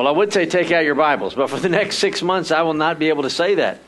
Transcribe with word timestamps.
well, 0.00 0.08
I 0.08 0.16
would 0.16 0.32
say 0.32 0.46
take 0.46 0.72
out 0.72 0.82
your 0.82 0.94
Bibles, 0.94 1.34
but 1.34 1.50
for 1.50 1.58
the 1.58 1.68
next 1.68 1.98
six 1.98 2.22
months, 2.22 2.50
I 2.50 2.62
will 2.62 2.72
not 2.72 2.98
be 2.98 3.10
able 3.10 3.24
to 3.24 3.28
say 3.28 3.56
that 3.56 3.80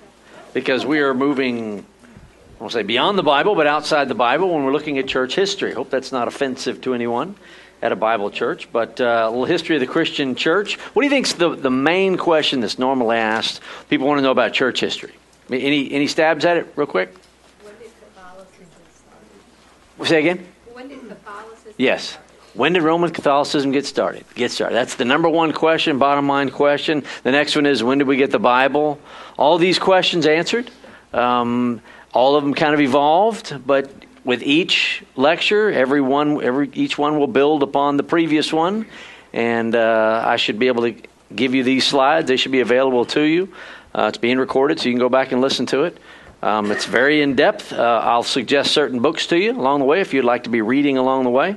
because 0.53 0.85
we 0.85 1.01
are 1.01 1.15
moving, 1.15 1.79
I 1.79 2.61
won't 2.61 2.71
say 2.71 2.83
beyond 2.83 3.17
the 3.17 3.22
Bible, 3.22 3.54
but 3.54 3.67
outside 3.67 4.08
the 4.08 4.15
Bible 4.15 4.53
when 4.53 4.62
we're 4.62 4.72
looking 4.72 4.98
at 4.98 5.08
church 5.08 5.35
history. 5.35 5.72
Hope 5.72 5.88
that's 5.88 6.12
not 6.12 6.29
offensive 6.29 6.83
to 6.83 6.93
anyone 6.93 7.35
at 7.80 7.93
a 7.93 7.97
Bible 7.97 8.30
church, 8.30 8.71
but 8.71 9.01
uh, 9.01 9.25
a 9.25 9.30
little 9.30 9.47
history 9.47 9.75
of 9.76 9.80
the 9.80 9.87
Christian 9.87 10.35
church. 10.35 10.76
What 10.93 11.01
do 11.01 11.06
you 11.06 11.11
think's 11.11 11.33
the, 11.33 11.56
the 11.56 11.71
main 11.71 12.19
question 12.19 12.60
that's 12.60 12.79
normally 12.79 13.17
asked? 13.17 13.63
People 13.88 14.06
want 14.06 14.19
to 14.19 14.22
know 14.22 14.33
about 14.33 14.53
church 14.53 14.81
history. 14.81 15.15
Any, 15.49 15.90
any 15.92 16.09
stabs 16.09 16.45
at 16.45 16.59
it, 16.59 16.70
real 16.77 16.87
quick? 16.87 17.15
When 17.62 17.73
did 17.79 17.91
Catholicism 18.15 18.66
start? 18.95 20.09
Say 20.10 20.19
again? 20.21 20.47
When 20.74 20.88
did 20.88 21.09
Catholicism 21.09 21.73
Yes. 21.79 22.10
start? 22.10 22.27
When 22.55 22.74
did 22.74 22.83
Roman 22.83 23.11
Catholicism 23.11 23.73
get 23.73 23.87
started? 23.87 24.24
Get 24.34 24.51
started. 24.51 24.74
That's 24.74 24.97
the 24.97 25.06
number 25.06 25.29
one 25.29 25.52
question, 25.52 25.98
bottom 25.98 26.29
line 26.29 26.51
question. 26.51 27.02
The 27.23 27.30
next 27.30 27.56
one 27.56 27.65
is 27.65 27.83
when 27.83 27.98
did 27.98 28.06
we 28.06 28.16
get 28.16 28.30
the 28.30 28.38
Bible? 28.38 28.98
All 29.38 29.56
these 29.56 29.79
questions 29.79 30.27
answered. 30.27 30.70
Um, 31.15 31.80
all 32.12 32.37
of 32.37 32.45
them 32.45 32.52
kind 32.52 32.74
of 32.74 32.80
evolved, 32.80 33.66
but 33.66 33.91
with 34.24 34.43
each 34.43 35.02
lecture, 35.16 35.70
every 35.70 36.02
one, 36.02 36.43
every 36.43 36.70
each 36.74 36.98
one 36.98 37.19
will 37.19 37.27
build 37.27 37.62
upon 37.62 37.96
the 37.96 38.02
previous 38.02 38.52
one, 38.52 38.87
and 39.32 39.74
uh, 39.74 40.23
I 40.24 40.37
should 40.37 40.59
be 40.59 40.69
able 40.69 40.82
to 40.82 40.95
give 41.34 41.55
you 41.55 41.65
these 41.65 41.87
slides. 41.87 42.29
They 42.29 42.37
should 42.37 42.52
be 42.52 42.60
available 42.60 43.07
to 43.07 43.23
you. 43.23 43.52
Uh, 43.95 44.07
it's 44.09 44.19
being 44.19 44.38
recorded, 44.38 44.79
so 44.79 44.88
you 44.88 44.93
can 44.95 45.01
go 45.01 45.09
back 45.09 45.32
and 45.32 45.41
listen 45.41 45.65
to 45.66 45.84
it. 45.84 45.98
Um, 46.43 46.71
it's 46.71 46.87
very 46.87 47.23
in 47.23 47.34
depth. 47.34 47.73
Uh, 47.73 48.01
I'll 48.02 48.23
suggest 48.23 48.73
certain 48.73 49.01
books 49.01 49.27
to 49.29 49.38
you 49.38 49.52
along 49.52 49.79
the 49.79 49.87
way 49.87 50.01
if 50.01 50.12
you'd 50.12 50.24
like 50.24 50.45
to 50.45 50.51
be 50.51 50.60
reading 50.60 50.99
along 50.99 51.24
the 51.24 51.30
way. 51.30 51.57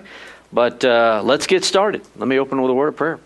But 0.56 0.86
uh, 0.86 1.22
let's 1.22 1.48
get 1.48 1.66
started. 1.66 2.02
Let 2.16 2.30
me 2.30 2.40
open 2.40 2.62
with 2.62 2.72
a 2.72 2.74
word 2.74 2.88
of 2.88 2.96
prayer. 2.96 3.20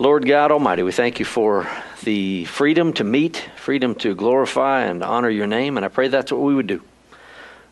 Lord 0.00 0.26
God 0.26 0.50
Almighty, 0.50 0.82
we 0.82 0.90
thank 0.90 1.20
you 1.20 1.24
for 1.24 1.68
the 2.02 2.44
freedom 2.46 2.92
to 2.94 3.04
meet, 3.04 3.36
freedom 3.54 3.94
to 4.00 4.16
glorify 4.16 4.80
and 4.80 5.00
honor 5.04 5.30
your 5.30 5.46
name, 5.46 5.76
and 5.76 5.86
I 5.86 5.90
pray 5.90 6.08
that's 6.08 6.32
what 6.32 6.40
we 6.40 6.56
would 6.56 6.66
do. 6.66 6.82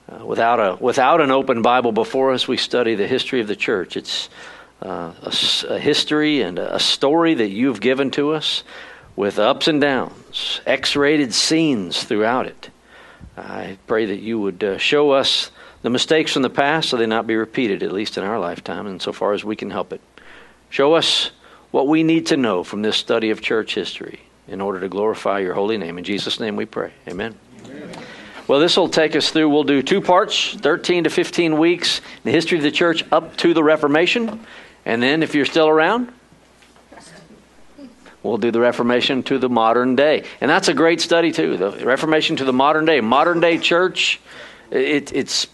Uh, 0.09 0.25
without, 0.25 0.61
a, 0.61 0.77
without 0.77 1.21
an 1.21 1.33
open 1.33 1.61
Bible 1.61 1.91
before 1.91 2.31
us, 2.31 2.47
we 2.47 2.57
study 2.57 2.95
the 2.95 3.09
history 3.09 3.41
of 3.41 3.49
the 3.49 3.57
church. 3.57 3.97
It's 3.97 4.29
uh, 4.81 5.13
a, 5.21 5.33
a 5.71 5.79
history 5.81 6.43
and 6.43 6.57
a 6.57 6.79
story 6.79 7.35
that 7.35 7.49
you've 7.49 7.81
given 7.81 8.13
to 8.13 8.31
us 8.31 8.63
with 9.17 9.41
ups 9.41 9.67
and 9.67 9.81
downs, 9.81 10.61
X 10.67 10.95
rated 10.95 11.35
scenes 11.35 12.05
throughout 12.05 12.47
it. 12.47 12.71
I 13.37 13.77
pray 13.89 14.07
that 14.07 14.21
you 14.21 14.39
would 14.39 14.63
uh, 14.63 14.79
show 14.79 15.11
us 15.11 15.51
the 15.83 15.91
mistakes 15.91 16.33
from 16.33 16.43
the 16.43 16.51
past 16.51 16.89
so 16.89 16.97
they 16.97 17.07
not 17.07 17.27
be 17.27 17.37
repeated, 17.37 17.83
at 17.83 17.93
least 17.93 18.19
in 18.19 18.25
our 18.25 18.39
lifetime, 18.39 18.87
and 18.87 19.01
so 19.01 19.13
far 19.13 19.33
as 19.33 19.45
we 19.45 19.57
can 19.57 19.71
help 19.71 19.93
it. 19.93 20.01
Show 20.69 20.95
us 20.95 21.31
what 21.71 21.89
we 21.89 22.03
need 22.03 22.27
to 22.27 22.37
know 22.37 22.65
from 22.65 22.83
this 22.83 22.97
study 22.97 23.31
of 23.31 23.41
church 23.41 23.75
history 23.75 24.21
in 24.49 24.61
order 24.61 24.81
to 24.81 24.89
glorify 24.89 25.39
your 25.39 25.55
holy 25.55 25.79
name. 25.79 25.97
In 25.99 26.05
Jesus' 26.05 26.41
name 26.41 26.57
we 26.57 26.67
pray. 26.67 26.93
Amen. 27.09 27.37
Well, 28.49 28.59
this 28.59 28.77
will 28.77 28.89
take 28.89 29.15
us 29.15 29.31
through, 29.31 29.49
we'll 29.49 29.63
do 29.63 29.81
two 29.81 30.01
parts 30.01 30.55
13 30.55 31.05
to 31.05 31.11
15 31.11 31.57
weeks, 31.57 31.99
in 31.99 32.05
the 32.25 32.33
history 32.33 32.59
of 32.59 32.65
the 32.65 32.73
church 32.73 33.05
up 33.13 33.37
to 33.39 33.55
the 33.55 33.63
Reformation. 33.63 34.45
And 34.85 35.01
then, 35.01 35.23
if 35.23 35.37
you're 35.37 35.45
still 35.45 35.69
around, 35.69 36.13
we'll 38.25 38.39
do 38.39 38.51
the 38.51 38.59
Reformation 38.59 39.23
to 39.25 39.39
the 39.39 39.49
modern 39.49 39.95
day. 39.95 40.25
And 40.41 40.51
that's 40.51 40.67
a 40.67 40.75
great 40.75 41.01
study, 41.01 41.31
too. 41.31 41.57
The 41.57 41.87
Reformation 41.87 42.35
to 42.37 42.45
the 42.45 42.53
modern 42.53 42.87
day. 42.87 43.01
Modern 43.01 43.39
day 43.39 43.57
church, 43.57 44.21
it, 44.73 45.13
it's 45.13 45.47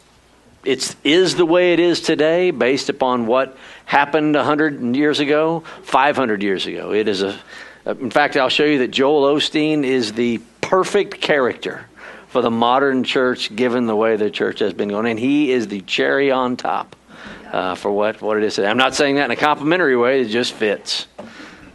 it's 0.67 1.34
the 1.34 1.47
way 1.47 1.72
it 1.72 1.81
is 1.81 2.00
today 2.00 2.50
based 2.50 2.89
upon 2.89 3.27
what 3.27 3.56
happened 3.84 4.35
100 4.35 4.96
years 4.96 5.20
ago 5.20 5.61
500 5.83 6.42
years 6.42 6.67
ago. 6.67 6.92
It 6.92 7.08
is 7.08 7.23
a 7.23 7.39
in 7.86 8.11
fact 8.11 8.36
i'll 8.36 8.48
show 8.48 8.64
you 8.64 8.79
that 8.79 8.90
joel 8.90 9.33
osteen 9.33 9.85
is 9.85 10.13
the 10.14 10.40
perfect 10.61 11.20
character 11.20 11.86
for 12.36 12.42
the 12.42 12.51
modern 12.51 13.05
church 13.05 13.55
given 13.55 13.86
the 13.86 13.96
way 13.96 14.17
the 14.17 14.30
church 14.30 14.58
has 14.58 14.74
been 14.74 14.89
going. 14.89 15.07
And 15.07 15.18
he 15.18 15.52
is 15.52 15.68
the 15.68 15.80
cherry 15.80 16.30
on 16.30 16.57
top 16.57 16.96
uh, 17.51 17.74
for 17.77 17.90
what, 17.90 18.20
what 18.20 18.36
it 18.36 18.42
is 18.42 18.57
today. 18.57 18.69
I'm 18.69 18.77
not 18.77 18.95
saying 18.95 19.17
that 19.17 19.27
in 19.27 19.30
a 19.30 19.36
complimentary 19.36 19.96
way. 19.96 20.20
It 20.20 20.29
just 20.29 20.52
fits. 20.52 21.07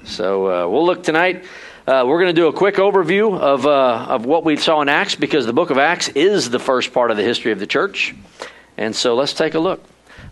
So 0.04 0.46
uh, 0.46 0.68
we'll 0.68 0.86
look 0.86 1.04
tonight. 1.04 1.46
Uh, 1.88 2.04
we're 2.06 2.20
going 2.22 2.36
to 2.36 2.40
do 2.40 2.48
a 2.48 2.54
quick 2.54 2.76
overview 2.76 3.36
of, 3.36 3.66
uh, 3.66 4.06
of 4.10 4.26
what 4.26 4.44
we 4.44 4.56
saw 4.56 4.82
in 4.82 4.90
Acts 4.90 5.16
because 5.16 5.48
the 5.48 5.54
book 5.54 5.72
of 5.72 5.80
Acts 5.80 6.10
is 6.10 6.50
the 6.50 6.60
first 6.60 6.94
part 6.94 7.10
of 7.10 7.18
the 7.18 7.24
history 7.24 7.52
of 7.52 7.60
the 7.60 7.66
church. 7.66 8.14
And 8.82 8.96
so 8.96 9.14
let's 9.14 9.34
take 9.34 9.54
a 9.54 9.60
look. 9.60 9.84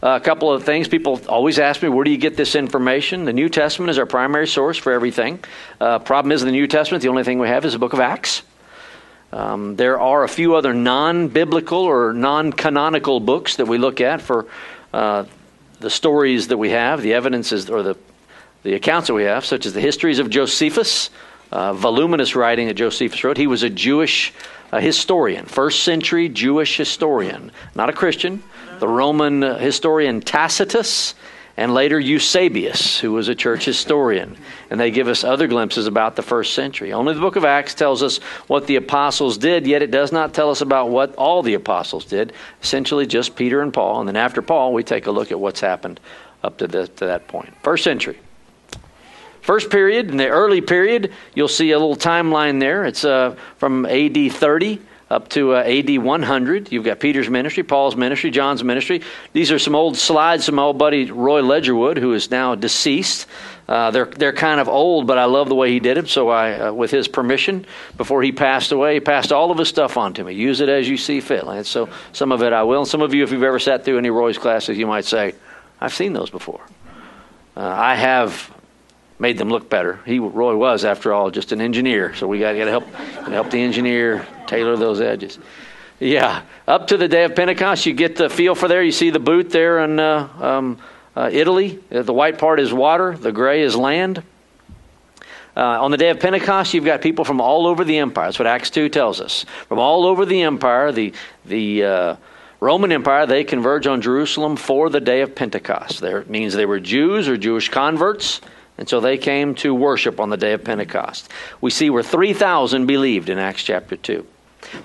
Uh, 0.01 0.17
a 0.19 0.19
couple 0.19 0.51
of 0.51 0.63
things. 0.63 0.87
People 0.87 1.21
always 1.27 1.59
ask 1.59 1.83
me, 1.83 1.89
where 1.89 2.03
do 2.03 2.09
you 2.09 2.17
get 2.17 2.35
this 2.35 2.55
information? 2.55 3.25
The 3.25 3.33
New 3.33 3.47
Testament 3.47 3.91
is 3.91 3.99
our 3.99 4.07
primary 4.07 4.47
source 4.47 4.75
for 4.75 4.91
everything. 4.91 5.43
Uh, 5.79 5.99
problem 5.99 6.31
is, 6.31 6.41
in 6.41 6.47
the 6.47 6.51
New 6.51 6.65
Testament, 6.65 7.03
the 7.03 7.09
only 7.09 7.23
thing 7.23 7.37
we 7.37 7.47
have 7.47 7.63
is 7.63 7.73
the 7.73 7.79
book 7.79 7.93
of 7.93 7.99
Acts. 7.99 8.41
Um, 9.31 9.75
there 9.75 9.99
are 9.99 10.23
a 10.23 10.27
few 10.27 10.55
other 10.55 10.73
non 10.73 11.27
biblical 11.27 11.77
or 11.77 12.11
non 12.11 12.51
canonical 12.51 13.19
books 13.19 13.57
that 13.57 13.67
we 13.67 13.77
look 13.77 14.01
at 14.01 14.19
for 14.19 14.47
uh, 14.93 15.25
the 15.79 15.91
stories 15.91 16.47
that 16.47 16.57
we 16.57 16.71
have, 16.71 17.03
the 17.03 17.13
evidences, 17.13 17.69
or 17.69 17.83
the, 17.83 17.97
the 18.63 18.73
accounts 18.73 19.09
that 19.09 19.13
we 19.13 19.25
have, 19.25 19.45
such 19.45 19.67
as 19.67 19.73
the 19.73 19.81
histories 19.81 20.17
of 20.17 20.31
Josephus, 20.31 21.11
uh, 21.51 21.73
voluminous 21.73 22.35
writing 22.35 22.67
that 22.67 22.73
Josephus 22.73 23.23
wrote. 23.23 23.37
He 23.37 23.45
was 23.45 23.61
a 23.61 23.69
Jewish 23.69 24.33
uh, 24.71 24.79
historian, 24.79 25.45
first 25.45 25.83
century 25.83 26.29
Jewish 26.29 26.77
historian, 26.77 27.51
not 27.75 27.89
a 27.89 27.93
Christian. 27.93 28.43
The 28.79 28.87
Roman 28.87 29.43
uh, 29.43 29.57
historian 29.57 30.21
Tacitus, 30.21 31.15
and 31.59 31.73
later 31.73 31.99
Eusebius, 31.99 32.97
who 32.97 33.11
was 33.11 33.27
a 33.27 33.35
church 33.35 33.65
historian. 33.65 34.37
And 34.69 34.79
they 34.79 34.91
give 34.91 35.09
us 35.09 35.25
other 35.25 35.45
glimpses 35.45 35.87
about 35.87 36.15
the 36.15 36.21
first 36.21 36.53
century. 36.53 36.93
Only 36.93 37.13
the 37.13 37.19
book 37.19 37.35
of 37.35 37.43
Acts 37.43 37.73
tells 37.73 38.01
us 38.01 38.19
what 38.47 38.65
the 38.65 38.77
apostles 38.77 39.37
did, 39.37 39.67
yet 39.67 39.81
it 39.81 39.91
does 39.91 40.13
not 40.13 40.33
tell 40.33 40.51
us 40.51 40.61
about 40.61 40.89
what 40.89 41.13
all 41.15 41.43
the 41.43 41.55
apostles 41.55 42.05
did. 42.05 42.31
Essentially, 42.63 43.05
just 43.05 43.35
Peter 43.35 43.61
and 43.61 43.73
Paul. 43.73 43.99
And 43.99 44.07
then 44.07 44.15
after 44.15 44.41
Paul, 44.41 44.73
we 44.73 44.83
take 44.83 45.07
a 45.07 45.11
look 45.11 45.31
at 45.31 45.39
what's 45.39 45.59
happened 45.59 45.99
up 46.43 46.59
to, 46.59 46.67
the, 46.67 46.87
to 46.87 47.07
that 47.07 47.27
point. 47.27 47.53
First 47.61 47.83
century. 47.83 48.17
First 49.41 49.69
period, 49.69 50.09
in 50.09 50.17
the 50.17 50.27
early 50.27 50.61
period, 50.61 51.13
you'll 51.33 51.47
see 51.47 51.71
a 51.71 51.79
little 51.79 51.95
timeline 51.95 52.59
there. 52.59 52.85
It's 52.85 53.05
uh, 53.05 53.35
from 53.57 53.85
AD 53.85 54.31
30 54.31 54.81
up 55.09 55.27
to 55.29 55.55
uh, 55.55 55.63
AD 55.63 55.97
100. 55.97 56.71
You've 56.71 56.85
got 56.85 56.99
Peter's 56.99 57.29
ministry, 57.29 57.63
Paul's 57.63 57.95
ministry, 57.95 58.29
John's 58.29 58.63
ministry. 58.63 59.01
These 59.33 59.51
are 59.51 59.57
some 59.57 59.75
old 59.75 59.97
slides 59.97 60.45
from 60.45 60.55
my 60.55 60.63
old 60.63 60.77
buddy 60.77 61.09
Roy 61.09 61.41
Ledgerwood, 61.41 61.97
who 61.97 62.13
is 62.13 62.29
now 62.29 62.55
deceased. 62.55 63.25
Uh, 63.67 63.91
they're 63.91 64.05
they're 64.05 64.33
kind 64.33 64.59
of 64.59 64.67
old, 64.67 65.07
but 65.07 65.17
I 65.17 65.25
love 65.25 65.49
the 65.49 65.55
way 65.55 65.71
he 65.71 65.79
did 65.79 65.97
them. 65.97 66.07
So 66.07 66.29
I, 66.29 66.59
uh, 66.59 66.73
with 66.73 66.91
his 66.91 67.07
permission, 67.07 67.65
before 67.97 68.21
he 68.21 68.31
passed 68.31 68.71
away, 68.71 68.95
he 68.95 68.99
passed 68.99 69.31
all 69.31 69.51
of 69.51 69.57
his 69.57 69.67
stuff 69.67 69.97
on 69.97 70.13
to 70.15 70.23
me. 70.23 70.33
Use 70.33 70.61
it 70.61 70.69
as 70.69 70.87
you 70.87 70.97
see 70.97 71.21
fit. 71.21 71.43
And 71.43 71.65
so 71.65 71.89
some 72.11 72.31
of 72.31 72.43
it 72.43 72.53
I 72.53 72.63
will. 72.63 72.81
And 72.81 72.87
some 72.87 73.01
of 73.01 73.13
you, 73.13 73.23
if 73.23 73.31
you've 73.31 73.43
ever 73.43 73.59
sat 73.59 73.85
through 73.85 73.97
any 73.97 74.09
Roy's 74.09 74.37
classes, 74.37 74.77
you 74.77 74.87
might 74.87 75.05
say, 75.05 75.33
"I've 75.81 75.93
seen 75.93 76.13
those 76.13 76.29
before." 76.29 76.61
Uh, 77.57 77.61
I 77.61 77.95
have 77.95 78.51
made 79.19 79.37
them 79.37 79.49
look 79.49 79.69
better. 79.69 79.99
He 80.05 80.17
Roy 80.17 80.55
was, 80.55 80.85
after 80.85 81.13
all, 81.13 81.29
just 81.29 81.51
an 81.51 81.61
engineer, 81.61 82.15
so 82.15 82.27
we 82.27 82.39
got 82.39 82.53
to 82.53 82.69
help 82.69 82.85
help 82.85 83.51
the 83.51 83.61
engineer 83.61 84.25
tailor 84.47 84.77
those 84.77 85.01
edges. 85.01 85.37
Yeah, 85.99 86.43
up 86.65 86.87
to 86.87 86.97
the 86.97 87.09
day 87.09 87.25
of 87.25 87.35
Pentecost, 87.35 87.85
you 87.85 87.93
get 87.93 88.15
the 88.15 88.29
feel 88.29 88.55
for 88.55 88.69
there. 88.69 88.81
You 88.81 88.93
see 88.93 89.09
the 89.09 89.19
boot 89.19 89.49
there 89.49 89.79
in 89.79 89.99
uh, 89.99 90.29
um, 90.39 90.77
uh, 91.15 91.29
Italy. 91.31 91.79
Uh, 91.91 92.03
The 92.03 92.13
white 92.13 92.37
part 92.37 92.61
is 92.61 92.71
water. 92.71 93.17
The 93.17 93.33
gray 93.33 93.61
is 93.61 93.75
land. 93.75 94.23
Uh, 95.57 95.83
on 95.83 95.91
the 95.91 95.97
day 95.97 96.09
of 96.09 96.21
Pentecost, 96.21 96.73
you've 96.73 96.85
got 96.85 97.01
people 97.01 97.25
from 97.25 97.41
all 97.41 97.67
over 97.67 97.83
the 97.83 97.97
empire. 97.97 98.27
That's 98.27 98.39
what 98.39 98.47
Acts 98.47 98.69
two 98.69 98.87
tells 98.87 99.19
us. 99.19 99.43
From 99.67 99.77
all 99.77 100.05
over 100.05 100.25
the 100.25 100.43
empire, 100.43 100.93
the 100.93 101.11
the 101.43 101.83
uh, 101.83 102.15
Roman 102.61 102.93
Empire, 102.93 103.25
they 103.25 103.43
converge 103.43 103.85
on 103.85 104.01
Jerusalem 104.01 104.55
for 104.55 104.89
the 104.89 105.01
day 105.01 105.19
of 105.19 105.35
Pentecost. 105.35 105.99
There 105.99 106.19
it 106.19 106.29
means 106.29 106.53
they 106.53 106.65
were 106.65 106.79
Jews 106.79 107.27
or 107.27 107.35
Jewish 107.35 107.67
converts. 107.67 108.39
And 108.79 108.87
so 108.87 109.01
they 109.01 109.17
came 109.17 109.55
to 109.55 109.75
worship 109.75 110.21
on 110.21 110.29
the 110.29 110.37
day 110.37 110.53
of 110.53 110.63
Pentecost. 110.63 111.29
We 111.59 111.69
see 111.69 111.89
where 111.89 112.01
3,000 112.01 112.85
believed 112.85 113.27
in 113.27 113.37
Acts 113.37 113.61
chapter 113.61 113.97
2. 113.97 114.25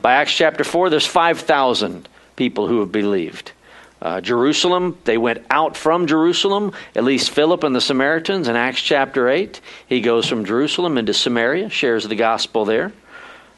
By 0.02 0.14
Acts 0.14 0.34
chapter 0.34 0.64
4, 0.64 0.90
there's 0.90 1.06
5,000 1.06 2.08
people 2.34 2.66
who 2.66 2.80
have 2.80 2.90
believed. 2.90 3.52
Uh, 4.02 4.20
Jerusalem, 4.20 4.98
they 5.04 5.16
went 5.16 5.46
out 5.48 5.76
from 5.76 6.08
Jerusalem, 6.08 6.72
at 6.96 7.04
least 7.04 7.30
Philip 7.30 7.62
and 7.62 7.74
the 7.74 7.80
Samaritans 7.80 8.48
in 8.48 8.56
Acts 8.56 8.82
chapter 8.82 9.28
8. 9.28 9.60
He 9.86 10.00
goes 10.00 10.26
from 10.26 10.44
Jerusalem 10.44 10.98
into 10.98 11.14
Samaria, 11.14 11.70
shares 11.70 12.08
the 12.08 12.16
gospel 12.16 12.64
there. 12.64 12.92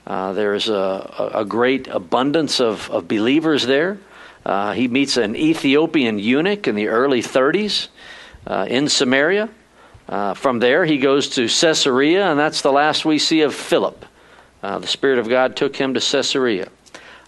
Uh, 0.06 0.34
there's 0.34 0.68
a, 0.68 1.30
a 1.34 1.44
great 1.46 1.88
abundance 1.88 2.60
of, 2.60 2.90
of 2.90 3.08
believers 3.08 3.64
there. 3.64 3.98
Uh, 4.44 4.72
he 4.72 4.86
meets 4.86 5.16
an 5.16 5.34
Ethiopian 5.34 6.18
eunuch 6.18 6.68
in 6.68 6.74
the 6.74 6.88
early 6.88 7.22
30s 7.22 7.88
uh, 8.46 8.66
in 8.68 8.90
Samaria. 8.90 9.48
Uh, 10.08 10.35
from 10.35 10.61
there, 10.61 10.85
he 10.85 10.99
goes 10.99 11.31
to 11.31 11.49
Caesarea, 11.49 12.31
and 12.31 12.38
that's 12.38 12.62
the 12.62 12.73
last 12.73 13.05
we 13.05 13.19
see 13.19 13.41
of 13.43 13.55
Philip. 13.55 14.05
Uh, 14.62 14.79
the 14.79 14.87
Spirit 14.87 15.19
of 15.19 15.29
God 15.29 15.56
took 15.56 15.76
him 15.76 15.94
to 15.94 16.00
Caesarea. 16.00 16.69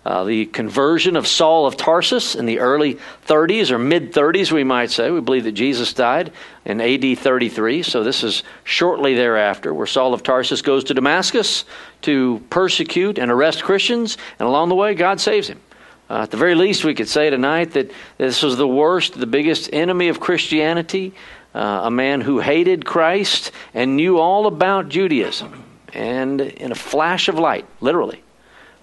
uh, 0.08 0.24
the 0.24 0.46
conversion 0.46 1.16
of 1.16 1.26
Saul 1.26 1.66
of 1.66 1.76
Tarsus 1.76 2.34
in 2.34 2.46
the 2.46 2.60
early 2.60 2.98
30s 3.26 3.70
or 3.70 3.78
mid 3.78 4.14
30s, 4.14 4.50
we 4.50 4.64
might 4.64 4.90
say. 4.90 5.10
We 5.10 5.20
believe 5.20 5.44
that 5.44 5.52
Jesus 5.52 5.92
died 5.92 6.32
in 6.64 6.80
AD 6.80 7.18
33, 7.18 7.82
so 7.82 8.02
this 8.02 8.24
is 8.24 8.42
shortly 8.64 9.14
thereafter, 9.14 9.74
where 9.74 9.86
Saul 9.86 10.14
of 10.14 10.22
Tarsus 10.22 10.62
goes 10.62 10.84
to 10.84 10.94
Damascus 10.94 11.66
to 12.02 12.42
persecute 12.48 13.18
and 13.18 13.30
arrest 13.30 13.62
Christians, 13.62 14.16
and 14.38 14.48
along 14.48 14.70
the 14.70 14.74
way, 14.74 14.94
God 14.94 15.20
saves 15.20 15.48
him. 15.48 15.60
Uh, 16.08 16.22
at 16.22 16.30
the 16.30 16.38
very 16.38 16.54
least, 16.54 16.84
we 16.84 16.94
could 16.94 17.08
say 17.08 17.28
tonight 17.28 17.72
that 17.72 17.90
this 18.16 18.42
was 18.42 18.56
the 18.56 18.66
worst, 18.66 19.20
the 19.20 19.26
biggest 19.26 19.68
enemy 19.74 20.08
of 20.08 20.20
Christianity, 20.20 21.12
uh, 21.58 21.80
a 21.84 21.90
man 21.90 22.20
who 22.20 22.38
hated 22.38 22.84
Christ 22.84 23.50
and 23.74 23.96
knew 23.96 24.18
all 24.18 24.46
about 24.46 24.88
Judaism. 24.88 25.64
And 25.92 26.40
in 26.40 26.70
a 26.70 26.76
flash 26.76 27.28
of 27.28 27.36
light, 27.36 27.66
literally, 27.80 28.22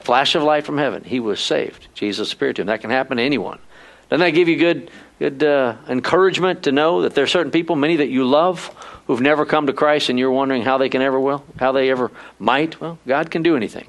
flash 0.02 0.36
of 0.36 0.44
light 0.44 0.66
from 0.66 0.78
heaven, 0.78 1.04
he 1.06 1.22
was 1.22 1.40
saved. 1.40 1.88
Jesus 1.94 2.34
appeared 2.34 2.58
to 2.58 2.64
him. 2.64 2.68
That 2.68 2.82
can 2.82 2.90
happen 2.90 3.16
to 3.18 3.24
anyone. 3.24 3.60
Doesn't 4.10 4.26
that 4.26 4.32
give 4.32 4.50
you 4.50 4.58
good, 4.58 4.92
good 5.20 5.42
uh, 5.42 5.78
encouragement 5.88 6.64
to 6.64 6.74
know 6.74 7.04
that 7.04 7.16
there 7.16 7.24
are 7.24 7.28
certain 7.28 7.52
people, 7.52 7.78
many 7.78 7.96
that 7.96 8.10
you 8.10 8.26
love, 8.26 8.68
who've 9.08 9.22
never 9.22 9.46
come 9.46 9.68
to 9.68 9.74
Christ, 9.74 10.10
and 10.10 10.20
you're 10.20 10.32
wondering 10.32 10.62
how 10.62 10.78
they 10.78 10.90
can 10.90 11.02
ever 11.02 11.20
will, 11.20 11.46
how 11.58 11.72
they 11.72 11.90
ever 11.90 12.12
might? 12.40 12.82
Well, 12.82 13.00
God 13.08 13.32
can 13.32 13.42
do 13.42 13.56
anything, 13.56 13.88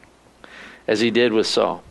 as 0.86 1.00
He 1.00 1.10
did 1.10 1.32
with 1.32 1.48
Saul. 1.48 1.82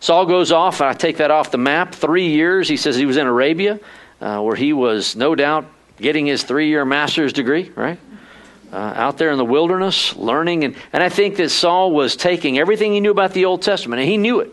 Saul 0.00 0.26
goes 0.26 0.50
off, 0.50 0.80
and 0.80 0.90
I 0.90 0.94
take 0.94 1.18
that 1.18 1.30
off 1.30 1.52
the 1.52 1.58
map. 1.58 1.94
Three 1.94 2.28
years, 2.28 2.68
he 2.68 2.76
says 2.76 2.96
he 2.96 3.06
was 3.06 3.16
in 3.16 3.26
Arabia, 3.26 3.78
uh, 4.20 4.40
where 4.40 4.56
he 4.56 4.72
was 4.72 5.14
no 5.14 5.34
doubt 5.34 5.66
getting 5.98 6.26
his 6.26 6.42
three 6.42 6.68
year 6.68 6.84
master's 6.84 7.32
degree, 7.32 7.70
right? 7.74 7.98
Uh, 8.72 8.92
out 8.96 9.18
there 9.18 9.30
in 9.30 9.38
the 9.38 9.44
wilderness, 9.44 10.16
learning. 10.16 10.64
And, 10.64 10.76
and 10.92 11.02
I 11.02 11.08
think 11.08 11.36
that 11.36 11.50
Saul 11.50 11.92
was 11.92 12.16
taking 12.16 12.58
everything 12.58 12.92
he 12.92 13.00
knew 13.00 13.12
about 13.12 13.32
the 13.32 13.44
Old 13.44 13.62
Testament, 13.62 14.00
and 14.00 14.08
he 14.08 14.16
knew 14.16 14.40
it. 14.40 14.50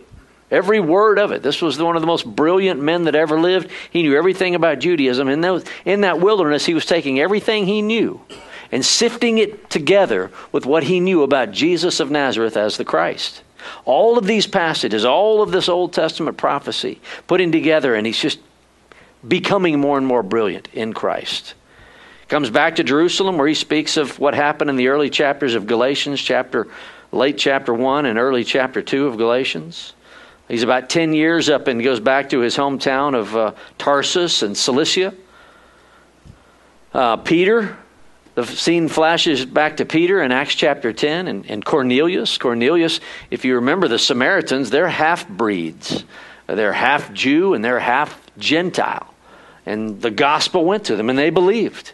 Every 0.52 0.82
word 0.82 1.18
of 1.18 1.32
it. 1.32 1.42
This 1.42 1.62
was 1.62 1.82
one 1.82 1.96
of 1.96 2.02
the 2.02 2.08
most 2.08 2.26
brilliant 2.26 2.82
men 2.82 3.06
that 3.06 3.16
ever 3.16 3.40
lived. 3.40 3.72
He 3.90 4.04
knew 4.04 4.18
everything 4.18 4.54
about 4.54 4.80
Judaism. 4.80 5.30
And 5.30 5.42
those, 5.42 5.64
in 5.86 6.02
that 6.02 6.20
wilderness, 6.20 6.66
he 6.66 6.74
was 6.74 6.86
taking 6.86 7.20
everything 7.22 7.66
he 7.66 7.82
knew 7.82 8.20
and 8.72 8.86
sifting 8.86 9.38
it 9.38 9.70
together 9.70 10.30
with 10.52 10.66
what 10.66 10.84
he 10.84 11.00
knew 11.00 11.24
about 11.24 11.52
Jesus 11.52 12.00
of 12.00 12.12
Nazareth 12.12 12.58
as 12.58 12.78
the 12.78 12.86
Christ. 12.86 13.44
All 13.86 14.18
of 14.18 14.26
these 14.26 14.46
passages, 14.46 15.06
all 15.06 15.42
of 15.42 15.52
this 15.52 15.70
Old 15.70 15.94
Testament 15.94 16.38
prophecy, 16.38 17.00
putting 17.28 17.52
together, 17.52 17.96
and 17.96 18.06
he's 18.06 18.20
just 18.20 18.40
becoming 19.28 19.80
more 19.80 19.98
and 19.98 20.08
more 20.08 20.24
brilliant 20.24 20.68
in 20.74 20.94
Christ. 20.94 21.54
Comes 22.28 22.50
back 22.50 22.78
to 22.78 22.84
Jerusalem 22.84 23.38
where 23.38 23.48
he 23.48 23.54
speaks 23.54 23.98
of 23.98 24.18
what 24.20 24.34
happened 24.34 24.70
in 24.70 24.78
the 24.78 24.88
early 24.88 25.10
chapters 25.10 25.54
of 25.54 25.68
Galatians, 25.68 26.22
chapter 26.22 26.68
late 27.12 27.38
chapter 27.38 27.74
1 27.74 28.06
and 28.06 28.18
early 28.18 28.44
chapter 28.44 28.82
2 28.82 29.08
of 29.08 29.18
Galatians. 29.18 29.94
He's 30.48 30.64
about 30.64 30.90
10 30.90 31.14
years 31.14 31.50
up 31.50 31.68
and 31.68 31.84
goes 31.84 32.00
back 32.00 32.30
to 32.30 32.40
his 32.40 32.56
hometown 32.56 33.16
of 33.16 33.36
uh, 33.36 33.54
Tarsus 33.78 34.44
and 34.44 34.56
Cilicia. 34.56 35.14
Uh, 36.94 37.18
Peter, 37.18 37.78
the 38.36 38.46
scene 38.46 38.88
flashes 38.88 39.46
back 39.46 39.78
to 39.78 39.86
Peter 39.86 40.22
in 40.22 40.32
Acts 40.32 40.56
chapter 40.56 40.92
10 40.94 41.28
and, 41.28 41.46
and 41.50 41.64
Cornelius. 41.64 42.38
Cornelius, 42.38 43.00
if 43.30 43.46
you 43.46 43.56
remember 43.56 43.88
the 43.88 44.00
Samaritans, 44.00 44.70
they're 44.70 44.88
half 44.88 45.28
breeds. 45.28 46.04
They're 46.48 46.74
half 46.74 47.14
Jew 47.14 47.54
and 47.54 47.64
they're 47.64 47.80
half 47.80 48.20
Gentile. 48.38 49.11
And 49.66 50.02
the 50.02 50.12
gospel 50.12 50.66
went 50.66 50.86
to 50.86 50.96
them 50.96 51.10
and 51.10 51.18
they 51.18 51.30
believed. 51.30 51.94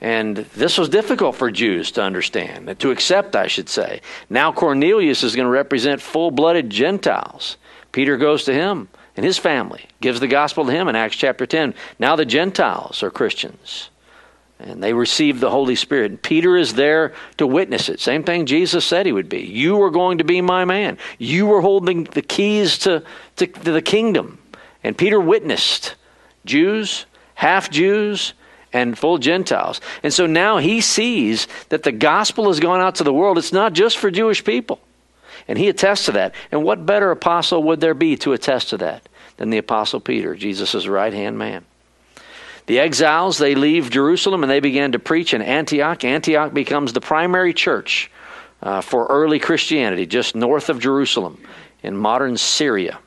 And 0.00 0.36
this 0.36 0.78
was 0.78 0.88
difficult 0.88 1.36
for 1.36 1.50
Jews 1.50 1.90
to 1.92 2.02
understand, 2.02 2.78
to 2.78 2.90
accept, 2.90 3.36
I 3.36 3.48
should 3.48 3.68
say. 3.68 4.00
Now 4.30 4.50
Cornelius 4.50 5.22
is 5.22 5.36
going 5.36 5.46
to 5.46 5.50
represent 5.50 6.00
full 6.00 6.30
blooded 6.30 6.70
Gentiles. 6.70 7.58
Peter 7.92 8.16
goes 8.16 8.44
to 8.44 8.54
him 8.54 8.88
and 9.16 9.26
his 9.26 9.36
family, 9.36 9.86
gives 10.00 10.20
the 10.20 10.28
gospel 10.28 10.64
to 10.64 10.72
him 10.72 10.88
in 10.88 10.96
Acts 10.96 11.16
chapter 11.16 11.44
10. 11.44 11.74
Now 11.98 12.16
the 12.16 12.24
Gentiles 12.24 13.02
are 13.02 13.10
Christians. 13.10 13.90
And 14.58 14.82
they 14.82 14.92
receive 14.92 15.40
the 15.40 15.50
Holy 15.50 15.74
Spirit. 15.74 16.10
And 16.10 16.22
Peter 16.22 16.56
is 16.56 16.74
there 16.74 17.14
to 17.38 17.46
witness 17.46 17.88
it. 17.88 17.98
Same 17.98 18.24
thing 18.24 18.44
Jesus 18.44 18.84
said 18.84 19.06
he 19.06 19.12
would 19.12 19.28
be. 19.28 19.40
You 19.40 19.82
are 19.82 19.90
going 19.90 20.18
to 20.18 20.24
be 20.24 20.42
my 20.42 20.66
man. 20.66 20.98
You 21.18 21.46
were 21.46 21.62
holding 21.62 22.04
the 22.04 22.22
keys 22.22 22.78
to, 22.80 23.02
to, 23.36 23.46
to 23.46 23.72
the 23.72 23.82
kingdom. 23.82 24.38
And 24.84 24.96
Peter 24.96 25.18
witnessed 25.18 25.94
Jews, 26.44 27.06
half 27.34 27.70
Jews, 27.70 28.34
and 28.72 28.96
full 28.96 29.18
Gentiles. 29.18 29.80
And 30.02 30.12
so 30.12 30.26
now 30.26 30.58
he 30.58 30.80
sees 30.80 31.48
that 31.70 31.82
the 31.82 31.92
gospel 31.92 32.48
has 32.48 32.60
gone 32.60 32.80
out 32.80 32.96
to 32.96 33.04
the 33.04 33.12
world. 33.12 33.38
It's 33.38 33.52
not 33.52 33.72
just 33.72 33.98
for 33.98 34.10
Jewish 34.10 34.44
people. 34.44 34.80
And 35.48 35.58
he 35.58 35.68
attests 35.68 36.06
to 36.06 36.12
that. 36.12 36.34
And 36.52 36.62
what 36.62 36.86
better 36.86 37.10
apostle 37.10 37.62
would 37.64 37.80
there 37.80 37.94
be 37.94 38.16
to 38.18 38.32
attest 38.32 38.70
to 38.70 38.76
that 38.78 39.08
than 39.36 39.50
the 39.50 39.58
apostle 39.58 40.00
Peter, 40.00 40.34
Jesus' 40.34 40.86
right 40.86 41.12
hand 41.12 41.38
man? 41.38 41.64
The 42.66 42.78
exiles, 42.78 43.38
they 43.38 43.56
leave 43.56 43.90
Jerusalem 43.90 44.44
and 44.44 44.50
they 44.50 44.60
began 44.60 44.92
to 44.92 45.00
preach 45.00 45.34
in 45.34 45.42
Antioch. 45.42 46.04
Antioch 46.04 46.54
becomes 46.54 46.92
the 46.92 47.00
primary 47.00 47.52
church 47.52 48.10
uh, 48.62 48.80
for 48.80 49.06
early 49.06 49.40
Christianity, 49.40 50.06
just 50.06 50.36
north 50.36 50.68
of 50.68 50.78
Jerusalem 50.78 51.42
in 51.82 51.96
modern 51.96 52.36
Syria. 52.36 52.98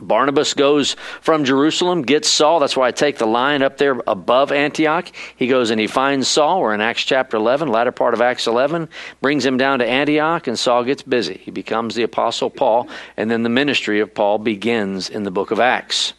Barnabas 0.00 0.54
goes 0.54 0.94
from 1.20 1.44
Jerusalem, 1.44 2.02
gets 2.02 2.28
Saul. 2.28 2.60
That's 2.60 2.76
why 2.76 2.88
I 2.88 2.92
take 2.92 3.18
the 3.18 3.26
line 3.26 3.62
up 3.62 3.78
there 3.78 4.00
above 4.06 4.52
Antioch. 4.52 5.10
He 5.36 5.48
goes 5.48 5.70
and 5.70 5.80
he 5.80 5.88
finds 5.88 6.28
Saul. 6.28 6.60
We're 6.60 6.74
in 6.74 6.80
Acts 6.80 7.02
chapter 7.02 7.36
11, 7.36 7.68
latter 7.68 7.90
part 7.90 8.14
of 8.14 8.20
Acts 8.20 8.46
11. 8.46 8.88
Brings 9.20 9.44
him 9.44 9.56
down 9.56 9.80
to 9.80 9.86
Antioch, 9.86 10.46
and 10.46 10.58
Saul 10.58 10.84
gets 10.84 11.02
busy. 11.02 11.40
He 11.44 11.50
becomes 11.50 11.94
the 11.94 12.04
Apostle 12.04 12.48
Paul, 12.48 12.88
and 13.16 13.30
then 13.30 13.42
the 13.42 13.48
ministry 13.48 13.98
of 14.00 14.14
Paul 14.14 14.38
begins 14.38 15.10
in 15.10 15.24
the 15.24 15.32
book 15.32 15.50
of 15.50 15.58
Acts. 15.58 16.14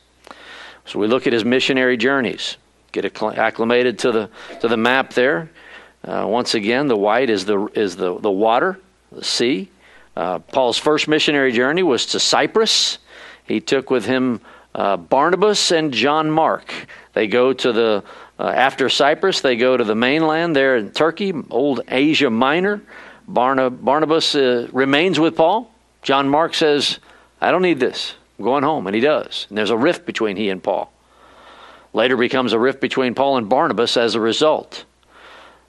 So 0.86 1.00
we 1.00 1.08
look 1.08 1.26
at 1.26 1.34
his 1.34 1.46
missionary 1.46 1.96
journeys. 1.96 2.58
Get 2.92 3.06
acclimated 3.22 4.00
to 4.00 4.12
the 4.12 4.30
to 4.62 4.68
the 4.68 4.78
map 4.78 5.14
there. 5.14 5.52
Uh, 6.04 6.26
once 6.28 6.56
again, 6.56 6.88
the 6.88 6.98
white 6.98 7.30
is 7.30 7.46
the 7.46 7.68
is 7.76 7.96
the 7.96 8.20
the 8.20 8.32
water, 8.32 8.80
the 9.12 9.24
sea. 9.24 9.70
Uh, 10.16 10.40
Paul's 10.40 10.78
first 10.78 11.08
missionary 11.08 11.52
journey 11.52 11.84
was 11.84 12.08
to 12.08 12.20
Cyprus. 12.20 12.98
He 13.50 13.60
took 13.60 13.90
with 13.90 14.06
him 14.06 14.40
uh, 14.74 14.96
Barnabas 14.96 15.72
and 15.72 15.92
John 15.92 16.32
Mark. 16.32 16.74
They 17.14 17.28
go 17.28 17.52
to 17.52 17.74
the 17.74 18.04
uh, 18.40 18.44
after 18.48 18.88
Cyprus. 18.88 19.42
They 19.42 19.58
go 19.58 19.76
to 19.76 19.84
the 19.84 19.96
mainland 19.96 20.56
there 20.56 20.78
in 20.78 20.92
Turkey, 20.92 21.34
old 21.50 21.82
Asia 21.90 22.30
Minor. 22.30 22.82
Barna, 23.30 23.70
Barnabas 23.70 24.34
uh, 24.36 24.70
remains 24.72 25.20
with 25.20 25.36
Paul. 25.36 25.70
John 26.02 26.30
Mark 26.30 26.54
says, 26.54 27.00
"I 27.42 27.52
don't 27.52 27.62
need 27.62 27.82
this. 27.82 28.14
I'm 28.40 28.46
going 28.46 28.64
home. 28.64 28.88
And 28.88 28.96
he 28.96 29.02
does. 29.02 29.46
And 29.50 29.58
there's 29.58 29.70
a 29.70 29.78
rift 29.78 30.06
between 30.06 30.38
he 30.38 30.50
and 30.50 30.64
Paul. 30.64 30.92
Later 31.92 32.16
becomes 32.16 32.54
a 32.54 32.60
rift 32.60 32.80
between 32.80 33.16
Paul 33.16 33.38
and 33.38 33.50
Barnabas 33.50 33.98
as 33.98 34.16
a 34.16 34.22
result. 34.22 34.86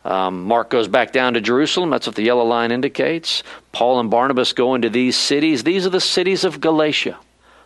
Um, 0.05 0.45
Mark 0.45 0.71
goes 0.71 0.89
back 0.89 1.13
down 1.13 1.35
to 1.35 1.41
Jerusalem. 1.41 1.91
That's 1.91 2.07
what 2.07 2.17
the 2.17 2.23
yellow 2.23 2.45
line 2.45 2.73
indicates. 2.73 3.43
Paul 3.73 4.01
and 4.01 4.11
Barnabas 4.11 4.53
go 4.53 4.75
into 4.75 4.89
these 4.89 5.17
cities. 5.17 5.65
These 5.65 5.87
are 5.87 5.91
the 5.91 6.01
cities 6.01 6.45
of 6.45 6.61
Galatia, 6.61 7.19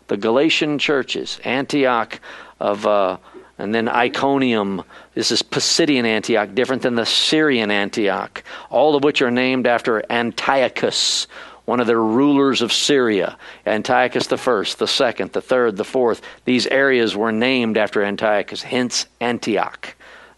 the 0.08 0.16
Galatian 0.16 0.78
churches, 0.78 1.40
Antioch 1.44 2.20
of, 2.60 2.86
uh, 2.86 3.16
and 3.58 3.74
then 3.74 3.88
Iconium. 3.88 4.84
This 5.14 5.30
is 5.30 5.42
Pisidian 5.42 6.04
Antioch, 6.04 6.54
different 6.54 6.82
than 6.82 6.94
the 6.94 7.06
Syrian 7.06 7.70
Antioch, 7.70 8.42
all 8.70 8.96
of 8.96 9.04
which 9.04 9.22
are 9.22 9.30
named 9.30 9.66
after 9.66 10.04
Antiochus, 10.10 11.26
one 11.64 11.80
of 11.80 11.86
the 11.86 11.96
rulers 11.96 12.60
of 12.60 12.72
Syria, 12.72 13.38
Antiochus 13.66 14.26
the 14.26 14.36
first, 14.36 14.78
the 14.78 14.86
second, 14.86 15.32
the 15.32 15.40
third, 15.40 15.76
the 15.76 15.84
fourth. 15.84 16.20
These 16.44 16.66
areas 16.66 17.16
were 17.16 17.32
named 17.32 17.78
after 17.78 18.02
Antiochus, 18.02 18.62
hence 18.62 19.06
Antioch. 19.20 19.94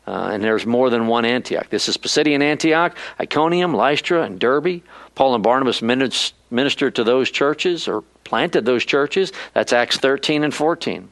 Uh, 0.07 0.31
and 0.33 0.45
there's 0.45 0.65
more 0.65 0.89
than 0.89 1.09
one 1.09 1.25
Antioch. 1.25 1.69
This 1.69 1.89
is 1.89 1.97
Pisidian 1.97 2.41
Antioch, 2.41 2.97
Iconium, 3.19 3.75
Lystra, 3.75 4.23
and 4.23 4.39
Derbe. 4.39 4.83
Paul 5.17 5.35
and 5.35 5.43
Barnabas 5.43 5.83
ministered 5.83 6.95
to 6.95 7.03
those 7.03 7.29
churches 7.29 7.89
or 7.89 8.05
planted 8.26 8.64
those 8.64 8.85
churches. 8.85 9.33
That's 9.54 9.73
Acts 9.73 9.97
13 9.97 10.45
and 10.45 10.54
14. 10.54 11.11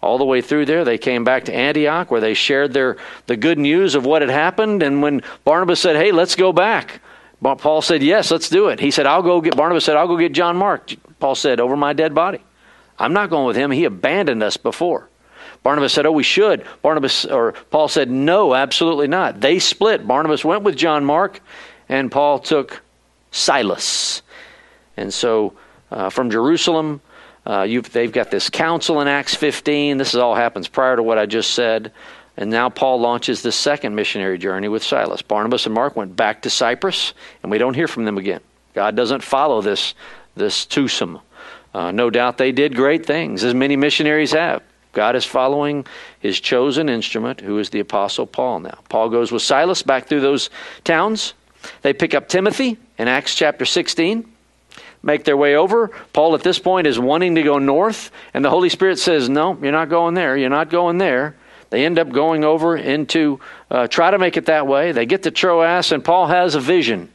All 0.00 0.18
the 0.18 0.24
way 0.24 0.40
through 0.40 0.66
there, 0.66 0.84
they 0.84 0.98
came 0.98 1.22
back 1.22 1.44
to 1.44 1.54
Antioch 1.54 2.10
where 2.10 2.20
they 2.20 2.34
shared 2.34 2.72
their 2.72 2.96
the 3.26 3.36
good 3.36 3.58
news 3.58 3.94
of 3.94 4.04
what 4.04 4.22
had 4.22 4.30
happened. 4.30 4.82
And 4.82 5.02
when 5.02 5.22
Barnabas 5.44 5.80
said, 5.80 5.94
"Hey, 5.94 6.10
let's 6.10 6.34
go 6.34 6.52
back," 6.52 7.00
Paul 7.42 7.82
said, 7.82 8.02
Yes, 8.02 8.30
let's 8.30 8.48
do 8.48 8.68
it. 8.68 8.78
He 8.78 8.90
said, 8.90 9.06
I'll 9.06 9.22
go 9.22 9.40
get, 9.40 9.56
Barnabas 9.56 9.84
said, 9.84 9.96
I'll 9.96 10.06
go 10.06 10.16
get 10.16 10.32
John 10.32 10.56
Mark. 10.56 10.92
Paul 11.18 11.34
said, 11.34 11.60
Over 11.60 11.76
my 11.76 11.92
dead 11.92 12.14
body. 12.14 12.42
I'm 12.98 13.12
not 13.12 13.30
going 13.30 13.46
with 13.46 13.56
him. 13.56 13.70
He 13.70 13.84
abandoned 13.84 14.42
us 14.42 14.56
before. 14.56 15.08
Barnabas 15.62 15.92
said, 15.92 16.06
Oh, 16.06 16.12
we 16.12 16.22
should. 16.22 16.64
Barnabas, 16.82 17.24
or 17.24 17.52
Paul 17.70 17.88
said, 17.88 18.10
No, 18.10 18.54
absolutely 18.54 19.08
not. 19.08 19.40
They 19.40 19.58
split. 19.58 20.06
Barnabas 20.06 20.44
went 20.44 20.62
with 20.62 20.76
John 20.76 21.04
Mark, 21.04 21.40
and 21.88 22.12
Paul 22.12 22.38
took 22.38 22.80
Silas. 23.32 24.22
And 24.96 25.12
so 25.12 25.54
uh, 25.92 26.10
from 26.10 26.30
Jerusalem, 26.30 27.00
uh, 27.44 27.66
they've 27.66 28.12
got 28.12 28.30
this 28.30 28.48
council 28.48 29.00
in 29.00 29.08
Acts 29.08 29.34
15. 29.34 29.98
This 29.98 30.14
all 30.14 30.34
happens 30.34 30.68
prior 30.68 30.96
to 30.96 31.02
what 31.02 31.18
I 31.18 31.26
just 31.26 31.52
said. 31.52 31.92
And 32.36 32.50
now 32.50 32.70
Paul 32.70 33.00
launches 33.00 33.42
the 33.42 33.52
second 33.52 33.94
missionary 33.94 34.38
journey 34.38 34.68
with 34.68 34.82
Silas. 34.82 35.22
Barnabas 35.22 35.66
and 35.66 35.74
Mark 35.74 35.96
went 35.96 36.16
back 36.16 36.42
to 36.42 36.50
Cyprus, 36.50 37.12
and 37.42 37.50
we 37.50 37.58
don't 37.58 37.74
hear 37.74 37.88
from 37.88 38.04
them 38.04 38.16
again. 38.16 38.40
God 38.74 38.96
doesn't 38.96 39.22
follow 39.22 39.60
this, 39.60 39.94
this 40.34 40.64
twosome. 40.64 41.20
Uh, 41.74 41.90
no 41.90 42.08
doubt 42.08 42.38
they 42.38 42.52
did 42.52 42.74
great 42.74 43.04
things, 43.04 43.44
as 43.44 43.54
many 43.54 43.76
missionaries 43.76 44.32
have. 44.32 44.62
God 44.92 45.16
is 45.16 45.24
following 45.24 45.86
his 46.20 46.40
chosen 46.40 46.88
instrument, 46.88 47.40
who 47.40 47.58
is 47.58 47.70
the 47.70 47.80
Apostle 47.80 48.26
Paul 48.26 48.60
now. 48.60 48.78
Paul 48.88 49.08
goes 49.08 49.32
with 49.32 49.42
Silas 49.42 49.82
back 49.82 50.06
through 50.06 50.20
those 50.20 50.50
towns. 50.84 51.34
They 51.82 51.92
pick 51.92 52.14
up 52.14 52.28
Timothy 52.28 52.76
in 52.98 53.08
Acts 53.08 53.34
chapter 53.34 53.64
16, 53.64 54.31
make 55.02 55.24
their 55.24 55.36
way 55.36 55.56
over. 55.56 55.88
Paul, 56.12 56.34
at 56.34 56.42
this 56.42 56.58
point, 56.58 56.86
is 56.86 56.98
wanting 56.98 57.34
to 57.34 57.42
go 57.42 57.58
north, 57.58 58.10
and 58.34 58.44
the 58.44 58.50
Holy 58.50 58.68
Spirit 58.68 58.98
says, 58.98 59.28
No, 59.28 59.58
you're 59.60 59.72
not 59.72 59.88
going 59.88 60.14
there. 60.14 60.36
You're 60.36 60.50
not 60.50 60.70
going 60.70 60.98
there. 60.98 61.36
They 61.70 61.86
end 61.86 61.98
up 61.98 62.10
going 62.10 62.44
over 62.44 62.76
into, 62.76 63.40
uh, 63.70 63.88
try 63.88 64.10
to 64.10 64.18
make 64.18 64.36
it 64.36 64.46
that 64.46 64.66
way. 64.66 64.92
They 64.92 65.06
get 65.06 65.22
to 65.22 65.30
Troas, 65.30 65.90
and 65.90 66.04
Paul 66.04 66.26
has 66.26 66.54
a 66.54 66.60
vision, 66.60 67.08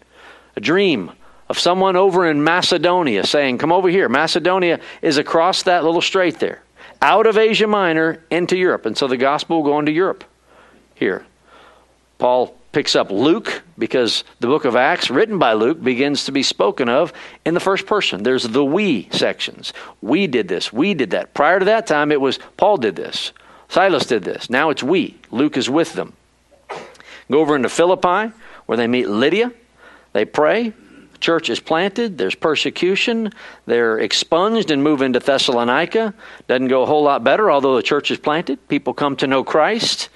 a 0.56 0.60
dream 0.60 1.12
of 1.48 1.60
someone 1.60 1.96
over 1.96 2.26
in 2.26 2.44
Macedonia 2.44 3.24
saying, 3.24 3.60
Come 3.60 3.72
over 3.72 3.88
here. 3.90 4.10
Macedonia 4.10 4.80
is 5.02 5.18
across 5.18 5.64
that 5.64 5.84
little 5.84 6.02
strait 6.02 6.40
there, 6.40 6.64
out 7.02 7.28
of 7.28 7.38
Asia 7.38 7.68
Minor 7.68 8.24
into 8.30 8.58
Europe. 8.58 8.86
And 8.86 8.98
so 8.98 9.08
the 9.08 9.18
gospel 9.18 9.58
will 9.58 9.72
go 9.72 9.80
into 9.80 9.92
Europe 9.92 10.24
here. 10.96 11.26
Paul 12.18 12.57
picks 12.72 12.96
up 12.96 13.12
Luke 13.12 13.64
because 13.78 14.24
the 14.40 14.48
book 14.48 14.66
of 14.66 14.76
Acts, 14.76 15.10
written 15.10 15.40
by 15.40 15.54
Luke, 15.54 15.82
begins 15.82 16.26
to 16.26 16.32
be 16.32 16.44
spoken 16.44 16.90
of 16.90 17.14
in 17.46 17.54
the 17.54 17.60
first 17.60 17.86
person. 17.86 18.24
There's 18.24 18.44
the 18.44 18.64
we 18.64 19.10
sections. 19.12 19.74
We 20.02 20.28
did 20.28 20.48
this, 20.48 20.72
we 20.72 20.94
did 20.94 21.12
that. 21.12 21.34
Prior 21.34 21.60
to 21.60 21.66
that 21.66 21.88
time, 21.88 22.12
it 22.12 22.22
was 22.22 22.40
Paul 22.58 22.78
did 22.78 22.96
this, 22.96 23.32
Silas 23.70 24.06
did 24.06 24.24
this. 24.24 24.50
Now 24.50 24.70
it's 24.70 24.84
we. 24.84 25.18
Luke 25.32 25.58
is 25.58 25.70
with 25.70 25.94
them. 25.94 26.14
Go 27.30 27.40
over 27.40 27.56
into 27.56 27.70
Philippi, 27.70 28.34
where 28.66 28.78
they 28.78 28.88
meet 28.88 29.10
Lydia. 29.10 29.52
They 30.14 30.26
pray 30.26 30.74
church 31.20 31.50
is 31.50 31.60
planted, 31.60 32.18
there's 32.18 32.36
persecution, 32.36 33.32
they're 33.66 34.00
expunged 34.00 34.72
and 34.72 34.84
move 34.84 35.02
into 35.02 35.20
Thessalonica. 35.20 36.14
Doesn't 36.48 36.68
go 36.68 36.84
a 36.84 36.86
whole 36.86 37.04
lot 37.04 37.24
better, 37.24 37.52
although 37.52 37.76
the 37.76 37.84
church 37.84 38.12
is 38.12 38.18
planted. 38.18 38.66
People 38.68 38.94
come 38.94 39.16
to 39.18 39.28
know 39.28 39.44
Christ, 39.44 40.10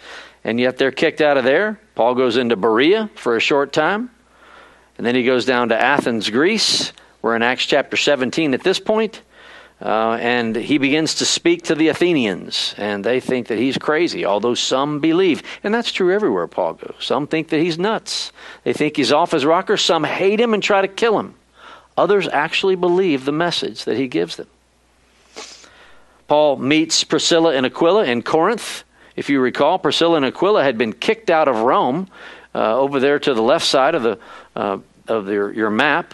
and 0.43 0.60
yet 0.60 0.77
they're 0.77 0.91
kicked 0.91 1.21
out 1.21 1.38
of 1.38 1.43
there. 1.43 1.79
Paul 1.95 2.15
goes 2.15 2.38
into 2.38 2.55
Berea 2.55 3.10
for 3.15 3.36
a 3.36 3.39
short 3.39 3.74
time, 3.74 4.10
and 4.98 5.05
then 5.05 5.15
he 5.15 5.24
goes 5.24 5.45
down 5.45 5.69
to 5.69 5.79
Athens, 5.79 6.29
Greece. 6.29 6.93
We're 7.21 7.36
in 7.36 7.41
Acts 7.41 7.65
chapter 7.65 7.98
17 7.98 8.53
at 8.53 8.63
this 8.63 8.79
point. 8.79 9.21
Uh, 9.81 10.15
and 10.21 10.55
he 10.55 10.77
begins 10.77 11.15
to 11.15 11.25
speak 11.25 11.63
to 11.63 11.74
the 11.74 11.88
Athenians, 11.88 12.75
and 12.77 13.03
they 13.03 13.19
think 13.19 13.48
that 13.48 13.57
he's 13.57 13.79
crazy, 13.79 14.25
although 14.25 14.53
some 14.53 15.00
believe. 15.00 15.41
And 15.63 15.74
that's 15.74 15.91
true 15.91 16.13
everywhere 16.13 16.45
Paul 16.45 16.74
goes. 16.74 16.98
Some 17.00 17.25
think 17.25 17.48
that 17.50 17.60
he's 17.60 17.79
nuts. 17.79 18.31
They 18.63 18.74
think 18.74 18.95
he's 18.95 19.12
off 19.12 19.31
his 19.31 19.43
rocker. 19.43 19.77
Some 19.77 20.03
hate 20.03 20.39
him 20.39 20.53
and 20.53 20.62
try 20.62 20.81
to 20.81 20.88
kill 20.88 21.17
him. 21.17 21.33
Others 21.98 22.27
actually 22.27 22.75
believe 22.75 23.25
the 23.25 23.31
message 23.31 23.86
that 23.86 23.98
he 23.98 24.07
gives 24.07 24.36
them. 24.36 24.48
Paul 26.27 26.57
meets 26.57 27.03
Priscilla 27.03 27.55
and 27.55 27.65
Aquila 27.65 28.05
in 28.05 28.21
Corinth. 28.21 28.83
If 29.15 29.30
you 29.30 29.39
recall, 29.39 29.77
Priscilla 29.80 30.18
and 30.18 30.25
Aquila 30.25 30.63
had 30.63 30.77
been 30.77 30.94
kicked 30.94 31.30
out 31.30 31.48
of 31.48 31.58
Rome 31.58 32.08
uh, 32.56 32.77
over 32.77 33.00
there 33.00 33.20
to 33.20 33.34
the 33.34 33.41
left 33.41 33.65
side 33.65 33.96
of, 33.96 34.03
the, 34.03 34.20
uh, 34.56 34.80
of 35.08 35.27
your, 35.30 35.51
your 35.51 35.70
map. 35.70 36.13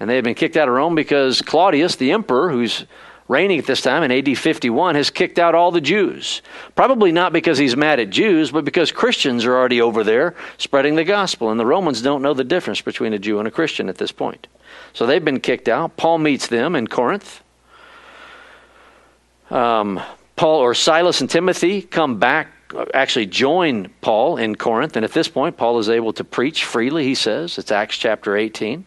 And 0.00 0.08
they 0.08 0.14
had 0.14 0.24
been 0.24 0.34
kicked 0.34 0.56
out 0.56 0.68
of 0.68 0.74
Rome 0.74 0.94
because 0.94 1.42
Claudius, 1.42 1.96
the 1.96 2.12
emperor, 2.12 2.50
who's 2.50 2.86
reigning 3.26 3.58
at 3.58 3.66
this 3.66 3.82
time 3.82 4.02
in 4.02 4.10
AD 4.10 4.38
51, 4.38 4.94
has 4.94 5.10
kicked 5.10 5.38
out 5.38 5.54
all 5.54 5.70
the 5.70 5.80
Jews. 5.80 6.40
Probably 6.74 7.12
not 7.12 7.32
because 7.32 7.58
he's 7.58 7.76
mad 7.76 8.00
at 8.00 8.10
Jews, 8.10 8.50
but 8.50 8.64
because 8.64 8.90
Christians 8.90 9.44
are 9.44 9.54
already 9.54 9.80
over 9.80 10.02
there 10.02 10.34
spreading 10.56 10.94
the 10.94 11.04
gospel. 11.04 11.50
And 11.50 11.60
the 11.60 11.66
Romans 11.66 12.00
don't 12.00 12.22
know 12.22 12.32
the 12.32 12.44
difference 12.44 12.80
between 12.80 13.12
a 13.12 13.18
Jew 13.18 13.38
and 13.38 13.46
a 13.46 13.50
Christian 13.50 13.88
at 13.88 13.98
this 13.98 14.12
point. 14.12 14.46
So 14.92 15.04
they've 15.04 15.24
been 15.24 15.40
kicked 15.40 15.68
out. 15.68 15.96
Paul 15.96 16.18
meets 16.18 16.46
them 16.46 16.74
in 16.74 16.86
Corinth. 16.86 17.42
Um, 19.50 20.00
Paul 20.38 20.60
or 20.60 20.72
Silas 20.72 21.20
and 21.20 21.28
Timothy 21.28 21.82
come 21.82 22.18
back, 22.18 22.48
actually 22.94 23.26
join 23.26 23.90
Paul 24.00 24.38
in 24.38 24.56
Corinth. 24.56 24.96
And 24.96 25.04
at 25.04 25.12
this 25.12 25.28
point, 25.28 25.56
Paul 25.56 25.78
is 25.78 25.90
able 25.90 26.12
to 26.14 26.24
preach 26.24 26.64
freely, 26.64 27.04
he 27.04 27.14
says. 27.14 27.58
It's 27.58 27.70
Acts 27.70 27.98
chapter 27.98 28.36
18. 28.36 28.86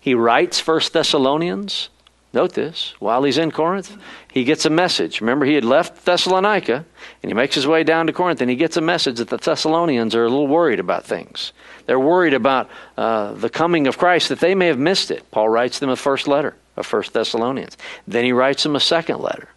He 0.00 0.14
writes 0.14 0.58
First 0.58 0.92
Thessalonians 0.92 1.90
Note 2.34 2.54
this. 2.54 2.94
While 2.98 3.24
he's 3.24 3.36
in 3.36 3.50
Corinth, 3.50 3.94
he 4.32 4.44
gets 4.44 4.64
a 4.64 4.70
message. 4.70 5.20
Remember, 5.20 5.44
he 5.44 5.54
had 5.54 5.64
left 5.64 6.04
Thessalonica 6.06 6.84
and 7.22 7.30
he 7.30 7.34
makes 7.34 7.54
his 7.54 7.66
way 7.66 7.84
down 7.84 8.06
to 8.06 8.12
Corinth 8.12 8.40
and 8.40 8.48
he 8.48 8.56
gets 8.56 8.76
a 8.78 8.80
message 8.80 9.18
that 9.18 9.28
the 9.28 9.36
Thessalonians 9.36 10.14
are 10.14 10.24
a 10.24 10.28
little 10.30 10.48
worried 10.48 10.80
about 10.80 11.04
things. 11.04 11.52
They're 11.84 12.00
worried 12.00 12.32
about 12.32 12.70
uh, 12.96 13.32
the 13.34 13.50
coming 13.50 13.86
of 13.86 13.98
Christ, 13.98 14.30
that 14.30 14.40
they 14.40 14.54
may 14.54 14.68
have 14.68 14.78
missed 14.78 15.10
it. 15.10 15.30
Paul 15.30 15.50
writes 15.50 15.78
them 15.78 15.90
a 15.90 15.96
first 15.96 16.26
letter 16.26 16.56
of 16.76 16.86
First 16.86 17.12
Thessalonians. 17.12 17.76
Then 18.06 18.24
he 18.24 18.32
writes 18.32 18.62
them 18.62 18.76
a 18.76 18.80
second 18.80 19.20
letter, 19.20 19.48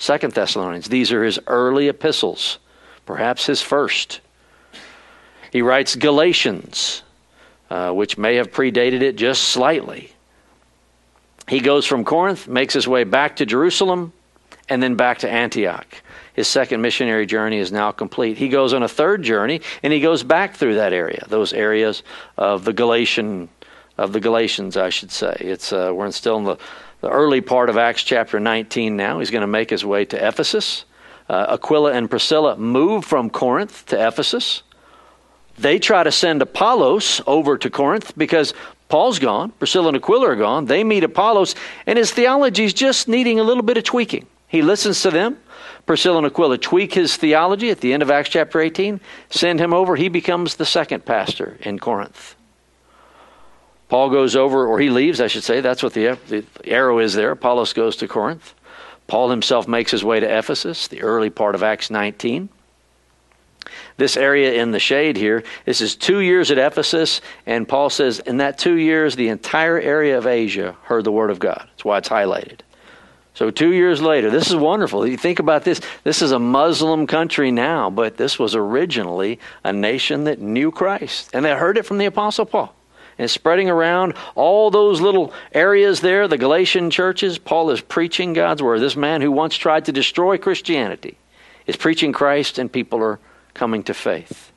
Second 0.00 0.32
Thessalonians. 0.32 0.88
These 0.88 1.12
are 1.12 1.22
his 1.22 1.38
early 1.46 1.88
epistles, 1.88 2.58
perhaps 3.04 3.44
his 3.44 3.60
first. 3.60 4.20
He 5.52 5.60
writes 5.60 5.94
Galatians, 5.94 7.02
uh, 7.68 7.92
which 7.92 8.16
may 8.16 8.36
have 8.36 8.50
predated 8.50 9.02
it 9.02 9.16
just 9.16 9.42
slightly. 9.42 10.10
He 11.48 11.60
goes 11.60 11.84
from 11.84 12.04
Corinth, 12.04 12.48
makes 12.48 12.72
his 12.72 12.88
way 12.88 13.04
back 13.04 13.36
to 13.36 13.46
Jerusalem, 13.46 14.14
and 14.70 14.82
then 14.82 14.94
back 14.94 15.18
to 15.18 15.30
Antioch. 15.30 15.86
His 16.32 16.48
second 16.48 16.80
missionary 16.80 17.26
journey 17.26 17.58
is 17.58 17.70
now 17.70 17.92
complete. 17.92 18.38
He 18.38 18.48
goes 18.48 18.72
on 18.72 18.82
a 18.82 18.88
third 18.88 19.22
journey, 19.22 19.60
and 19.82 19.92
he 19.92 20.00
goes 20.00 20.22
back 20.22 20.54
through 20.54 20.76
that 20.76 20.94
area, 20.94 21.26
those 21.28 21.52
areas 21.52 22.02
of 22.38 22.64
the 22.64 22.72
Galatian, 22.72 23.50
of 23.98 24.14
the 24.14 24.20
Galatians, 24.20 24.78
I 24.78 24.88
should 24.88 25.10
say. 25.10 25.36
It's 25.40 25.74
uh, 25.74 25.92
we're 25.94 26.10
still 26.12 26.38
in 26.38 26.44
the, 26.44 26.56
the 27.00 27.10
early 27.10 27.40
part 27.40 27.68
of 27.68 27.76
Acts 27.76 28.02
chapter 28.02 28.38
19 28.38 28.96
now. 28.96 29.18
He's 29.18 29.30
going 29.30 29.40
to 29.42 29.46
make 29.46 29.70
his 29.70 29.84
way 29.84 30.04
to 30.06 30.28
Ephesus. 30.28 30.84
Uh, 31.28 31.46
Aquila 31.50 31.92
and 31.92 32.10
Priscilla 32.10 32.56
move 32.56 33.04
from 33.04 33.30
Corinth 33.30 33.86
to 33.86 34.06
Ephesus. 34.06 34.62
They 35.58 35.78
try 35.78 36.02
to 36.02 36.12
send 36.12 36.42
Apollos 36.42 37.20
over 37.26 37.56
to 37.58 37.70
Corinth 37.70 38.16
because 38.16 38.54
Paul's 38.88 39.18
gone, 39.18 39.50
Priscilla 39.52 39.88
and 39.88 39.96
Aquila 39.96 40.30
are 40.30 40.36
gone. 40.36 40.66
They 40.66 40.82
meet 40.82 41.04
Apollos, 41.04 41.54
and 41.86 41.98
his 41.98 42.10
theology 42.10 42.64
is 42.64 42.74
just 42.74 43.08
needing 43.08 43.38
a 43.38 43.44
little 43.44 43.62
bit 43.62 43.76
of 43.76 43.84
tweaking. 43.84 44.26
He 44.48 44.62
listens 44.62 45.00
to 45.02 45.10
them. 45.10 45.38
Priscilla 45.86 46.18
and 46.18 46.26
Aquila 46.26 46.58
tweak 46.58 46.94
his 46.94 47.16
theology 47.16 47.70
at 47.70 47.80
the 47.80 47.92
end 47.92 48.02
of 48.02 48.10
Acts 48.10 48.30
chapter 48.30 48.60
18, 48.60 49.00
send 49.30 49.60
him 49.60 49.72
over. 49.72 49.96
He 49.96 50.08
becomes 50.08 50.56
the 50.56 50.66
second 50.66 51.04
pastor 51.04 51.56
in 51.60 51.78
Corinth. 51.78 52.34
Paul 53.90 54.08
goes 54.08 54.34
over, 54.36 54.66
or 54.66 54.80
he 54.80 54.88
leaves, 54.88 55.20
I 55.20 55.26
should 55.26 55.44
say. 55.44 55.60
That's 55.60 55.82
what 55.82 55.92
the, 55.92 56.16
the 56.28 56.44
arrow 56.64 57.00
is 57.00 57.12
there. 57.12 57.32
Apollos 57.32 57.74
goes 57.74 57.96
to 57.96 58.08
Corinth. 58.08 58.54
Paul 59.06 59.28
himself 59.28 59.68
makes 59.68 59.90
his 59.90 60.02
way 60.02 60.20
to 60.20 60.38
Ephesus, 60.38 60.88
the 60.88 61.02
early 61.02 61.28
part 61.28 61.54
of 61.54 61.62
Acts 61.62 61.90
19 61.90 62.48
this 63.96 64.16
area 64.16 64.54
in 64.54 64.70
the 64.70 64.78
shade 64.78 65.16
here. 65.16 65.44
This 65.64 65.80
is 65.80 65.94
two 65.94 66.18
years 66.18 66.50
at 66.50 66.58
Ephesus, 66.58 67.20
and 67.46 67.68
Paul 67.68 67.90
says 67.90 68.18
in 68.20 68.38
that 68.38 68.58
two 68.58 68.74
years, 68.74 69.14
the 69.14 69.28
entire 69.28 69.78
area 69.78 70.18
of 70.18 70.26
Asia 70.26 70.76
heard 70.84 71.04
the 71.04 71.12
word 71.12 71.30
of 71.30 71.38
God. 71.38 71.68
That's 71.70 71.84
why 71.84 71.98
it's 71.98 72.08
highlighted. 72.08 72.60
So, 73.34 73.50
two 73.50 73.72
years 73.72 74.02
later, 74.02 74.28
this 74.28 74.48
is 74.48 74.56
wonderful. 74.56 75.06
You 75.06 75.16
think 75.16 75.38
about 75.38 75.64
this. 75.64 75.80
This 76.02 76.20
is 76.20 76.32
a 76.32 76.38
Muslim 76.38 77.06
country 77.06 77.52
now, 77.52 77.88
but 77.88 78.16
this 78.16 78.38
was 78.38 78.54
originally 78.54 79.38
a 79.62 79.72
nation 79.72 80.24
that 80.24 80.40
knew 80.40 80.72
Christ. 80.72 81.30
And 81.32 81.44
they 81.44 81.54
heard 81.54 81.78
it 81.78 81.86
from 81.86 81.98
the 81.98 82.06
Apostle 82.06 82.44
Paul. 82.44 82.74
And 83.20 83.30
spreading 83.30 83.68
around 83.68 84.14
all 84.34 84.70
those 84.70 85.02
little 85.02 85.34
areas 85.52 86.00
there, 86.00 86.26
the 86.26 86.38
Galatian 86.38 86.88
churches, 86.88 87.36
Paul 87.36 87.68
is 87.68 87.82
preaching 87.82 88.32
God's 88.32 88.62
word. 88.62 88.80
This 88.80 88.96
man 88.96 89.20
who 89.20 89.30
once 89.30 89.56
tried 89.56 89.84
to 89.84 89.92
destroy 89.92 90.38
Christianity 90.38 91.18
is 91.66 91.76
preaching 91.76 92.14
Christ, 92.14 92.58
and 92.58 92.72
people 92.72 92.98
are 93.02 93.20
coming 93.52 93.82
to 93.82 93.92
faith. 93.92 94.50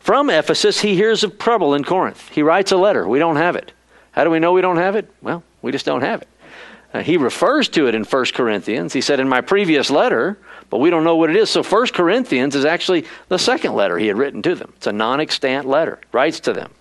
From 0.00 0.30
Ephesus, 0.30 0.80
he 0.80 0.96
hears 0.96 1.22
of 1.22 1.38
trouble 1.38 1.74
in 1.74 1.84
Corinth. 1.84 2.28
He 2.30 2.42
writes 2.42 2.72
a 2.72 2.76
letter. 2.76 3.06
We 3.06 3.20
don't 3.20 3.36
have 3.36 3.54
it. 3.54 3.70
How 4.10 4.24
do 4.24 4.30
we 4.30 4.40
know 4.40 4.52
we 4.52 4.62
don't 4.62 4.78
have 4.78 4.96
it? 4.96 5.08
Well, 5.22 5.44
we 5.62 5.70
just 5.70 5.86
don't 5.86 6.02
have 6.02 6.22
it. 6.22 6.28
Uh, 6.92 7.02
he 7.04 7.16
refers 7.16 7.68
to 7.68 7.86
it 7.86 7.94
in 7.94 8.02
1 8.02 8.24
Corinthians. 8.34 8.92
He 8.92 9.00
said, 9.00 9.20
In 9.20 9.28
my 9.28 9.42
previous 9.42 9.90
letter, 9.90 10.38
but 10.70 10.78
we 10.78 10.90
don't 10.90 11.04
know 11.04 11.14
what 11.14 11.30
it 11.30 11.36
is. 11.36 11.50
So 11.50 11.62
1 11.62 11.86
Corinthians 11.94 12.56
is 12.56 12.64
actually 12.64 13.04
the 13.28 13.38
second 13.38 13.74
letter 13.74 13.96
he 13.96 14.08
had 14.08 14.18
written 14.18 14.42
to 14.42 14.56
them. 14.56 14.72
It's 14.78 14.88
a 14.88 14.92
non 14.92 15.20
extant 15.20 15.68
letter, 15.68 16.00
writes 16.10 16.40
to 16.40 16.52
them. 16.52 16.72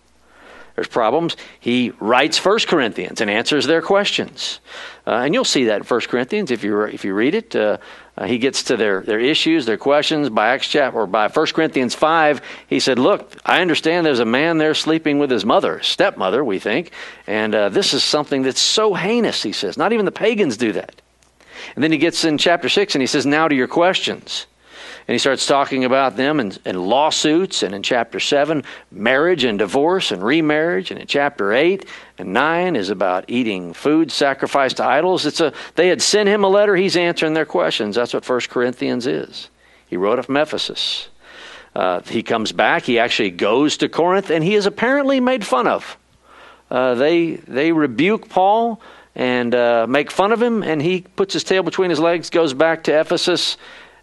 There's 0.75 0.87
problems. 0.87 1.35
He 1.59 1.91
writes 1.99 2.43
1 2.43 2.59
Corinthians 2.67 3.21
and 3.21 3.29
answers 3.29 3.65
their 3.65 3.81
questions. 3.81 4.59
Uh, 5.05 5.11
and 5.25 5.33
you'll 5.33 5.43
see 5.43 5.65
that 5.65 5.81
in 5.81 5.83
1 5.83 6.01
Corinthians 6.01 6.51
if 6.51 6.63
you, 6.63 6.81
if 6.83 7.03
you 7.03 7.13
read 7.13 7.35
it. 7.35 7.55
Uh, 7.55 7.77
uh, 8.17 8.25
he 8.25 8.37
gets 8.37 8.63
to 8.63 8.77
their, 8.77 9.01
their 9.01 9.19
issues, 9.19 9.65
their 9.65 9.77
questions 9.77 10.29
by 10.29 10.49
Acts 10.49 10.67
chapter 10.67 10.99
or 10.99 11.07
by 11.07 11.27
1 11.27 11.45
Corinthians 11.47 11.95
5. 11.95 12.41
He 12.67 12.79
said, 12.79 12.99
Look, 12.99 13.35
I 13.45 13.61
understand 13.61 14.05
there's 14.05 14.19
a 14.19 14.25
man 14.25 14.57
there 14.57 14.73
sleeping 14.73 15.17
with 15.17 15.31
his 15.31 15.45
mother, 15.45 15.81
stepmother, 15.81 16.43
we 16.43 16.59
think. 16.59 16.91
And 17.25 17.55
uh, 17.55 17.69
this 17.69 17.93
is 17.93 18.03
something 18.03 18.43
that's 18.43 18.59
so 18.59 18.93
heinous, 18.93 19.41
he 19.43 19.53
says. 19.53 19.77
Not 19.77 19.93
even 19.93 20.05
the 20.05 20.11
pagans 20.11 20.57
do 20.57 20.73
that. 20.73 21.01
And 21.75 21.83
then 21.83 21.91
he 21.91 21.97
gets 21.97 22.23
in 22.23 22.37
chapter 22.37 22.69
6 22.69 22.95
and 22.95 23.01
he 23.01 23.07
says, 23.07 23.25
Now 23.25 23.47
to 23.47 23.55
your 23.55 23.67
questions. 23.67 24.45
And 25.08 25.13
he 25.15 25.20
starts 25.20 25.48
talking 25.48 25.84
about 25.84 26.15
them 26.15 26.39
and, 26.39 26.60
lawsuits, 26.65 27.63
and 27.63 27.74
in 27.74 27.84
chapter 27.84 28.20
7, 28.20 28.63
marriage 28.91 29.43
and 29.43 29.58
divorce 29.58 30.12
and 30.12 30.24
remarriage, 30.24 30.91
and 30.91 31.00
in 31.00 31.08
chapter 31.08 31.53
8, 31.53 31.86
and 32.17 32.34
9 32.34 32.75
is 32.75 32.89
about 32.89 33.25
eating 33.27 33.74
food 33.74 34.12
sacrificed 34.12 34.77
to 34.77 34.86
idols. 34.86 35.25
It's 35.25 35.41
a, 35.41 35.53
they 35.75 35.88
had 35.88 36.01
sent 36.01 36.29
him 36.29 36.43
a 36.43 36.48
letter, 36.48 36.75
he's 36.75 36.96
answering 36.96 37.34
their 37.34 37.46
questions. 37.46 37.96
That's 37.96 38.13
what 38.13 38.27
1 38.27 38.41
Corinthians 38.41 39.08
is. 39.08 39.50
He 39.88 39.98
wrote 39.98 40.20
it 40.20 40.25
from 40.25 40.38
Ephesus. 40.38 41.10
Uh, 41.75 42.01
he 42.01 42.22
comes 42.22 42.51
back, 42.51 42.84
he 42.84 43.00
actually 43.00 43.31
goes 43.31 43.77
to 43.77 43.89
Corinth, 43.89 44.29
and 44.29 44.43
he 44.43 44.55
is 44.55 44.65
apparently 44.65 45.20
made 45.20 45.46
fun 45.46 45.67
of. 45.67 45.98
Uh, 46.70 46.96
they, 46.96 47.36
they 47.36 47.72
rebuke 47.72 48.29
Paul 48.29 48.81
and 49.15 49.53
uh, 49.53 49.86
make 49.88 50.12
fun 50.12 50.31
of 50.31 50.41
him, 50.41 50.63
and 50.63 50.81
he 50.81 51.01
puts 51.01 51.34
his 51.34 51.43
tail 51.43 51.63
between 51.63 51.89
his 51.89 52.00
legs, 52.00 52.29
goes 52.29 52.53
back 52.53 52.84
to 52.84 52.98
Ephesus, 52.98 53.58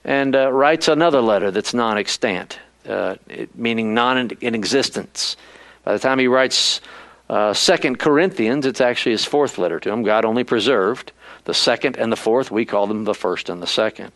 and 0.08 0.34
uh, 0.34 0.50
writes 0.50 0.88
another 0.88 1.20
letter 1.20 1.50
that's 1.50 1.74
non 1.74 1.98
extant, 1.98 2.58
uh, 2.88 3.16
meaning 3.54 3.92
non 3.92 4.30
in 4.40 4.54
existence. 4.54 5.36
By 5.84 5.92
the 5.92 5.98
time 5.98 6.18
he 6.18 6.26
writes 6.26 6.80
uh, 7.28 7.52
Second 7.52 7.98
Corinthians, 7.98 8.64
it's 8.64 8.80
actually 8.80 9.12
his 9.12 9.26
fourth 9.26 9.58
letter 9.58 9.78
to 9.78 9.92
him. 9.92 10.02
God 10.02 10.24
only 10.24 10.44
preserved 10.44 11.12
the 11.44 11.52
second 11.52 11.98
and 11.98 12.10
the 12.10 12.16
fourth. 12.16 12.50
We 12.50 12.64
call 12.64 12.86
them 12.86 13.04
the 13.04 13.14
first 13.14 13.50
and 13.50 13.62
the 13.62 13.66
second. 13.66 14.12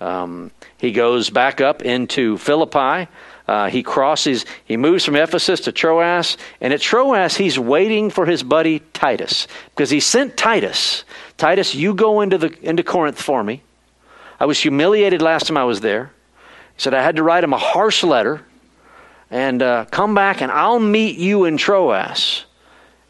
Um, 0.00 0.52
he 0.78 0.92
goes 0.92 1.28
back 1.28 1.60
up 1.60 1.82
into 1.82 2.38
Philippi. 2.38 3.08
Uh, 3.48 3.68
he 3.68 3.82
crosses, 3.82 4.46
he 4.64 4.76
moves 4.76 5.04
from 5.04 5.16
Ephesus 5.16 5.60
to 5.62 5.72
Troas, 5.72 6.36
and 6.60 6.72
at 6.72 6.80
Troas, 6.80 7.36
he's 7.36 7.58
waiting 7.58 8.10
for 8.10 8.26
his 8.26 8.44
buddy 8.44 8.78
Titus 8.92 9.48
because 9.70 9.90
he 9.90 9.98
sent 9.98 10.36
Titus. 10.36 11.04
Titus, 11.36 11.74
you 11.74 11.94
go 11.94 12.20
into, 12.20 12.38
the, 12.38 12.56
into 12.62 12.84
Corinth 12.84 13.20
for 13.20 13.42
me. 13.42 13.60
I 14.44 14.46
was 14.46 14.60
humiliated 14.60 15.22
last 15.22 15.46
time 15.46 15.56
I 15.56 15.64
was 15.64 15.80
there. 15.80 16.10
He 16.76 16.82
said 16.82 16.92
I 16.92 17.02
had 17.02 17.16
to 17.16 17.22
write 17.22 17.44
him 17.44 17.54
a 17.54 17.58
harsh 17.58 18.04
letter 18.04 18.44
and 19.30 19.62
uh, 19.62 19.86
come 19.86 20.14
back 20.14 20.42
and 20.42 20.52
I'll 20.52 20.78
meet 20.78 21.16
you 21.16 21.46
in 21.46 21.56
Troas 21.56 22.44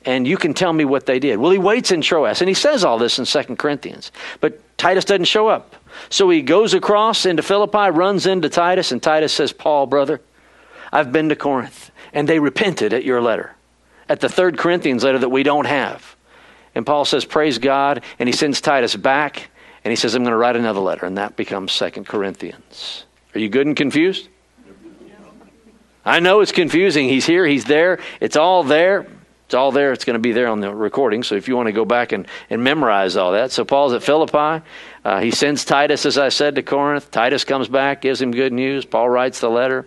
and 0.04 0.28
you 0.28 0.36
can 0.36 0.54
tell 0.54 0.72
me 0.72 0.84
what 0.84 1.06
they 1.06 1.18
did. 1.18 1.40
Well, 1.40 1.50
he 1.50 1.58
waits 1.58 1.90
in 1.90 2.02
Troas 2.02 2.40
and 2.40 2.48
he 2.48 2.54
says 2.54 2.84
all 2.84 2.98
this 2.98 3.18
in 3.18 3.24
Second 3.24 3.56
Corinthians, 3.56 4.12
but 4.40 4.60
Titus 4.78 5.04
doesn't 5.04 5.24
show 5.24 5.48
up. 5.48 5.74
So 6.08 6.30
he 6.30 6.40
goes 6.40 6.72
across 6.72 7.26
into 7.26 7.42
Philippi, 7.42 7.90
runs 7.90 8.26
into 8.26 8.48
Titus, 8.48 8.92
and 8.92 9.02
Titus 9.02 9.32
says, 9.32 9.52
Paul, 9.52 9.86
brother, 9.86 10.20
I've 10.92 11.10
been 11.10 11.30
to 11.30 11.34
Corinth 11.34 11.90
and 12.12 12.28
they 12.28 12.38
repented 12.38 12.92
at 12.92 13.02
your 13.02 13.20
letter, 13.20 13.56
at 14.08 14.20
the 14.20 14.28
third 14.28 14.56
Corinthians 14.56 15.02
letter 15.02 15.18
that 15.18 15.30
we 15.30 15.42
don't 15.42 15.66
have. 15.66 16.14
And 16.76 16.86
Paul 16.86 17.04
says, 17.04 17.24
Praise 17.24 17.58
God, 17.58 18.04
and 18.20 18.28
he 18.28 18.32
sends 18.32 18.60
Titus 18.60 18.94
back 18.94 19.50
and 19.84 19.92
he 19.92 19.96
says, 19.96 20.14
I'm 20.14 20.22
going 20.22 20.32
to 20.32 20.36
write 20.36 20.56
another 20.56 20.80
letter, 20.80 21.06
and 21.06 21.18
that 21.18 21.36
becomes 21.36 21.72
Second 21.72 22.06
Corinthians. 22.06 23.04
Are 23.34 23.38
you 23.38 23.48
good 23.48 23.66
and 23.66 23.76
confused? 23.76 24.28
I 26.06 26.20
know 26.20 26.40
it's 26.40 26.52
confusing. 26.52 27.08
He's 27.08 27.26
here, 27.26 27.46
he's 27.46 27.64
there, 27.64 27.98
it's 28.20 28.36
all 28.36 28.62
there. 28.62 29.06
It's 29.46 29.54
all 29.54 29.72
there. 29.72 29.92
It's 29.92 30.06
going 30.06 30.14
to 30.14 30.20
be 30.20 30.32
there 30.32 30.48
on 30.48 30.60
the 30.60 30.74
recording. 30.74 31.22
So 31.22 31.34
if 31.34 31.48
you 31.48 31.56
want 31.56 31.66
to 31.66 31.72
go 31.72 31.84
back 31.84 32.12
and, 32.12 32.26
and 32.48 32.64
memorize 32.64 33.14
all 33.14 33.32
that. 33.32 33.52
So 33.52 33.64
Paul's 33.64 33.92
at 33.92 34.02
Philippi. 34.02 34.64
Uh, 35.04 35.20
he 35.20 35.30
sends 35.30 35.66
Titus, 35.66 36.06
as 36.06 36.16
I 36.16 36.30
said, 36.30 36.54
to 36.54 36.62
Corinth. 36.62 37.10
Titus 37.10 37.44
comes 37.44 37.68
back, 37.68 38.00
gives 38.00 38.22
him 38.22 38.32
good 38.32 38.54
news. 38.54 38.86
Paul 38.86 39.10
writes 39.10 39.40
the 39.40 39.50
letter. 39.50 39.86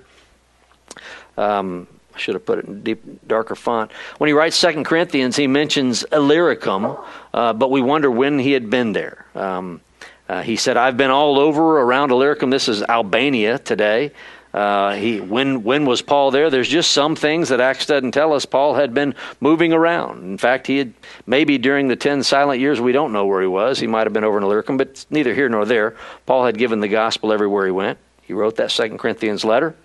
Um, 1.37 1.87
I 2.13 2.19
should 2.19 2.35
have 2.35 2.45
put 2.45 2.59
it 2.59 2.65
in 2.65 2.83
deep, 2.83 3.27
darker 3.27 3.55
font. 3.55 3.91
When 4.19 4.27
he 4.27 4.33
writes 4.33 4.55
Second 4.55 4.85
Corinthians, 4.85 5.35
he 5.35 5.47
mentions 5.47 6.03
Illyricum, 6.11 6.95
uh, 7.33 7.53
but 7.53 7.71
we 7.71 7.81
wonder 7.81 8.09
when 8.09 8.39
he 8.39 8.51
had 8.51 8.69
been 8.69 8.93
there. 8.93 9.25
Um, 9.33 9.81
uh, 10.29 10.41
he 10.41 10.55
said, 10.55 10.77
I've 10.77 10.97
been 10.97 11.11
all 11.11 11.39
over 11.39 11.79
around 11.81 12.11
Illyricum. 12.11 12.49
This 12.49 12.67
is 12.67 12.83
Albania 12.83 13.59
today. 13.59 14.11
Uh, 14.53 14.95
he, 14.95 15.21
when, 15.21 15.63
when 15.63 15.85
was 15.85 16.01
Paul 16.01 16.31
there? 16.31 16.49
There's 16.49 16.67
just 16.67 16.91
some 16.91 17.15
things 17.15 17.49
that 17.49 17.59
Acts 17.59 17.85
doesn't 17.85 18.11
tell 18.11 18.33
us 18.33 18.45
Paul 18.45 18.75
had 18.75 18.93
been 18.93 19.13
moving 19.39 19.71
around. 19.71 20.23
In 20.23 20.37
fact, 20.37 20.67
he 20.67 20.77
had 20.77 20.93
maybe 21.25 21.57
during 21.57 21.87
the 21.87 21.95
10 21.95 22.23
silent 22.23 22.59
years, 22.59 22.81
we 22.81 22.91
don't 22.91 23.13
know 23.13 23.25
where 23.25 23.41
he 23.41 23.47
was. 23.47 23.79
He 23.79 23.87
might 23.87 24.07
have 24.07 24.13
been 24.13 24.23
over 24.23 24.37
in 24.37 24.43
Illyricum, 24.43 24.77
but 24.77 25.05
neither 25.09 25.33
here 25.33 25.47
nor 25.47 25.65
there. 25.65 25.95
Paul 26.25 26.45
had 26.45 26.57
given 26.57 26.79
the 26.79 26.87
gospel 26.87 27.31
everywhere 27.31 27.65
he 27.65 27.71
went. 27.71 27.99
He 28.21 28.33
wrote 28.33 28.55
that 28.55 28.71
Second 28.71 28.97
Corinthians 28.97 29.45
letter. 29.45 29.75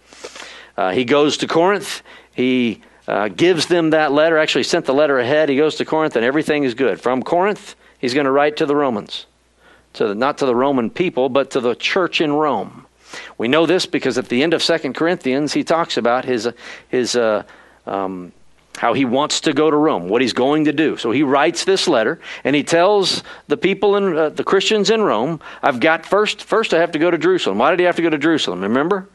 Uh, 0.77 0.90
he 0.93 1.05
goes 1.05 1.37
to 1.38 1.47
Corinth. 1.47 2.03
He 2.35 2.83
uh, 3.07 3.29
gives 3.29 3.66
them 3.66 3.90
that 3.90 4.11
letter, 4.11 4.38
actually 4.38 4.64
sent 4.64 4.87
the 4.87 4.95
letter 4.95 5.19
ahead. 5.19 5.49
He 5.49 5.57
goes 5.57 5.77
to 5.77 5.85
Corinth, 5.85 6.16
and 6.16 6.25
everything 6.25 6.64
is 6.64 6.75
good. 6.75 7.01
From 7.01 7.23
Corinth, 7.23 7.77
he's 7.99 8.14
going 8.14 8.27
to 8.27 8.33
write 8.33 8.57
to 8.57 8.66
the 8.66 8.75
Romans. 8.77 9.27
To 9.94 10.09
the, 10.09 10.14
not 10.14 10.38
to 10.38 10.46
the 10.46 10.55
Roman 10.55 10.88
people, 10.88 11.28
but 11.28 11.50
to 11.50 11.61
the 11.61 11.74
church 11.74 12.20
in 12.20 12.33
Rome. 12.33 12.87
We 13.37 13.48
know 13.48 13.66
this 13.66 13.85
because 13.85 14.16
at 14.16 14.28
the 14.28 14.42
end 14.42 14.55
of 14.55 14.62
Second 14.62 14.94
Corinthians, 14.94 15.52
he 15.52 15.64
talks 15.64 15.96
about 15.98 16.24
his, 16.24 16.48
his 16.88 17.14
uh, 17.14 17.42
um, 17.87 18.33
how 18.78 18.94
he 18.94 19.05
wants 19.05 19.40
to 19.42 19.52
go 19.52 19.70
to 19.70 19.76
Rome, 19.76 20.09
what 20.09 20.22
he's 20.22 20.33
going 20.33 20.64
to 20.64 20.72
do. 20.72 20.96
So 20.96 21.11
he 21.11 21.22
writes 21.22 21.64
this 21.64 21.87
letter 21.87 22.20
and 22.44 22.57
he 22.57 22.62
tells 22.62 23.22
the 23.48 23.57
people 23.57 23.96
in 23.96 24.16
uh, 24.16 24.28
the 24.31 24.44
Christians 24.44 24.90
in 24.90 25.02
Rome, 25.02 25.40
I've 25.62 25.81
got 25.81 26.07
first 26.07 26.44
first 26.44 26.72
I 26.72 26.81
have 26.81 26.92
to 26.92 26.98
go 26.98 27.11
to 27.11 27.18
Jerusalem. 27.18 27.59
Why 27.59 27.70
did 27.70 27.81
he 27.81 27.85
have 27.85 27.96
to 27.96 28.02
go 28.02 28.11
to 28.11 28.18
Jerusalem? 28.18 28.62
Remember? 28.62 29.09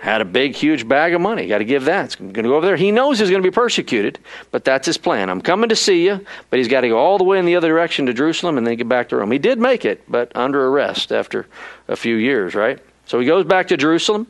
Had 0.00 0.20
a 0.20 0.24
big, 0.24 0.54
huge 0.54 0.86
bag 0.86 1.14
of 1.14 1.20
money. 1.20 1.46
Got 1.46 1.58
to 1.58 1.64
give 1.64 1.84
that. 1.86 2.06
He's 2.06 2.14
going 2.14 2.32
to 2.34 2.42
go 2.42 2.54
over 2.54 2.66
there. 2.66 2.76
He 2.76 2.92
knows 2.92 3.18
he's 3.18 3.30
going 3.30 3.42
to 3.42 3.50
be 3.50 3.54
persecuted, 3.54 4.18
but 4.50 4.64
that's 4.64 4.86
his 4.86 4.96
plan. 4.96 5.28
I'm 5.28 5.40
coming 5.40 5.68
to 5.68 5.76
see 5.76 6.06
you, 6.06 6.24
but 6.50 6.58
he's 6.58 6.68
got 6.68 6.82
to 6.82 6.88
go 6.88 6.98
all 6.98 7.18
the 7.18 7.24
way 7.24 7.38
in 7.38 7.46
the 7.46 7.56
other 7.56 7.68
direction 7.68 8.06
to 8.06 8.14
Jerusalem 8.14 8.58
and 8.58 8.66
then 8.66 8.76
get 8.76 8.88
back 8.88 9.08
to 9.08 9.16
Rome. 9.16 9.30
He 9.30 9.38
did 9.38 9.58
make 9.58 9.84
it, 9.84 10.02
but 10.08 10.30
under 10.36 10.68
arrest 10.68 11.10
after 11.10 11.46
a 11.88 11.96
few 11.96 12.14
years, 12.16 12.54
right? 12.54 12.78
So 13.06 13.18
he 13.18 13.26
goes 13.26 13.44
back 13.44 13.68
to 13.68 13.76
Jerusalem. 13.76 14.26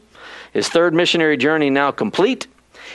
His 0.53 0.69
third 0.69 0.95
missionary 0.95 1.37
journey 1.37 1.69
now 1.69 1.91
complete. 1.91 2.47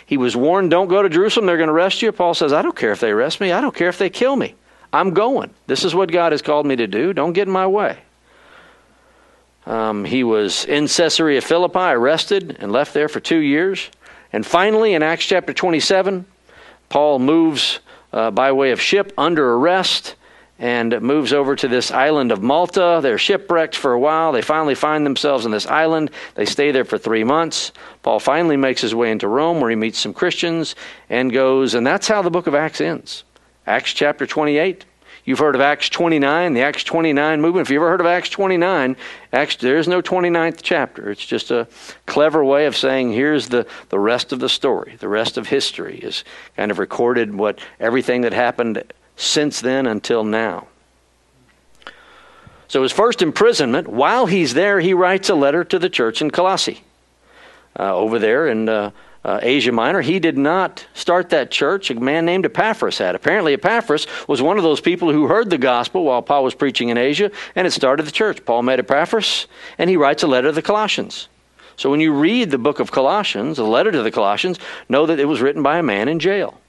He 0.06 0.18
was 0.18 0.36
warned, 0.36 0.72
don't 0.72 0.88
go 0.88 1.04
to 1.04 1.10
Jerusalem, 1.10 1.46
they're 1.46 1.58
going 1.58 1.68
to 1.68 1.74
arrest 1.74 2.02
you. 2.02 2.12
Paul 2.12 2.34
says, 2.34 2.52
I 2.52 2.64
don't 2.64 2.76
care 2.76 2.92
if 2.92 3.00
they 3.00 3.12
arrest 3.12 3.40
me, 3.40 3.52
I 3.52 3.62
don't 3.62 3.76
care 3.76 3.90
if 3.90 4.00
they 4.00 4.10
kill 4.10 4.36
me. 4.36 4.56
I'm 4.92 5.14
going. 5.14 5.52
This 5.68 5.86
is 5.86 5.94
what 5.96 6.12
God 6.12 6.32
has 6.32 6.42
called 6.42 6.66
me 6.66 6.76
to 6.76 6.88
do. 6.88 7.14
Don't 7.14 7.34
get 7.34 7.48
in 7.48 7.54
my 7.54 7.68
way. 7.68 8.00
Um, 9.66 10.04
he 10.06 10.24
was 10.24 10.66
in 10.66 10.88
Caesarea 10.88 11.42
Philippi, 11.42 11.80
arrested, 11.80 12.58
and 12.60 12.72
left 12.72 12.94
there 12.94 13.08
for 13.08 13.20
two 13.20 13.40
years. 13.40 13.90
And 14.34 14.46
finally, 14.46 14.94
in 14.94 15.04
Acts 15.04 15.26
chapter 15.26 15.54
27, 15.54 16.26
Paul 16.90 17.20
moves 17.20 17.80
uh, 18.12 18.32
by 18.32 18.52
way 18.52 18.72
of 18.72 18.82
ship 18.82 19.14
under 19.18 19.54
arrest 19.54 20.16
and 20.60 21.02
moves 21.02 21.34
over 21.34 21.56
to 21.56 21.68
this 21.68 21.92
island 21.92 22.32
of 22.32 22.42
Malta. 22.42 23.00
They're 23.02 23.18
shipwrecked 23.18 23.76
for 23.76 23.94
a 23.94 24.00
while. 24.00 24.32
They 24.32 24.42
finally 24.42 24.76
find 24.76 25.06
themselves 25.06 25.46
on 25.46 25.52
this 25.52 25.66
island. 25.66 26.12
They 26.36 26.46
stay 26.46 26.72
there 26.72 26.86
for 26.86 26.98
three 26.98 27.24
months. 27.24 27.72
Paul 28.02 28.20
finally 28.20 28.56
makes 28.56 28.82
his 28.82 28.94
way 28.94 29.12
into 29.12 29.28
Rome 29.28 29.60
where 29.60 29.70
he 29.70 29.76
meets 29.76 30.00
some 30.00 30.14
Christians 30.14 30.76
and 31.10 31.34
goes, 31.34 31.74
and 31.74 31.86
that's 31.86 32.08
how 32.08 32.22
the 32.22 32.30
book 32.30 32.48
of 32.48 32.56
Acts 32.56 32.82
ends. 32.82 33.24
Acts 33.66 33.94
chapter 33.94 34.28
28. 34.28 34.86
You've 35.26 35.40
heard 35.40 35.56
of 35.56 35.62
Acts 35.62 35.88
29, 35.88 36.54
the 36.54 36.62
Acts 36.62 36.84
29 36.84 37.40
movement. 37.40 37.68
If 37.68 37.72
you 37.72 37.78
ever 37.78 37.90
heard 37.90 38.02
of 38.02 38.06
Acts 38.06 38.30
29, 38.30 38.98
Acts, 39.32 39.56
there's 39.56 39.88
no 39.88 40.02
29th 40.02 40.60
chapter. 40.62 41.10
It's 41.10 41.26
just 41.26 41.50
a 41.50 41.68
clever 42.06 42.44
way 42.44 42.66
of 42.66 42.76
saying 42.76 43.14
here's 43.14 43.48
the, 43.48 43.66
the 43.88 44.00
rest 44.00 44.34
of 44.34 44.40
the 44.40 44.50
story. 44.50 44.98
The 45.00 45.08
rest 45.08 45.38
of 45.38 45.48
history 45.48 45.98
is 45.98 46.26
kind 46.58 46.72
of 46.72 46.80
recorded 46.80 47.34
what 47.34 47.60
everything 47.80 48.22
that 48.22 48.34
happened 48.34 48.84
since 49.16 49.62
then 49.62 49.88
until 49.88 50.26
now. 50.26 50.68
So 52.68 52.82
his 52.82 52.92
first 52.92 53.22
imprisonment, 53.22 53.88
while 53.88 54.26
he's 54.26 54.56
there, 54.56 54.82
he 54.82 54.94
writes 54.94 55.30
a 55.30 55.36
letter 55.36 55.64
to 55.64 55.80
the 55.80 55.90
church 55.90 56.22
in 56.22 56.32
Colossae. 56.32 56.84
Uh, 57.80 57.96
over 57.96 58.20
there 58.20 58.48
in 58.48 58.68
uh, 58.68 58.92
uh, 59.24 59.40
Asia 59.42 59.72
Minor. 59.72 60.02
He 60.02 60.20
did 60.20 60.38
not 60.38 60.86
start 60.94 61.30
that 61.30 61.52
church. 61.52 61.90
A 61.90 61.96
man 61.96 62.26
named 62.26 62.46
Epaphras 62.46 62.98
had. 62.98 63.16
Apparently, 63.16 63.54
Epaphras 63.54 64.08
was 64.28 64.42
one 64.42 64.58
of 64.58 64.64
those 64.64 64.82
people 64.82 65.12
who 65.12 65.28
heard 65.28 65.50
the 65.50 65.58
gospel 65.58 66.04
while 66.04 66.22
Paul 66.22 66.44
was 66.44 66.56
preaching 66.56 66.90
in 66.90 66.98
Asia, 66.98 67.32
and 67.56 67.66
it 67.66 67.72
started 67.72 68.06
the 68.06 68.12
church. 68.12 68.44
Paul 68.46 68.64
met 68.64 68.80
Epaphras, 68.80 69.48
and 69.78 69.90
he 69.90 69.98
writes 69.98 70.24
a 70.24 70.28
letter 70.28 70.50
to 70.50 70.54
the 70.54 70.62
Colossians. 70.62 71.30
So 71.76 71.90
when 71.90 72.00
you 72.00 72.14
read 72.14 72.52
the 72.52 72.58
book 72.58 72.80
of 72.80 72.92
Colossians, 72.92 73.58
the 73.58 73.64
letter 73.64 73.92
to 73.92 74.04
the 74.04 74.12
Colossians, 74.12 74.60
know 74.90 75.06
that 75.06 75.20
it 75.20 75.26
was 75.26 75.42
written 75.42 75.64
by 75.64 75.78
a 75.78 75.84
man 75.84 76.08
in 76.08 76.20
jail. 76.20 76.60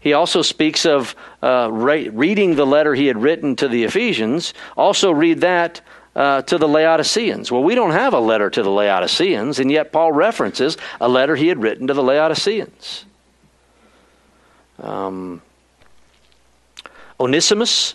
He 0.00 0.14
also 0.14 0.42
speaks 0.42 0.84
of 0.84 1.14
uh, 1.42 1.68
re- 1.70 2.08
reading 2.08 2.56
the 2.56 2.66
letter 2.66 2.94
he 2.94 3.06
had 3.06 3.22
written 3.22 3.54
to 3.56 3.68
the 3.68 3.84
Ephesians. 3.84 4.52
Also, 4.76 5.12
read 5.12 5.42
that 5.42 5.80
uh, 6.14 6.42
to 6.42 6.58
the 6.58 6.68
Laodiceans. 6.68 7.50
Well, 7.50 7.62
we 7.62 7.74
don't 7.74 7.92
have 7.92 8.14
a 8.14 8.20
letter 8.20 8.50
to 8.50 8.62
the 8.62 8.70
Laodiceans, 8.70 9.58
and 9.58 9.70
yet 9.70 9.92
Paul 9.92 10.12
references 10.12 10.76
a 11.00 11.08
letter 11.08 11.36
he 11.36 11.48
had 11.48 11.62
written 11.62 11.86
to 11.86 11.94
the 11.94 12.02
Laodiceans. 12.02 13.04
Um, 14.78 15.42
Onesimus 17.18 17.94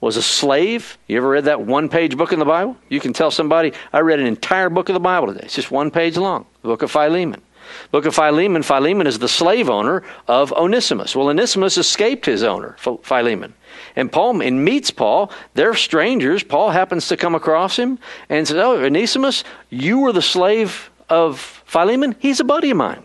was 0.00 0.16
a 0.16 0.22
slave. 0.22 0.96
You 1.08 1.18
ever 1.18 1.28
read 1.28 1.44
that 1.44 1.60
one 1.60 1.88
page 1.88 2.16
book 2.16 2.32
in 2.32 2.38
the 2.38 2.44
Bible? 2.44 2.76
You 2.88 3.00
can 3.00 3.12
tell 3.12 3.30
somebody, 3.30 3.72
I 3.92 4.00
read 4.00 4.20
an 4.20 4.26
entire 4.26 4.70
book 4.70 4.88
of 4.88 4.94
the 4.94 5.00
Bible 5.00 5.28
today. 5.28 5.42
It's 5.44 5.54
just 5.54 5.70
one 5.70 5.90
page 5.90 6.16
long, 6.16 6.46
the 6.62 6.68
book 6.68 6.82
of 6.82 6.90
Philemon. 6.90 7.42
Book 7.90 8.06
of 8.06 8.14
Philemon, 8.14 8.62
Philemon 8.62 9.06
is 9.06 9.18
the 9.18 9.28
slave 9.28 9.68
owner 9.68 10.02
of 10.26 10.52
Onesimus. 10.52 11.14
Well, 11.14 11.28
Onesimus 11.28 11.76
escaped 11.78 12.26
his 12.26 12.42
owner, 12.42 12.76
Philemon. 12.78 13.54
And 13.96 14.10
Paul 14.10 14.40
and 14.40 14.64
meets 14.64 14.90
Paul. 14.90 15.32
They're 15.54 15.74
strangers. 15.74 16.42
Paul 16.42 16.70
happens 16.70 17.08
to 17.08 17.16
come 17.16 17.34
across 17.34 17.78
him 17.78 17.98
and 18.28 18.46
says, 18.46 18.56
Oh, 18.56 18.82
Onesimus, 18.82 19.44
you 19.68 20.00
were 20.00 20.12
the 20.12 20.22
slave 20.22 20.90
of 21.08 21.40
Philemon? 21.66 22.16
He's 22.18 22.40
a 22.40 22.44
buddy 22.44 22.70
of 22.70 22.76
mine. 22.76 23.02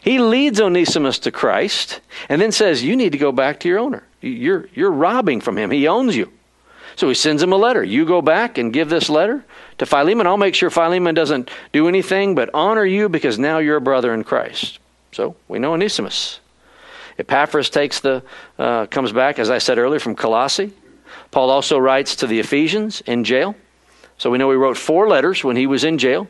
He 0.00 0.18
leads 0.18 0.60
Onesimus 0.60 1.18
to 1.20 1.30
Christ 1.30 2.00
and 2.28 2.40
then 2.40 2.52
says, 2.52 2.82
You 2.82 2.96
need 2.96 3.12
to 3.12 3.18
go 3.18 3.32
back 3.32 3.60
to 3.60 3.68
your 3.68 3.78
owner. 3.78 4.04
You're, 4.20 4.68
you're 4.74 4.90
robbing 4.90 5.40
from 5.40 5.56
him. 5.56 5.70
He 5.70 5.86
owns 5.86 6.16
you. 6.16 6.32
So 6.96 7.08
he 7.08 7.14
sends 7.14 7.42
him 7.42 7.52
a 7.52 7.56
letter. 7.56 7.84
You 7.84 8.06
go 8.06 8.22
back 8.22 8.56
and 8.56 8.72
give 8.72 8.88
this 8.88 9.10
letter 9.10 9.44
to 9.78 9.86
Philemon. 9.86 10.26
I'll 10.26 10.38
make 10.38 10.54
sure 10.54 10.70
Philemon 10.70 11.14
doesn't 11.14 11.50
do 11.72 11.88
anything 11.88 12.34
but 12.34 12.50
honor 12.54 12.84
you 12.84 13.08
because 13.08 13.38
now 13.38 13.58
you're 13.58 13.76
a 13.76 13.82
brother 13.82 14.14
in 14.14 14.24
Christ. 14.24 14.78
So 15.12 15.36
we 15.46 15.58
know 15.58 15.74
Onesimus. 15.74 16.40
Epaphras 17.18 17.70
takes 17.70 18.00
the 18.00 18.22
uh, 18.58 18.86
comes 18.86 19.12
back, 19.12 19.38
as 19.38 19.50
I 19.50 19.58
said 19.58 19.78
earlier, 19.78 20.00
from 20.00 20.14
Colossae. 20.14 20.72
Paul 21.30 21.50
also 21.50 21.78
writes 21.78 22.16
to 22.16 22.26
the 22.26 22.40
Ephesians 22.40 23.00
in 23.02 23.24
jail. 23.24 23.54
So 24.18 24.30
we 24.30 24.38
know 24.38 24.50
he 24.50 24.56
wrote 24.56 24.76
four 24.76 25.08
letters 25.08 25.44
when 25.44 25.56
he 25.56 25.66
was 25.66 25.84
in 25.84 25.98
jail. 25.98 26.28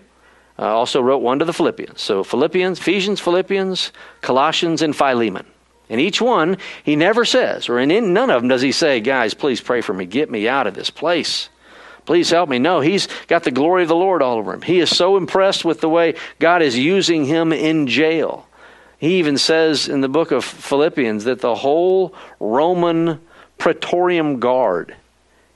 Uh, 0.59 0.65
also 0.65 1.03
wrote 1.03 1.19
one 1.19 1.39
to 1.39 1.45
the 1.45 1.53
Philippians. 1.53 2.01
So 2.01 2.25
Philippians, 2.25 2.79
Ephesians, 2.79 3.21
Philippians, 3.21 3.93
Colossians, 4.23 4.83
and 4.83 4.97
Philemon. 4.97 5.47
In 5.89 6.01
each 6.01 6.21
one, 6.21 6.57
he 6.83 6.97
never 6.97 7.25
says, 7.25 7.69
or 7.69 7.79
in 7.79 8.13
none 8.13 8.31
of 8.31 8.43
them 8.43 8.49
does 8.49 8.63
he 8.63 8.73
say, 8.73 9.01
guys, 9.01 9.35
please 9.35 9.61
pray 9.61 9.81
for 9.81 9.93
me. 9.93 10.05
Get 10.05 10.31
me 10.31 10.49
out 10.49 10.67
of 10.67 10.75
this 10.75 10.91
place. 10.91 11.49
Please 12.07 12.31
help 12.31 12.49
me. 12.49 12.59
No, 12.59 12.81
he's 12.81 13.09
got 13.27 13.45
the 13.45 13.51
glory 13.51 13.83
of 13.83 13.89
the 13.89 13.97
Lord 13.97 14.23
all 14.23 14.39
over 14.39 14.55
him. 14.55 14.63
He 14.63 14.81
is 14.81 14.97
so 14.97 15.17
impressed 15.17 15.65
with 15.65 15.81
the 15.81 15.89
way 15.89 16.15
God 16.39 16.63
is 16.63 16.79
using 16.79 17.25
him 17.25 17.53
in 17.53 17.87
jail. 17.87 18.46
He 18.99 19.19
even 19.19 19.37
says 19.37 19.89
in 19.89 20.01
the 20.01 20.09
book 20.09 20.31
of 20.31 20.45
Philippians 20.45 21.25
that 21.25 21.41
the 21.41 21.55
whole 21.55 22.15
Roman 22.41 23.21
Praetorium 23.59 24.41
Guard 24.41 24.95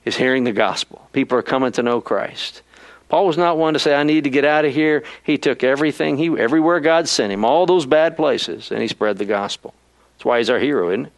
is 0.05 0.15
hearing 0.15 0.43
the 0.43 0.51
gospel. 0.51 1.07
People 1.13 1.37
are 1.37 1.43
coming 1.43 1.71
to 1.73 1.83
know 1.83 2.01
Christ. 2.01 2.61
Paul 3.09 3.27
was 3.27 3.37
not 3.37 3.57
one 3.57 3.73
to 3.73 3.79
say, 3.79 3.93
I 3.93 4.03
need 4.03 4.23
to 4.23 4.29
get 4.29 4.45
out 4.45 4.63
of 4.63 4.73
here. 4.73 5.03
He 5.23 5.37
took 5.37 5.63
everything, 5.63 6.17
he, 6.17 6.27
everywhere 6.27 6.79
God 6.79 7.09
sent 7.09 7.33
him, 7.33 7.43
all 7.43 7.65
those 7.65 7.85
bad 7.85 8.15
places, 8.15 8.71
and 8.71 8.81
he 8.81 8.87
spread 8.87 9.17
the 9.17 9.25
gospel. 9.25 9.73
That's 10.13 10.25
why 10.25 10.37
he's 10.37 10.49
our 10.49 10.59
hero, 10.59 10.89
isn't 10.89 11.07
it? 11.07 11.11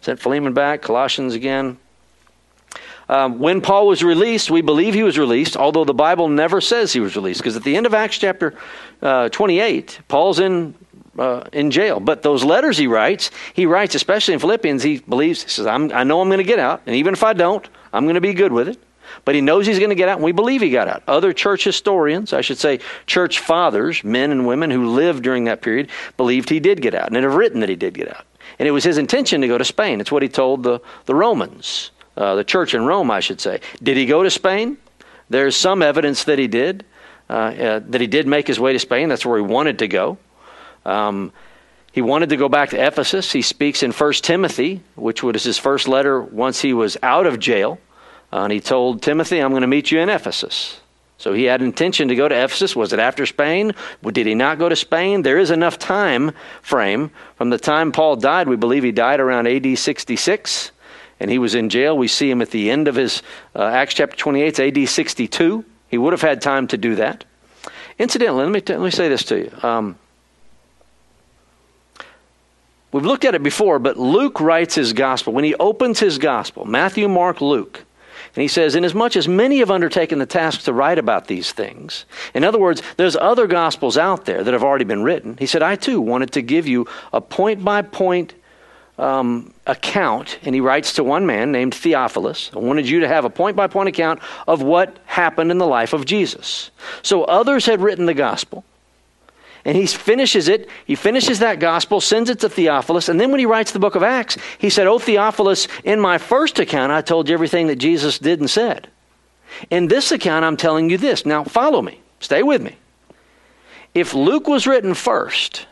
Sent 0.00 0.20
Philemon 0.20 0.52
back, 0.52 0.82
Colossians 0.82 1.34
again. 1.34 1.78
Um, 3.08 3.38
when 3.38 3.60
Paul 3.60 3.86
was 3.86 4.02
released, 4.02 4.50
we 4.50 4.62
believe 4.62 4.94
he 4.94 5.04
was 5.04 5.16
released, 5.16 5.56
although 5.56 5.84
the 5.84 5.94
Bible 5.94 6.28
never 6.28 6.60
says 6.60 6.92
he 6.92 7.00
was 7.00 7.14
released. 7.14 7.40
Because 7.40 7.56
at 7.56 7.62
the 7.62 7.76
end 7.76 7.86
of 7.86 7.94
Acts 7.94 8.18
chapter 8.18 8.54
uh, 9.00 9.28
28, 9.28 10.00
Paul's 10.08 10.40
in 10.40 10.74
uh, 11.18 11.44
in 11.52 11.70
jail. 11.70 12.00
But 12.00 12.22
those 12.22 12.44
letters 12.44 12.78
he 12.78 12.86
writes, 12.86 13.30
he 13.54 13.66
writes, 13.66 13.94
especially 13.94 14.34
in 14.34 14.40
Philippians, 14.40 14.82
he 14.82 14.98
believes, 14.98 15.42
he 15.42 15.48
says, 15.48 15.66
i 15.66 15.76
know 15.78 16.20
I'm 16.20 16.28
going 16.28 16.38
to 16.38 16.44
get 16.44 16.58
out, 16.58 16.82
and 16.86 16.96
even 16.96 17.14
if 17.14 17.22
I 17.22 17.32
don't, 17.32 17.66
I'm 17.92 18.04
going 18.04 18.14
to 18.14 18.20
be 18.20 18.34
good 18.34 18.52
with 18.52 18.68
it. 18.68 18.78
But 19.24 19.34
he 19.34 19.40
knows 19.40 19.66
he's 19.66 19.78
going 19.78 19.90
to 19.90 19.96
get 19.96 20.08
out, 20.08 20.16
and 20.16 20.24
we 20.24 20.32
believe 20.32 20.60
he 20.60 20.70
got 20.70 20.88
out. 20.88 21.02
Other 21.06 21.32
church 21.32 21.64
historians, 21.64 22.32
I 22.32 22.40
should 22.40 22.58
say 22.58 22.80
church 23.06 23.38
fathers, 23.40 24.02
men 24.04 24.30
and 24.30 24.46
women 24.46 24.70
who 24.70 24.88
lived 24.90 25.22
during 25.22 25.44
that 25.44 25.62
period, 25.62 25.88
believed 26.16 26.48
he 26.48 26.60
did 26.60 26.82
get 26.82 26.94
out, 26.94 27.08
and 27.08 27.16
have 27.16 27.34
written 27.34 27.60
that 27.60 27.68
he 27.68 27.76
did 27.76 27.94
get 27.94 28.08
out. 28.08 28.24
And 28.58 28.68
it 28.68 28.72
was 28.72 28.84
his 28.84 28.98
intention 28.98 29.40
to 29.40 29.48
go 29.48 29.58
to 29.58 29.64
Spain. 29.64 30.00
It's 30.00 30.12
what 30.12 30.22
he 30.22 30.28
told 30.28 30.62
the, 30.62 30.80
the 31.04 31.14
Romans, 31.14 31.90
uh, 32.16 32.34
the 32.34 32.44
church 32.44 32.74
in 32.74 32.84
Rome, 32.84 33.10
I 33.10 33.20
should 33.20 33.40
say. 33.40 33.60
Did 33.82 33.96
he 33.96 34.06
go 34.06 34.22
to 34.22 34.30
Spain? 34.30 34.76
There's 35.28 35.56
some 35.56 35.82
evidence 35.82 36.24
that 36.24 36.38
he 36.38 36.46
did, 36.46 36.84
uh, 37.28 37.32
uh, 37.32 37.80
that 37.88 38.00
he 38.00 38.06
did 38.06 38.26
make 38.26 38.46
his 38.46 38.60
way 38.60 38.72
to 38.72 38.78
Spain. 38.78 39.08
That's 39.08 39.26
where 39.26 39.38
he 39.38 39.44
wanted 39.44 39.80
to 39.80 39.88
go. 39.88 40.18
Um, 40.86 41.32
he 41.92 42.02
wanted 42.02 42.28
to 42.28 42.36
go 42.36 42.48
back 42.48 42.70
to 42.70 42.86
Ephesus. 42.86 43.32
He 43.32 43.42
speaks 43.42 43.82
in 43.82 43.90
1 43.90 44.12
Timothy, 44.14 44.82
which 44.94 45.22
was 45.22 45.44
his 45.44 45.58
first 45.58 45.88
letter 45.88 46.20
once 46.20 46.60
he 46.60 46.72
was 46.72 46.96
out 47.02 47.26
of 47.26 47.38
jail. 47.38 47.78
Uh, 48.32 48.42
and 48.42 48.52
he 48.52 48.60
told 48.60 49.02
Timothy, 49.02 49.38
I'm 49.38 49.50
going 49.50 49.62
to 49.62 49.66
meet 49.66 49.90
you 49.90 50.00
in 50.00 50.08
Ephesus. 50.08 50.80
So 51.18 51.32
he 51.32 51.44
had 51.44 51.62
intention 51.62 52.08
to 52.08 52.14
go 52.14 52.28
to 52.28 52.34
Ephesus. 52.34 52.76
Was 52.76 52.92
it 52.92 52.98
after 52.98 53.24
Spain? 53.24 53.72
Did 54.02 54.26
he 54.26 54.34
not 54.34 54.58
go 54.58 54.68
to 54.68 54.76
Spain? 54.76 55.22
There 55.22 55.38
is 55.38 55.50
enough 55.50 55.78
time 55.78 56.32
frame 56.60 57.10
from 57.36 57.48
the 57.50 57.58
time 57.58 57.92
Paul 57.92 58.16
died. 58.16 58.48
We 58.48 58.56
believe 58.56 58.82
he 58.82 58.92
died 58.92 59.18
around 59.18 59.46
AD 59.46 59.78
66, 59.78 60.72
and 61.18 61.30
he 61.30 61.38
was 61.38 61.54
in 61.54 61.70
jail. 61.70 61.96
We 61.96 62.08
see 62.08 62.30
him 62.30 62.42
at 62.42 62.50
the 62.50 62.70
end 62.70 62.88
of 62.88 62.94
his 62.94 63.22
uh, 63.54 63.64
Acts 63.64 63.94
chapter 63.94 64.16
28, 64.16 64.60
AD 64.60 64.88
62. 64.88 65.64
He 65.88 65.96
would 65.96 66.12
have 66.12 66.20
had 66.20 66.42
time 66.42 66.66
to 66.68 66.76
do 66.76 66.96
that. 66.96 67.24
Incidentally, 67.98 68.44
let 68.44 68.52
me, 68.52 68.60
t- 68.60 68.74
let 68.74 68.84
me 68.84 68.90
say 68.90 69.08
this 69.08 69.24
to 69.24 69.38
you. 69.38 69.50
Um, 69.62 69.98
We've 72.96 73.04
looked 73.04 73.26
at 73.26 73.34
it 73.34 73.42
before, 73.42 73.78
but 73.78 73.98
Luke 73.98 74.40
writes 74.40 74.74
his 74.74 74.94
gospel. 74.94 75.34
When 75.34 75.44
he 75.44 75.54
opens 75.56 76.00
his 76.00 76.16
gospel, 76.16 76.64
Matthew, 76.64 77.08
Mark, 77.08 77.42
Luke, 77.42 77.84
and 78.34 78.40
he 78.40 78.48
says, 78.48 78.74
Inasmuch 78.74 79.16
as 79.16 79.28
many 79.28 79.58
have 79.58 79.70
undertaken 79.70 80.18
the 80.18 80.24
task 80.24 80.62
to 80.62 80.72
write 80.72 80.96
about 80.96 81.26
these 81.26 81.52
things, 81.52 82.06
in 82.32 82.42
other 82.42 82.58
words, 82.58 82.82
there's 82.96 83.14
other 83.14 83.46
gospels 83.46 83.98
out 83.98 84.24
there 84.24 84.42
that 84.42 84.54
have 84.54 84.64
already 84.64 84.86
been 84.86 85.02
written. 85.02 85.36
He 85.38 85.44
said, 85.44 85.62
I 85.62 85.76
too 85.76 86.00
wanted 86.00 86.32
to 86.32 86.40
give 86.40 86.66
you 86.66 86.88
a 87.12 87.20
point 87.20 87.62
by 87.62 87.82
point 87.82 88.32
account, 88.96 90.38
and 90.42 90.54
he 90.54 90.62
writes 90.62 90.94
to 90.94 91.04
one 91.04 91.26
man 91.26 91.52
named 91.52 91.74
Theophilus. 91.74 92.50
I 92.56 92.60
wanted 92.60 92.88
you 92.88 93.00
to 93.00 93.08
have 93.08 93.26
a 93.26 93.30
point 93.30 93.58
by 93.58 93.66
point 93.66 93.90
account 93.90 94.20
of 94.48 94.62
what 94.62 94.96
happened 95.04 95.50
in 95.50 95.58
the 95.58 95.66
life 95.66 95.92
of 95.92 96.06
Jesus. 96.06 96.70
So 97.02 97.24
others 97.24 97.66
had 97.66 97.82
written 97.82 98.06
the 98.06 98.14
gospel 98.14 98.64
and 99.66 99.76
he 99.76 99.84
finishes 99.84 100.46
it. 100.46 100.68
He 100.86 100.94
finishes 100.94 101.40
that 101.40 101.58
gospel, 101.58 102.00
sends 102.00 102.30
it 102.30 102.38
to 102.40 102.48
Theophilus, 102.48 103.08
and 103.08 103.20
then 103.20 103.32
when 103.32 103.40
he 103.40 103.46
writes 103.46 103.72
the 103.72 103.80
book 103.80 103.96
of 103.96 104.04
Acts, 104.04 104.38
he 104.58 104.70
said, 104.70 104.86
Oh, 104.86 105.00
Theophilus, 105.00 105.66
in 105.82 106.00
my 106.00 106.18
first 106.18 106.60
account, 106.60 106.92
I 106.92 107.02
told 107.02 107.28
you 107.28 107.34
everything 107.34 107.66
that 107.66 107.76
Jesus 107.76 108.20
did 108.20 108.38
and 108.38 108.48
said. 108.48 108.88
In 109.68 109.88
this 109.88 110.12
account, 110.12 110.44
I'm 110.44 110.56
telling 110.56 110.88
you 110.88 110.96
this. 110.96 111.26
Now, 111.26 111.42
follow 111.42 111.82
me. 111.82 112.00
Stay 112.20 112.44
with 112.44 112.62
me. 112.62 112.76
If 113.92 114.14
Luke 114.14 114.46
was 114.46 114.68
written 114.68 114.94
first, 114.94 115.66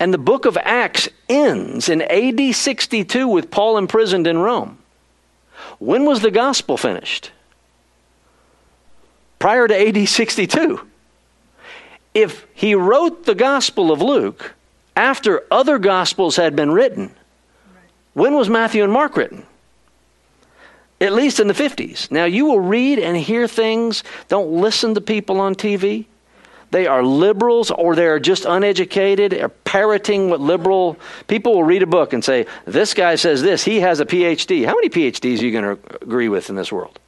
and 0.00 0.12
the 0.12 0.18
book 0.18 0.46
of 0.46 0.56
Acts 0.56 1.06
ends 1.28 1.90
in 1.90 2.00
AD 2.00 2.54
62 2.54 3.28
with 3.28 3.50
Paul 3.50 3.76
imprisoned 3.76 4.26
in 4.26 4.38
Rome, 4.38 4.78
when 5.78 6.06
was 6.06 6.20
the 6.20 6.30
gospel 6.30 6.78
finished? 6.78 7.30
Prior 9.38 9.68
to 9.68 9.88
AD 9.88 10.08
62 10.08 10.80
if 12.16 12.46
he 12.54 12.74
wrote 12.74 13.26
the 13.26 13.34
Gospel 13.34 13.92
of 13.92 14.00
Luke 14.00 14.54
after 14.96 15.44
other 15.50 15.78
Gospels 15.78 16.36
had 16.36 16.56
been 16.56 16.70
written, 16.70 17.14
when 18.14 18.32
was 18.34 18.48
Matthew 18.48 18.82
and 18.82 18.90
Mark 18.90 19.18
written? 19.18 19.44
At 20.98 21.12
least 21.12 21.40
in 21.40 21.46
the 21.46 21.52
50s. 21.52 22.10
Now, 22.10 22.24
you 22.24 22.46
will 22.46 22.60
read 22.60 22.98
and 22.98 23.18
hear 23.18 23.46
things. 23.46 24.02
Don't 24.28 24.50
listen 24.50 24.94
to 24.94 25.02
people 25.02 25.40
on 25.40 25.54
TV. 25.54 26.06
They 26.70 26.86
are 26.86 27.02
liberals 27.02 27.70
or 27.70 27.94
they 27.94 28.06
are 28.06 28.18
just 28.18 28.46
uneducated 28.46 29.34
or 29.34 29.50
parroting 29.50 30.30
what 30.30 30.40
liberal 30.40 30.96
people 31.28 31.52
will 31.52 31.64
read 31.64 31.82
a 31.82 31.86
book 31.86 32.14
and 32.14 32.24
say, 32.24 32.46
This 32.64 32.94
guy 32.94 33.16
says 33.16 33.42
this, 33.42 33.62
he 33.62 33.80
has 33.80 34.00
a 34.00 34.06
PhD. 34.06 34.64
How 34.64 34.74
many 34.74 34.88
PhDs 34.88 35.42
are 35.42 35.44
you 35.44 35.52
going 35.52 35.76
to 35.76 35.96
agree 36.00 36.30
with 36.30 36.48
in 36.48 36.56
this 36.56 36.72
world? 36.72 36.98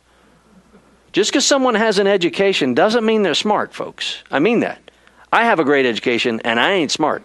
Just 1.12 1.30
because 1.30 1.46
someone 1.46 1.76
has 1.76 1.98
an 1.98 2.06
education 2.06 2.74
doesn't 2.74 3.06
mean 3.06 3.22
they're 3.22 3.34
smart, 3.34 3.72
folks. 3.72 4.22
I 4.30 4.38
mean 4.38 4.60
that. 4.60 4.82
I 5.32 5.44
have 5.44 5.60
a 5.60 5.64
great 5.64 5.86
education 5.86 6.40
and 6.44 6.58
I 6.58 6.72
ain't 6.72 6.90
smart. 6.90 7.22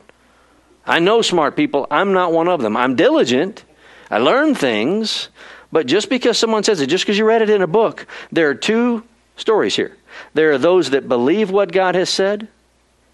I 0.85 0.99
know 0.99 1.21
smart 1.21 1.55
people. 1.55 1.87
I'm 1.89 2.13
not 2.13 2.33
one 2.33 2.47
of 2.47 2.61
them. 2.61 2.75
I'm 2.75 2.95
diligent. 2.95 3.63
I 4.09 4.17
learn 4.17 4.55
things. 4.55 5.29
But 5.71 5.87
just 5.87 6.09
because 6.09 6.37
someone 6.37 6.63
says 6.63 6.81
it, 6.81 6.87
just 6.87 7.03
because 7.03 7.17
you 7.17 7.25
read 7.25 7.41
it 7.41 7.49
in 7.49 7.61
a 7.61 7.67
book, 7.67 8.05
there 8.31 8.49
are 8.49 8.55
two 8.55 9.03
stories 9.37 9.75
here. 9.75 9.97
There 10.33 10.51
are 10.51 10.57
those 10.57 10.91
that 10.91 11.07
believe 11.07 11.49
what 11.49 11.71
God 11.71 11.95
has 11.95 12.09
said, 12.09 12.47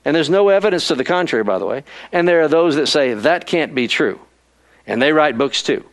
and 0.03 0.15
there's 0.15 0.29
no 0.29 0.49
evidence 0.49 0.87
to 0.87 0.95
the 0.95 1.05
contrary, 1.05 1.43
by 1.43 1.57
the 1.57 1.65
way. 1.65 1.83
And 2.11 2.27
there 2.27 2.41
are 2.41 2.47
those 2.47 2.75
that 2.75 2.87
say 2.87 3.13
that 3.13 3.47
can't 3.47 3.73
be 3.73 3.87
true. 3.87 4.19
And 4.85 5.01
they 5.01 5.13
write 5.13 5.37
books 5.37 5.63
too. 5.63 5.85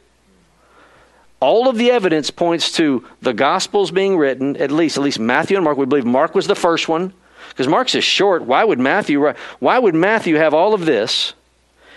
All 1.38 1.68
of 1.68 1.76
the 1.76 1.90
evidence 1.90 2.30
points 2.30 2.72
to 2.72 3.04
the 3.20 3.34
Gospels 3.34 3.90
being 3.90 4.16
written, 4.16 4.56
at 4.56 4.70
least, 4.70 4.96
at 4.96 5.04
least 5.04 5.18
Matthew 5.18 5.56
and 5.56 5.64
Mark. 5.64 5.76
We 5.76 5.86
believe 5.86 6.06
Mark 6.06 6.34
was 6.34 6.46
the 6.46 6.54
first 6.54 6.88
one. 6.88 7.12
Because 7.50 7.68
Mark's 7.68 7.94
is 7.94 8.04
short. 8.04 8.42
Why 8.42 8.64
would 8.64 8.78
Matthew 8.78 9.20
write, 9.20 9.36
why 9.58 9.78
would 9.78 9.94
Matthew 9.94 10.36
have 10.36 10.54
all 10.54 10.74
of 10.74 10.84
this 10.84 11.34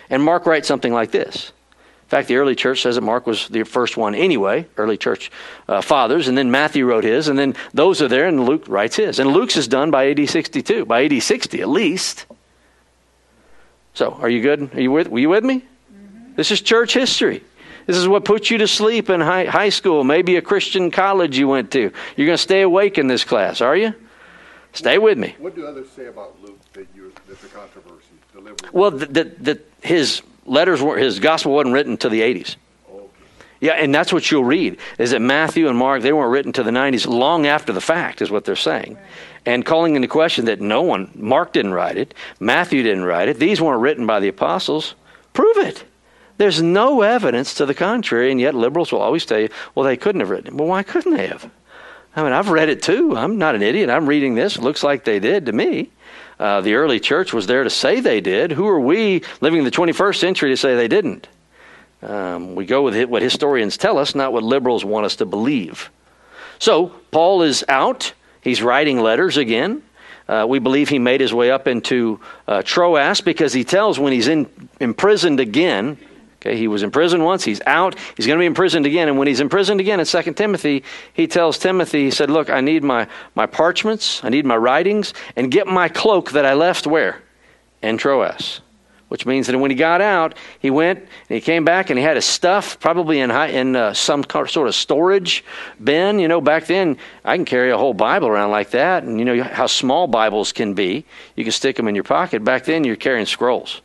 and 0.09 0.23
Mark 0.23 0.45
write 0.45 0.65
something 0.65 0.93
like 0.93 1.12
this? 1.12 1.51
In 2.09 2.09
fact, 2.09 2.27
the 2.27 2.38
early 2.38 2.55
church 2.55 2.81
says 2.81 2.95
that 2.95 3.01
Mark 3.01 3.27
was 3.27 3.49
the 3.49 3.62
first 3.62 3.95
one 3.95 4.15
anyway, 4.15 4.65
early 4.77 4.97
church 4.97 5.29
uh, 5.67 5.81
fathers, 5.81 6.27
and 6.27 6.35
then 6.35 6.49
Matthew 6.49 6.88
wrote 6.88 7.03
his, 7.03 7.27
and 7.27 7.38
then 7.38 7.53
those 7.71 8.01
are 8.01 8.07
there, 8.07 8.27
and 8.27 8.45
Luke 8.45 8.63
writes 8.67 8.95
his. 8.95 9.19
And 9.19 9.31
Luke's 9.31 9.57
is 9.57 9.67
done 9.67 9.91
by 9.91 10.09
AD 10.09 10.27
62, 10.27 10.85
by 10.85 11.05
AD 11.05 11.21
60 11.21 11.62
at 11.62 11.69
least. 11.69 12.25
So, 13.93 14.13
are 14.13 14.29
you 14.29 14.41
good? 14.41 14.73
Are 14.73 14.81
you 14.81 14.91
with, 14.91 15.07
were 15.07 15.19
you 15.19 15.29
with 15.29 15.43
me? 15.43 15.57
Mm-hmm. 15.59 16.35
This 16.35 16.49
is 16.49 16.62
church 16.62 16.95
history. 16.95 17.43
This 17.85 17.97
is 17.97 18.07
what 18.07 18.25
put 18.25 18.49
you 18.49 18.57
to 18.59 18.67
sleep 18.67 19.09
in 19.09 19.21
high, 19.21 19.45
high 19.45 19.69
school, 19.69 20.03
maybe 20.03 20.35
a 20.35 20.41
Christian 20.41 20.89
college 20.89 21.38
you 21.38 21.47
went 21.47 21.71
to. 21.71 21.91
You're 22.15 22.25
going 22.25 22.38
to 22.38 22.38
stay 22.38 22.62
awake 22.62 22.97
in 22.97 23.05
this 23.05 23.23
class, 23.23 23.62
are 23.62 23.75
you? 23.75 23.93
Stay 24.80 24.98
with 24.98 25.18
me. 25.18 25.36
What 25.39 25.56
do 25.56 25.68
others 25.68 25.89
say 25.94 26.06
about 26.06 26.42
Luke 26.42 26.58
that 26.72 26.88
you 26.96 27.12
that's 27.28 27.44
a 27.44 27.48
controversy? 27.48 28.06
Well, 28.72 28.92
that 28.92 29.60
his 29.82 30.22
letters 30.46 30.82
were 30.82 30.98
his 30.98 31.20
gospel 31.20 31.52
wasn't 31.52 31.74
written 31.74 31.98
to 31.98 32.08
the 32.08 32.22
80s. 32.22 32.56
Okay. 32.89 33.06
Yeah, 33.60 33.74
and 33.74 33.94
that's 33.94 34.13
what 34.13 34.32
you'll 34.32 34.46
read 34.46 34.78
is 34.98 35.12
that 35.12 35.20
Matthew 35.20 35.68
and 35.68 35.78
Mark, 35.78 36.02
they 36.02 36.13
weren't 36.13 36.32
written 36.32 36.54
to 36.54 36.63
the 36.63 36.72
90s 36.72 37.06
long 37.06 37.46
after 37.46 37.74
the 37.74 37.82
fact, 37.82 38.22
is 38.22 38.32
what 38.32 38.46
they're 38.46 38.56
saying. 38.56 38.96
Right. 38.96 39.04
And 39.46 39.65
calling 39.65 39.98
into 39.98 40.08
question 40.08 40.46
that 40.46 40.62
no 40.62 40.82
one, 40.82 41.12
Mark 41.13 41.52
didn't 41.52 41.74
write 41.74 41.98
it, 41.98 42.13
Matthew 42.39 42.82
didn't 42.82 43.04
write 43.04 43.28
it, 43.28 43.38
these 43.38 43.60
weren't 43.60 43.82
written 43.82 44.06
by 44.06 44.22
the 44.22 44.30
apostles. 44.30 44.96
Prove 45.34 45.58
it. 45.58 45.84
There's 46.38 46.62
no 46.62 47.02
evidence 47.02 47.54
to 47.56 47.65
the 47.65 47.74
contrary, 47.74 48.32
and 48.32 48.39
yet 48.39 48.56
liberals 48.56 48.94
will 48.94 49.02
always 49.02 49.26
tell 49.26 49.42
you, 49.42 49.50
well, 49.76 49.86
they 49.86 49.98
couldn't 49.98 50.22
have 50.22 50.30
written 50.30 50.48
it. 50.48 50.54
Well, 50.54 50.70
why 50.70 50.84
couldn't 50.84 51.18
they 51.18 51.28
have? 51.28 51.52
I 52.15 52.24
mean, 52.24 52.34
I've 52.34 52.50
read 52.50 52.69
it 52.69 52.82
too. 52.82 53.15
I'm 53.15 53.38
not 53.38 53.56
an 53.56 53.62
idiot. 53.62 53.89
I'm 53.89 54.08
reading 54.08 54.36
this. 54.36 54.56
It 54.56 54.63
looks 54.63 54.84
like 54.84 55.04
they 55.04 55.19
did 55.19 55.45
to 55.45 55.52
me. 55.52 55.91
Uh, 56.39 56.62
the 56.62 56.76
early 56.76 57.00
church 57.00 57.34
was 57.34 57.48
there 57.48 57.63
to 57.63 57.69
say 57.69 58.00
they 58.00 58.22
did. 58.22 58.52
Who 58.52 58.67
are 58.67 58.80
we 58.80 59.24
living 59.41 59.60
in 59.60 59.65
the 59.65 59.72
21st 59.72 60.15
century 60.15 60.50
to 60.52 60.58
say 60.58 60.76
they 60.76 60.88
didn't? 60.88 61.28
Um, 62.02 62.56
we 62.56 62.65
go 62.65 62.82
with 62.82 63.10
what 63.10 63.22
historians 63.22 63.78
tell 63.78 63.98
us, 63.98 64.15
not 64.15 64.32
what 64.32 64.43
liberals 64.43 64.86
want 64.86 65.06
us 65.06 65.17
to 65.17 65.26
believe. 65.26 65.91
So, 66.58 66.88
Paul 67.12 67.41
is 67.41 67.65
out. 67.67 68.13
He's 68.41 68.62
writing 68.63 69.00
letters 69.00 69.38
again. 69.38 69.84
Uh, 70.28 70.45
we 70.48 70.60
believe 70.60 70.89
he 70.89 71.00
made 71.00 71.19
his 71.22 71.34
way 71.34 71.52
up 71.52 71.67
into 71.67 72.19
uh, 72.48 72.62
Troas 72.62 73.19
because 73.19 73.52
he 73.52 73.63
tells 73.63 74.00
when 74.00 74.13
he's 74.13 74.28
in, 74.28 74.48
imprisoned 74.80 75.39
again, 75.39 75.98
Okay, 76.41 76.56
he 76.56 76.69
was 76.69 76.84
in 76.84 76.91
prison 76.91 77.23
once, 77.23 77.43
he's 77.43 77.60
out, 77.65 77.95
he's 78.15 78.25
going 78.25 78.38
to 78.38 78.41
be 78.41 78.45
imprisoned 78.45 78.86
again. 78.86 79.10
And 79.10 79.17
when 79.17 79.28
he's 79.28 79.41
imprisoned 79.41 79.82
again 79.82 79.99
in 79.99 80.06
2 80.06 80.34
Timothy, 80.34 80.84
he 81.13 81.28
tells 81.28 81.58
Timothy, 81.58 82.06
he 82.06 82.12
said, 82.12 82.30
Look, 82.30 82.49
I 82.49 82.62
need 82.62 82.82
my, 82.82 83.08
my 83.36 83.45
parchments, 83.45 84.23
I 84.23 84.30
need 84.30 84.45
my 84.45 84.56
writings, 84.56 85.13
and 85.36 85.52
get 85.52 85.67
my 85.67 85.89
cloak 85.89 86.32
that 86.32 86.45
I 86.45 86.54
left 86.54 86.88
where? 86.88 87.21
In 87.82 87.97
Troas. 87.97 88.62
Which 89.10 89.25
means 89.25 89.47
that 89.47 89.58
when 89.58 89.71
he 89.71 89.75
got 89.75 90.02
out, 90.02 90.36
he 90.60 90.69
went 90.69 90.99
and 90.99 91.10
he 91.36 91.41
came 91.41 91.65
back 91.65 91.89
and 91.89 91.97
he 91.97 92.06
had 92.06 92.15
his 92.15 92.25
stuff 92.25 92.80
probably 92.80 93.19
in, 93.19 93.32
high, 93.32 93.47
in 93.47 93.75
uh, 93.75 93.93
some 93.93 94.23
sort 94.23 94.67
of 94.67 94.75
storage 94.75 95.43
bin. 95.84 96.19
You 96.19 96.28
know, 96.28 96.39
back 96.39 96.67
then 96.67 96.95
I 97.25 97.36
can 97.36 97.43
carry 97.43 97.71
a 97.71 97.78
whole 97.78 97.95
Bible 97.95 98.28
around 98.28 98.52
like 98.52 98.69
that, 98.69 99.04
and 99.04 99.19
you 99.19 99.25
know 99.25 99.43
how 99.43 99.65
small 99.65 100.06
Bibles 100.08 100.54
can 100.54 100.73
be. 100.73 101.06
You 101.36 101.43
can 101.43 101.52
stick 101.52 101.75
them 101.75 101.88
in 101.88 101.95
your 101.95 102.04
pocket. 102.04 102.43
Back 102.43 102.65
then 102.65 102.84
you're 102.84 102.95
carrying 102.95 103.25
scrolls 103.25 103.82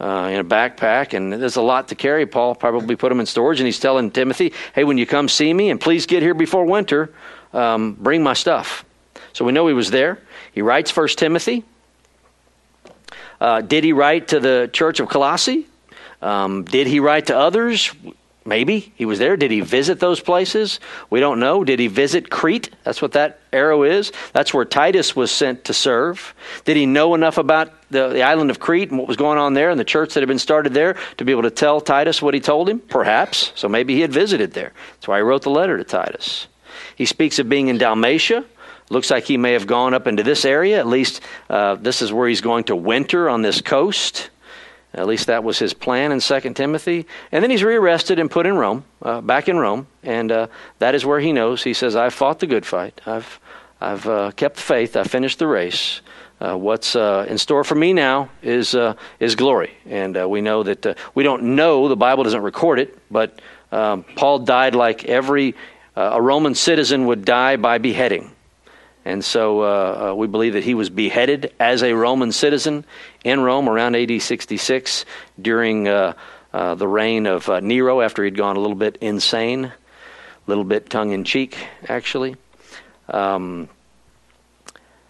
uh, 0.00 0.30
in 0.32 0.40
a 0.40 0.44
backpack, 0.44 1.14
and 1.14 1.32
there's 1.32 1.56
a 1.56 1.62
lot 1.62 1.88
to 1.88 1.94
carry. 1.94 2.26
Paul 2.26 2.54
probably 2.54 2.96
put 2.96 3.08
them 3.08 3.20
in 3.20 3.26
storage, 3.26 3.60
and 3.60 3.66
he's 3.66 3.80
telling 3.80 4.10
Timothy, 4.10 4.52
"Hey, 4.74 4.84
when 4.84 4.98
you 4.98 5.06
come 5.06 5.28
see 5.28 5.52
me, 5.52 5.70
and 5.70 5.80
please 5.80 6.06
get 6.06 6.22
here 6.22 6.34
before 6.34 6.64
winter, 6.64 7.12
um, 7.52 7.96
bring 7.98 8.22
my 8.22 8.34
stuff." 8.34 8.84
So 9.32 9.44
we 9.44 9.52
know 9.52 9.66
he 9.66 9.74
was 9.74 9.90
there. 9.90 10.20
He 10.52 10.62
writes 10.62 10.90
First 10.90 11.18
Timothy. 11.18 11.64
Uh, 13.40 13.60
did 13.60 13.84
he 13.84 13.92
write 13.92 14.28
to 14.28 14.40
the 14.40 14.68
church 14.72 15.00
of 15.00 15.08
Colossae? 15.08 15.66
Um, 16.20 16.64
did 16.64 16.86
he 16.86 16.98
write 16.98 17.26
to 17.26 17.38
others? 17.38 17.92
Maybe 18.48 18.94
he 18.94 19.04
was 19.04 19.18
there. 19.18 19.36
Did 19.36 19.50
he 19.50 19.60
visit 19.60 20.00
those 20.00 20.20
places? 20.20 20.80
We 21.10 21.20
don't 21.20 21.38
know. 21.38 21.64
Did 21.64 21.78
he 21.78 21.86
visit 21.86 22.30
Crete? 22.30 22.70
That's 22.82 23.02
what 23.02 23.12
that 23.12 23.40
arrow 23.52 23.82
is. 23.82 24.10
That's 24.32 24.54
where 24.54 24.64
Titus 24.64 25.14
was 25.14 25.30
sent 25.30 25.64
to 25.64 25.74
serve. 25.74 26.34
Did 26.64 26.78
he 26.78 26.86
know 26.86 27.14
enough 27.14 27.36
about 27.36 27.74
the, 27.90 28.08
the 28.08 28.22
island 28.22 28.50
of 28.50 28.58
Crete 28.58 28.88
and 28.88 28.98
what 28.98 29.06
was 29.06 29.18
going 29.18 29.36
on 29.36 29.52
there 29.52 29.68
and 29.68 29.78
the 29.78 29.84
church 29.84 30.14
that 30.14 30.20
had 30.20 30.28
been 30.28 30.38
started 30.38 30.72
there 30.72 30.96
to 31.18 31.26
be 31.26 31.32
able 31.32 31.42
to 31.42 31.50
tell 31.50 31.78
Titus 31.78 32.22
what 32.22 32.32
he 32.32 32.40
told 32.40 32.70
him? 32.70 32.78
Perhaps. 32.78 33.52
So 33.54 33.68
maybe 33.68 33.94
he 33.94 34.00
had 34.00 34.12
visited 34.12 34.54
there. 34.54 34.72
That's 34.94 35.08
why 35.08 35.18
he 35.18 35.22
wrote 35.22 35.42
the 35.42 35.50
letter 35.50 35.76
to 35.76 35.84
Titus. 35.84 36.46
He 36.96 37.04
speaks 37.04 37.38
of 37.38 37.50
being 37.50 37.68
in 37.68 37.76
Dalmatia. 37.76 38.46
Looks 38.88 39.10
like 39.10 39.24
he 39.24 39.36
may 39.36 39.52
have 39.52 39.66
gone 39.66 39.92
up 39.92 40.06
into 40.06 40.22
this 40.22 40.46
area. 40.46 40.78
At 40.78 40.86
least 40.86 41.20
uh, 41.50 41.74
this 41.74 42.00
is 42.00 42.14
where 42.14 42.26
he's 42.26 42.40
going 42.40 42.64
to 42.64 42.76
winter 42.76 43.28
on 43.28 43.42
this 43.42 43.60
coast. 43.60 44.30
At 44.94 45.06
least 45.06 45.26
that 45.26 45.44
was 45.44 45.58
his 45.58 45.74
plan 45.74 46.12
in 46.12 46.20
2 46.20 46.40
Timothy. 46.54 47.06
And 47.30 47.42
then 47.42 47.50
he's 47.50 47.62
rearrested 47.62 48.18
and 48.18 48.30
put 48.30 48.46
in 48.46 48.56
Rome, 48.56 48.84
uh, 49.02 49.20
back 49.20 49.48
in 49.48 49.58
Rome. 49.58 49.86
And 50.02 50.32
uh, 50.32 50.46
that 50.78 50.94
is 50.94 51.04
where 51.04 51.20
he 51.20 51.32
knows. 51.32 51.62
He 51.62 51.74
says, 51.74 51.94
I've 51.94 52.14
fought 52.14 52.40
the 52.40 52.46
good 52.46 52.64
fight. 52.64 53.00
I've, 53.06 53.38
I've 53.80 54.06
uh, 54.06 54.30
kept 54.32 54.56
the 54.56 54.62
faith. 54.62 54.96
I 54.96 55.04
finished 55.04 55.38
the 55.38 55.46
race. 55.46 56.00
Uh, 56.40 56.56
what's 56.56 56.96
uh, 56.96 57.26
in 57.28 57.36
store 57.36 57.64
for 57.64 57.74
me 57.74 57.92
now 57.92 58.30
is, 58.42 58.74
uh, 58.74 58.94
is 59.20 59.34
glory. 59.34 59.72
And 59.86 60.30
we 60.30 60.40
know 60.40 60.62
that 60.62 60.96
we 61.14 61.22
don't 61.22 61.56
know, 61.56 61.88
the 61.88 61.96
Bible 61.96 62.24
doesn't 62.24 62.42
record 62.42 62.78
it, 62.78 62.96
but 63.10 63.40
um, 63.72 64.04
Paul 64.16 64.40
died 64.40 64.74
like 64.74 65.04
every 65.04 65.54
a 65.96 66.22
Roman 66.22 66.54
citizen 66.54 67.06
would 67.06 67.24
die 67.24 67.56
by 67.56 67.78
beheading. 67.78 68.30
And 69.08 69.24
so 69.24 69.62
uh, 69.62 70.10
uh, 70.10 70.14
we 70.14 70.26
believe 70.26 70.52
that 70.52 70.64
he 70.64 70.74
was 70.74 70.90
beheaded 70.90 71.54
as 71.58 71.82
a 71.82 71.94
Roman 71.94 72.30
citizen 72.30 72.84
in 73.24 73.40
Rome 73.40 73.68
around 73.68 73.96
AD 73.96 74.20
66 74.20 75.04
during 75.40 75.88
uh, 75.88 76.14
uh, 76.52 76.74
the 76.74 76.88
reign 76.88 77.26
of 77.26 77.48
uh, 77.48 77.60
Nero 77.60 78.00
after 78.00 78.24
he'd 78.24 78.36
gone 78.36 78.56
a 78.56 78.60
little 78.60 78.76
bit 78.76 78.98
insane, 79.00 79.66
a 79.66 79.72
little 80.46 80.64
bit 80.64 80.88
tongue 80.88 81.12
in 81.12 81.24
cheek, 81.24 81.56
actually. 81.88 82.36
Um, 83.08 83.68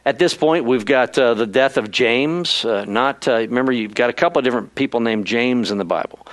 at 0.04 0.18
this 0.18 0.34
point, 0.34 0.64
we've 0.64 0.86
got 0.86 1.18
uh, 1.18 1.34
the 1.34 1.46
death 1.46 1.76
of 1.76 1.90
James. 1.90 2.64
not 2.64 3.26
remember, 3.26 3.72
you've 3.72 3.94
got 3.94 4.08
a 4.10 4.14
couple 4.14 4.38
of 4.38 4.44
different 4.44 4.74
people 4.74 5.00
named 5.00 5.26
James 5.26 5.70
in 5.70 5.78
the 5.78 5.84
Bible. 5.84 6.26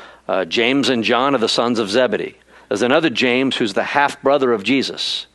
James 0.48 0.90
and 0.90 1.04
John 1.04 1.36
are 1.36 1.40
the 1.40 1.50
sons 1.50 1.78
of 1.78 1.90
Zebedee. 1.90 2.36
There's 2.70 2.82
another 2.82 3.10
James 3.10 3.56
who's 3.56 3.74
the 3.74 3.84
half 3.84 4.22
brother 4.22 4.52
of 4.52 4.64
Jesus. 4.64 5.28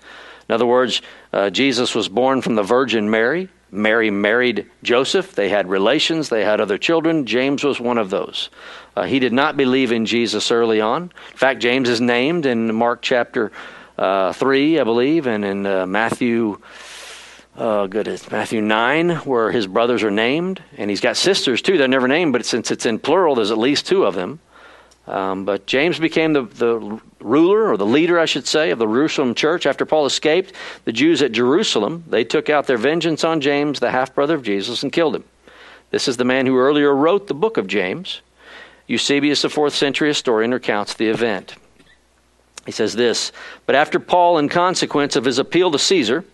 In 0.48 0.54
other 0.54 0.66
words, 0.66 1.00
uh, 1.32 1.50
Jesus 1.50 1.94
was 1.94 2.08
born 2.08 2.42
from 2.42 2.56
the 2.56 2.62
Virgin 2.62 3.08
Mary. 3.08 3.48
Mary 3.72 4.10
married 4.10 4.68
Joseph. 4.82 5.34
They 5.34 5.48
had 5.48 5.68
relations, 5.68 6.28
they 6.28 6.44
had 6.44 6.60
other 6.60 6.78
children. 6.78 7.26
James 7.26 7.62
was 7.62 7.80
one 7.80 7.98
of 7.98 8.10
those. 8.10 8.50
Uh, 8.96 9.04
he 9.04 9.18
did 9.18 9.32
not 9.32 9.56
believe 9.56 9.92
in 9.92 10.06
Jesus 10.06 10.50
early 10.50 10.80
on. 10.80 11.04
In 11.30 11.36
fact, 11.36 11.60
James 11.60 11.88
is 11.88 12.00
named 12.00 12.46
in 12.46 12.74
Mark 12.74 13.00
chapter 13.02 13.52
uh, 13.96 14.32
3, 14.32 14.80
I 14.80 14.84
believe, 14.84 15.26
and 15.26 15.44
in 15.44 15.66
uh, 15.66 15.86
Matthew. 15.86 16.60
Uh, 17.56 17.86
good, 17.86 18.08
it's 18.08 18.30
Matthew 18.30 18.60
9, 18.60 19.10
where 19.18 19.50
his 19.52 19.66
brothers 19.66 20.02
are 20.02 20.10
named. 20.10 20.62
And 20.76 20.90
he's 20.90 21.00
got 21.00 21.16
sisters 21.16 21.62
too. 21.62 21.78
They're 21.78 21.88
never 21.88 22.08
named, 22.08 22.32
but 22.32 22.44
since 22.46 22.70
it's 22.70 22.86
in 22.86 22.98
plural, 22.98 23.34
there's 23.34 23.50
at 23.50 23.58
least 23.58 23.86
two 23.86 24.04
of 24.04 24.14
them. 24.14 24.40
Um, 25.10 25.44
but 25.44 25.66
James 25.66 25.98
became 25.98 26.32
the, 26.32 26.42
the 26.44 27.00
ruler, 27.18 27.68
or 27.68 27.76
the 27.76 27.84
leader, 27.84 28.20
I 28.20 28.26
should 28.26 28.46
say, 28.46 28.70
of 28.70 28.78
the 28.78 28.86
Jerusalem 28.86 29.34
church. 29.34 29.66
After 29.66 29.84
Paul 29.84 30.06
escaped, 30.06 30.52
the 30.84 30.92
Jews 30.92 31.20
at 31.20 31.32
Jerusalem, 31.32 32.04
they 32.06 32.22
took 32.22 32.48
out 32.48 32.68
their 32.68 32.78
vengeance 32.78 33.24
on 33.24 33.40
James, 33.40 33.80
the 33.80 33.90
half 33.90 34.14
brother 34.14 34.36
of 34.36 34.44
Jesus, 34.44 34.84
and 34.84 34.92
killed 34.92 35.16
him. 35.16 35.24
This 35.90 36.06
is 36.06 36.16
the 36.16 36.24
man 36.24 36.46
who 36.46 36.56
earlier 36.56 36.94
wrote 36.94 37.26
the 37.26 37.34
book 37.34 37.56
of 37.56 37.66
James. 37.66 38.20
Eusebius, 38.86 39.42
the 39.42 39.48
fourth 39.48 39.74
century 39.74 40.06
historian, 40.06 40.52
recounts 40.52 40.94
the 40.94 41.08
event. 41.08 41.56
He 42.64 42.70
says 42.70 42.94
this 42.94 43.32
But 43.66 43.74
after 43.74 43.98
Paul, 43.98 44.38
in 44.38 44.48
consequence 44.48 45.16
of 45.16 45.24
his 45.24 45.40
appeal 45.40 45.72
to 45.72 45.78
Caesar, 45.78 46.24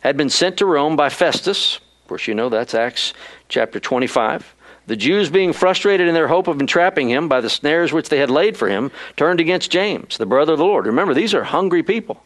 had 0.00 0.16
been 0.16 0.30
sent 0.30 0.56
to 0.58 0.66
Rome 0.66 0.96
by 0.96 1.10
Festus, 1.10 1.76
of 1.76 2.08
course, 2.08 2.26
you 2.26 2.34
know 2.34 2.48
that's 2.48 2.74
Acts 2.74 3.12
chapter 3.48 3.78
25. 3.78 4.54
The 4.86 4.96
Jews, 4.96 5.30
being 5.30 5.52
frustrated 5.52 6.08
in 6.08 6.14
their 6.14 6.28
hope 6.28 6.46
of 6.46 6.60
entrapping 6.60 7.08
him 7.08 7.28
by 7.28 7.40
the 7.40 7.48
snares 7.48 7.92
which 7.92 8.10
they 8.10 8.18
had 8.18 8.30
laid 8.30 8.56
for 8.56 8.68
him, 8.68 8.90
turned 9.16 9.40
against 9.40 9.70
James, 9.70 10.18
the 10.18 10.26
brother 10.26 10.52
of 10.52 10.58
the 10.58 10.64
Lord. 10.64 10.86
Remember, 10.86 11.14
these 11.14 11.32
are 11.32 11.44
hungry 11.44 11.82
people. 11.82 12.22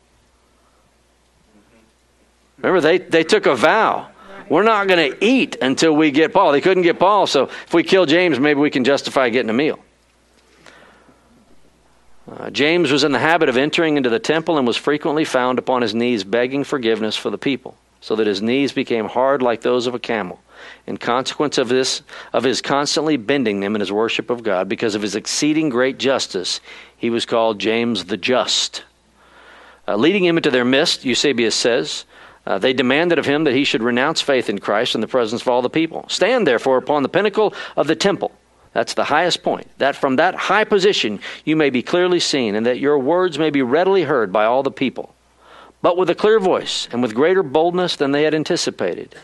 Remember, 2.59 2.81
they, 2.81 2.99
they 2.99 3.23
took 3.23 3.47
a 3.47 3.55
vow. 3.55 4.09
We're 4.49 4.65
not 4.65 4.89
going 4.89 5.13
to 5.13 5.25
eat 5.25 5.57
until 5.63 5.95
we 5.95 6.11
get 6.11 6.33
Paul. 6.33 6.53
They 6.53 6.61
couldn't 6.61 6.83
get 6.83 6.99
Paul, 6.99 7.27
so 7.27 7.45
if 7.45 7.73
we 7.73 7.85
kill 7.85 8.07
James, 8.07 8.41
maybe 8.41 8.59
we 8.59 8.71
can 8.71 8.83
justify 8.83 9.29
getting 9.29 9.51
a 9.51 9.55
meal. 9.55 9.79
Uh, 12.31 12.51
James 12.51 12.91
was 12.91 13.05
in 13.05 13.13
the 13.13 13.19
habit 13.19 13.49
of 13.49 13.57
entering 13.57 13.97
into 13.97 14.11
the 14.11 14.19
temple 14.19 14.59
and 14.59 14.67
was 14.67 14.77
frequently 14.77 15.25
found 15.25 15.59
upon 15.59 15.83
his 15.83 15.95
knees 15.95 16.25
begging 16.25 16.65
forgiveness 16.65 17.17
for 17.17 17.31
the 17.31 17.39
people, 17.39 17.77
so 18.01 18.17
that 18.17 18.27
his 18.27 18.43
knees 18.43 18.73
became 18.73 19.07
hard 19.07 19.43
like 19.43 19.61
those 19.61 19.87
of 19.87 19.95
a 19.95 19.99
camel. 19.99 20.41
In 20.87 20.97
consequence 20.97 21.59
of 21.59 21.69
this, 21.69 22.03
of 22.33 22.45
his 22.45 22.61
constantly 22.63 23.17
bending 23.17 23.61
them 23.61 23.75
in 23.75 23.81
his 23.81 23.93
worship 23.93 24.31
of 24.31 24.43
God, 24.43 24.69
because 24.69 24.95
of 24.95 25.03
his 25.03 25.15
exceeding 25.15 25.69
great 25.69 25.99
justice, 25.99 26.61
he 26.97 27.11
was 27.11 27.27
called 27.27 27.59
James 27.59 28.07
the 28.07 28.17
Just. 28.17 28.85
Uh, 29.87 29.97
leading 29.97 30.25
him 30.25 30.37
into 30.37 30.51
their 30.51 30.65
midst, 30.65 31.05
Eusebius 31.05 31.55
says, 31.55 32.05
uh, 32.49 32.57
they 32.57 32.73
demanded 32.73 33.19
of 33.19 33.27
him 33.27 33.45
that 33.45 33.55
he 33.55 33.65
should 33.65 33.83
renounce 33.83 34.23
faith 34.23 34.49
in 34.49 34.59
Christ 34.59 34.95
in 34.95 35.03
the 35.03 35.07
presence 35.07 35.43
of 35.43 35.49
all 35.49 35.61
the 35.61 35.69
people. 35.69 36.07
Stand 36.09 36.47
therefore 36.47 36.79
upon 36.79 37.03
the 37.03 37.09
pinnacle 37.09 37.53
of 37.77 37.87
the 37.87 37.95
temple. 37.95 38.33
That's 38.73 38.95
the 38.95 39.05
highest 39.05 39.43
point. 39.43 39.67
That 39.79 39.97
from 39.97 40.17
that 40.17 40.35
high 40.35 40.65
position 40.65 41.21
you 41.45 41.57
may 41.57 41.69
be 41.69 41.83
clearly 41.83 42.21
seen, 42.21 42.55
and 42.55 42.65
that 42.65 42.79
your 42.79 42.99
words 42.99 43.39
may 43.39 43.51
be 43.51 43.61
readily 43.61 44.05
heard 44.05 44.33
by 44.33 44.47
all 44.47 44.63
the 44.63 44.71
people. 44.71 45.15
But 45.83 45.97
with 45.97 46.09
a 46.09 46.15
clear 46.15 46.41
voice 46.41 46.89
and 46.91 47.03
with 47.03 47.15
greater 47.15 47.43
boldness 47.43 47.97
than 47.97 48.13
they 48.13 48.23
had 48.23 48.35
anticipated. 48.35 49.15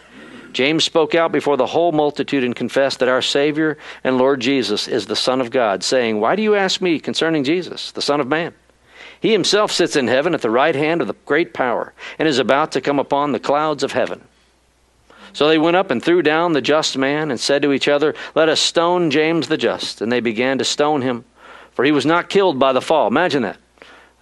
James 0.54 0.84
spoke 0.84 1.14
out 1.14 1.32
before 1.32 1.56
the 1.56 1.66
whole 1.66 1.92
multitude 1.92 2.44
and 2.44 2.56
confessed 2.56 3.00
that 3.00 3.08
our 3.08 3.22
Savior 3.22 3.76
and 4.02 4.16
Lord 4.16 4.40
Jesus 4.40 4.88
is 4.88 5.06
the 5.06 5.16
Son 5.16 5.40
of 5.40 5.50
God, 5.50 5.82
saying, 5.82 6.20
Why 6.20 6.36
do 6.36 6.42
you 6.42 6.54
ask 6.54 6.80
me 6.80 6.98
concerning 6.98 7.44
Jesus, 7.44 7.92
the 7.92 8.02
Son 8.02 8.20
of 8.20 8.28
Man? 8.28 8.54
He 9.20 9.32
himself 9.32 9.72
sits 9.72 9.96
in 9.96 10.06
heaven 10.06 10.34
at 10.34 10.42
the 10.42 10.50
right 10.50 10.74
hand 10.74 11.00
of 11.00 11.06
the 11.06 11.16
great 11.24 11.54
power 11.54 11.92
and 12.18 12.28
is 12.28 12.38
about 12.38 12.72
to 12.72 12.80
come 12.80 12.98
upon 12.98 13.32
the 13.32 13.40
clouds 13.40 13.82
of 13.82 13.92
heaven. 13.92 14.22
So 15.32 15.48
they 15.48 15.58
went 15.58 15.76
up 15.76 15.90
and 15.90 16.02
threw 16.02 16.22
down 16.22 16.52
the 16.52 16.60
just 16.60 16.96
man 16.96 17.30
and 17.30 17.40
said 17.40 17.62
to 17.62 17.72
each 17.72 17.88
other, 17.88 18.14
Let 18.34 18.48
us 18.48 18.60
stone 18.60 19.10
James 19.10 19.48
the 19.48 19.56
just. 19.56 20.00
And 20.00 20.12
they 20.12 20.20
began 20.20 20.58
to 20.58 20.64
stone 20.64 21.02
him, 21.02 21.24
for 21.72 21.84
he 21.84 21.90
was 21.90 22.06
not 22.06 22.30
killed 22.30 22.58
by 22.58 22.72
the 22.72 22.80
fall. 22.80 23.08
Imagine 23.08 23.42
that. 23.42 23.56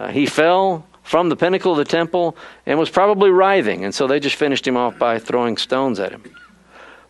Uh, 0.00 0.08
he 0.08 0.24
fell 0.24 0.86
from 1.02 1.28
the 1.28 1.36
pinnacle 1.36 1.72
of 1.72 1.78
the 1.78 1.84
temple 1.84 2.36
and 2.66 2.78
was 2.78 2.90
probably 2.90 3.30
writhing, 3.30 3.84
and 3.84 3.94
so 3.94 4.06
they 4.06 4.20
just 4.20 4.36
finished 4.36 4.66
him 4.66 4.76
off 4.76 4.98
by 4.98 5.18
throwing 5.18 5.56
stones 5.56 6.00
at 6.00 6.12
him. 6.12 6.22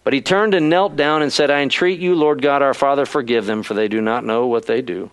But 0.04 0.12
he 0.12 0.20
turned 0.20 0.54
and 0.54 0.68
knelt 0.68 0.96
down 0.96 1.22
and 1.22 1.32
said, 1.32 1.50
I 1.50 1.60
entreat 1.60 2.00
you, 2.00 2.14
Lord 2.14 2.42
God 2.42 2.62
our 2.62 2.74
Father, 2.74 3.06
forgive 3.06 3.46
them, 3.46 3.62
for 3.62 3.74
they 3.74 3.88
do 3.88 4.00
not 4.00 4.24
know 4.24 4.46
what 4.46 4.66
they 4.66 4.82
do. 4.82 5.10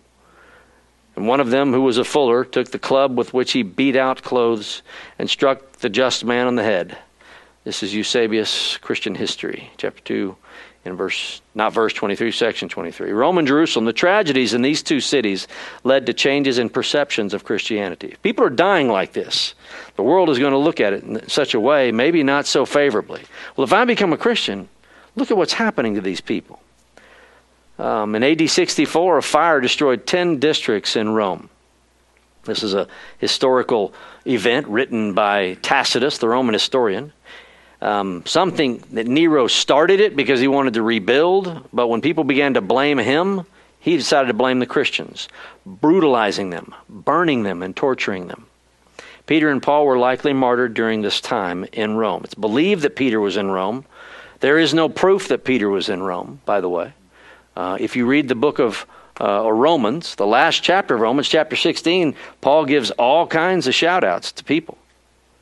And 1.15 1.27
one 1.27 1.39
of 1.39 1.49
them, 1.49 1.73
who 1.73 1.81
was 1.81 1.97
a 1.97 2.03
fuller, 2.03 2.45
took 2.45 2.71
the 2.71 2.79
club 2.79 3.17
with 3.17 3.33
which 3.33 3.51
he 3.51 3.61
beat 3.61 3.95
out 3.95 4.23
clothes 4.23 4.81
and 5.19 5.29
struck 5.29 5.73
the 5.73 5.89
just 5.89 6.23
man 6.23 6.47
on 6.47 6.55
the 6.55 6.63
head. 6.63 6.97
This 7.65 7.83
is 7.83 7.93
Eusebius 7.93 8.77
Christian 8.77 9.15
History, 9.15 9.69
chapter 9.77 10.01
2, 10.01 10.35
in 10.89 10.97
verse, 10.97 11.41
not 11.55 11.71
verse 11.71 11.93
23, 11.93 12.31
section 12.31 12.67
23. 12.67 13.11
Roman 13.11 13.45
Jerusalem, 13.45 13.85
the 13.85 13.93
tragedies 13.93 14.53
in 14.53 14.61
these 14.61 14.83
two 14.83 14.99
cities 14.99 15.47
led 15.83 16.07
to 16.07 16.13
changes 16.13 16.57
in 16.57 16.69
perceptions 16.69 17.33
of 17.33 17.43
Christianity. 17.43 18.15
People 18.23 18.43
are 18.43 18.49
dying 18.49 18.89
like 18.89 19.13
this. 19.13 19.53
The 19.95 20.03
world 20.03 20.29
is 20.29 20.39
going 20.39 20.51
to 20.51 20.57
look 20.57 20.81
at 20.81 20.93
it 20.93 21.03
in 21.03 21.29
such 21.29 21.53
a 21.53 21.59
way, 21.59 21.91
maybe 21.91 22.23
not 22.23 22.45
so 22.45 22.65
favorably. 22.65 23.21
Well, 23.55 23.63
if 23.63 23.71
I 23.71 23.85
become 23.85 24.11
a 24.11 24.17
Christian, 24.17 24.67
look 25.15 25.31
at 25.31 25.37
what's 25.37 25.53
happening 25.53 25.95
to 25.95 26.01
these 26.01 26.21
people. 26.21 26.59
Um, 27.77 28.15
in 28.15 28.23
AD 28.23 28.49
64, 28.49 29.17
a 29.17 29.21
fire 29.21 29.61
destroyed 29.61 30.05
10 30.05 30.39
districts 30.39 30.95
in 30.95 31.09
Rome. 31.09 31.49
This 32.43 32.63
is 32.63 32.73
a 32.73 32.87
historical 33.19 33.93
event 34.25 34.67
written 34.67 35.13
by 35.13 35.53
Tacitus, 35.61 36.17
the 36.17 36.27
Roman 36.27 36.53
historian. 36.53 37.13
Um, 37.81 38.23
something 38.25 38.83
that 38.91 39.07
Nero 39.07 39.47
started 39.47 40.01
it 40.01 40.15
because 40.15 40.39
he 40.39 40.47
wanted 40.47 40.73
to 40.73 40.81
rebuild, 40.81 41.67
but 41.71 41.87
when 41.87 42.01
people 42.01 42.25
began 42.25 42.55
to 42.55 42.61
blame 42.61 42.97
him, 42.97 43.45
he 43.79 43.95
decided 43.95 44.27
to 44.27 44.33
blame 44.33 44.59
the 44.59 44.65
Christians, 44.65 45.29
brutalizing 45.65 46.49
them, 46.49 46.75
burning 46.89 47.43
them, 47.43 47.63
and 47.63 47.75
torturing 47.75 48.27
them. 48.27 48.47
Peter 49.25 49.49
and 49.49 49.63
Paul 49.63 49.85
were 49.85 49.97
likely 49.97 50.33
martyred 50.33 50.73
during 50.73 51.01
this 51.01 51.21
time 51.21 51.65
in 51.71 51.95
Rome. 51.95 52.23
It's 52.25 52.33
believed 52.33 52.81
that 52.81 52.95
Peter 52.95 53.19
was 53.19 53.37
in 53.37 53.49
Rome. 53.49 53.85
There 54.39 54.57
is 54.57 54.73
no 54.73 54.89
proof 54.89 55.27
that 55.29 55.43
Peter 55.45 55.69
was 55.69 55.87
in 55.87 56.01
Rome, 56.03 56.41
by 56.45 56.61
the 56.61 56.69
way. 56.69 56.93
Uh, 57.55 57.77
if 57.79 57.95
you 57.95 58.05
read 58.05 58.27
the 58.27 58.35
book 58.35 58.59
of 58.59 58.85
uh, 59.21 59.51
Romans, 59.51 60.15
the 60.15 60.25
last 60.25 60.63
chapter 60.63 60.95
of 60.95 61.01
Romans, 61.01 61.29
chapter 61.29 61.55
16, 61.55 62.15
Paul 62.41 62.65
gives 62.65 62.91
all 62.91 63.27
kinds 63.27 63.67
of 63.67 63.75
shout 63.75 64.03
outs 64.03 64.31
to 64.33 64.43
people. 64.43 64.77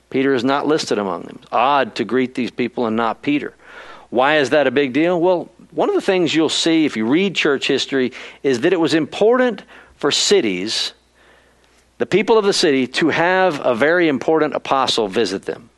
Peter 0.10 0.34
is 0.34 0.44
not 0.44 0.68
listed 0.68 0.98
among 0.98 1.24
them. 1.24 1.40
Odd 1.52 1.96
to 1.96 2.06
greet 2.06 2.36
these 2.36 2.52
people 2.52 2.86
and 2.86 2.96
not 2.96 3.22
Peter. 3.22 3.54
Why 4.10 4.38
is 4.38 4.52
that 4.52 4.68
a 4.68 4.72
big 4.72 4.94
deal? 4.94 5.20
Well, 5.20 5.50
one 5.72 5.90
of 5.90 5.96
the 5.96 6.02
things 6.02 6.34
you'll 6.34 6.50
see 6.50 6.86
if 6.86 6.96
you 6.96 7.06
read 7.06 7.36
church 7.36 7.68
history 7.68 8.14
is 8.42 8.62
that 8.62 8.74
it 8.74 8.80
was 8.80 8.94
important 8.94 9.64
for 9.96 10.12
cities, 10.12 10.94
the 11.98 12.06
people 12.06 12.38
of 12.38 12.46
the 12.46 12.54
city, 12.54 12.88
to 12.88 13.10
have 13.10 13.64
a 13.66 13.76
very 13.76 14.08
important 14.08 14.54
apostle 14.54 15.08
visit 15.08 15.44
them. 15.44 15.70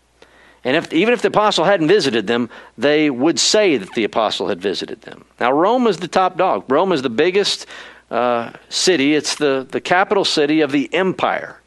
And 0.64 0.76
if, 0.76 0.92
even 0.94 1.14
if 1.14 1.22
the 1.22 1.30
apostle 1.30 1.66
hadn't 1.66 1.88
visited 1.88 2.28
them, 2.28 2.50
they 2.78 3.10
would 3.10 3.40
say 3.40 3.78
that 3.78 3.94
the 3.94 4.04
apostle 4.04 4.50
had 4.50 4.62
visited 4.62 5.02
them. 5.02 5.26
Now, 5.40 5.52
Rome 5.52 5.88
is 5.88 5.98
the 5.98 6.08
top 6.08 6.38
dog. 6.38 6.66
Rome 6.70 6.92
is 6.92 7.02
the 7.02 7.10
biggest 7.10 7.66
uh, 8.12 8.52
city, 8.70 9.16
it's 9.16 9.36
the, 9.36 9.68
the 9.70 9.80
capital 9.80 10.26
city 10.26 10.62
of 10.62 10.72
the 10.72 10.92
empire. 10.94 11.60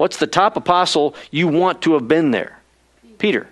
What's 0.00 0.16
the 0.16 0.26
top 0.26 0.56
apostle 0.56 1.14
you 1.30 1.46
want 1.46 1.82
to 1.82 1.92
have 1.92 2.08
been 2.08 2.30
there? 2.30 2.58
Peter. 3.18 3.50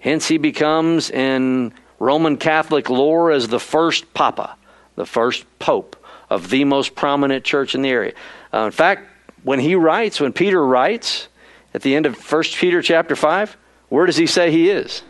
Hence, 0.00 0.28
he 0.28 0.36
becomes 0.36 1.10
in 1.10 1.72
Roman 1.98 2.36
Catholic 2.36 2.90
lore 2.90 3.30
as 3.30 3.48
the 3.48 3.58
first 3.58 4.12
papa, 4.12 4.58
the 4.96 5.06
first 5.06 5.46
pope 5.58 5.96
of 6.28 6.50
the 6.50 6.64
most 6.64 6.94
prominent 6.94 7.46
church 7.46 7.74
in 7.74 7.80
the 7.80 7.88
area. 7.88 8.12
Uh, 8.52 8.66
in 8.66 8.72
fact, 8.72 9.08
when 9.42 9.58
he 9.58 9.74
writes, 9.74 10.20
when 10.20 10.34
Peter 10.34 10.62
writes 10.62 11.28
at 11.72 11.80
the 11.80 11.94
end 11.94 12.04
of 12.04 12.30
1 12.30 12.42
Peter 12.58 12.82
chapter 12.82 13.16
5, 13.16 13.56
where 13.88 14.04
does 14.04 14.18
he 14.18 14.26
say 14.26 14.50
he 14.50 14.68
is? 14.68 15.00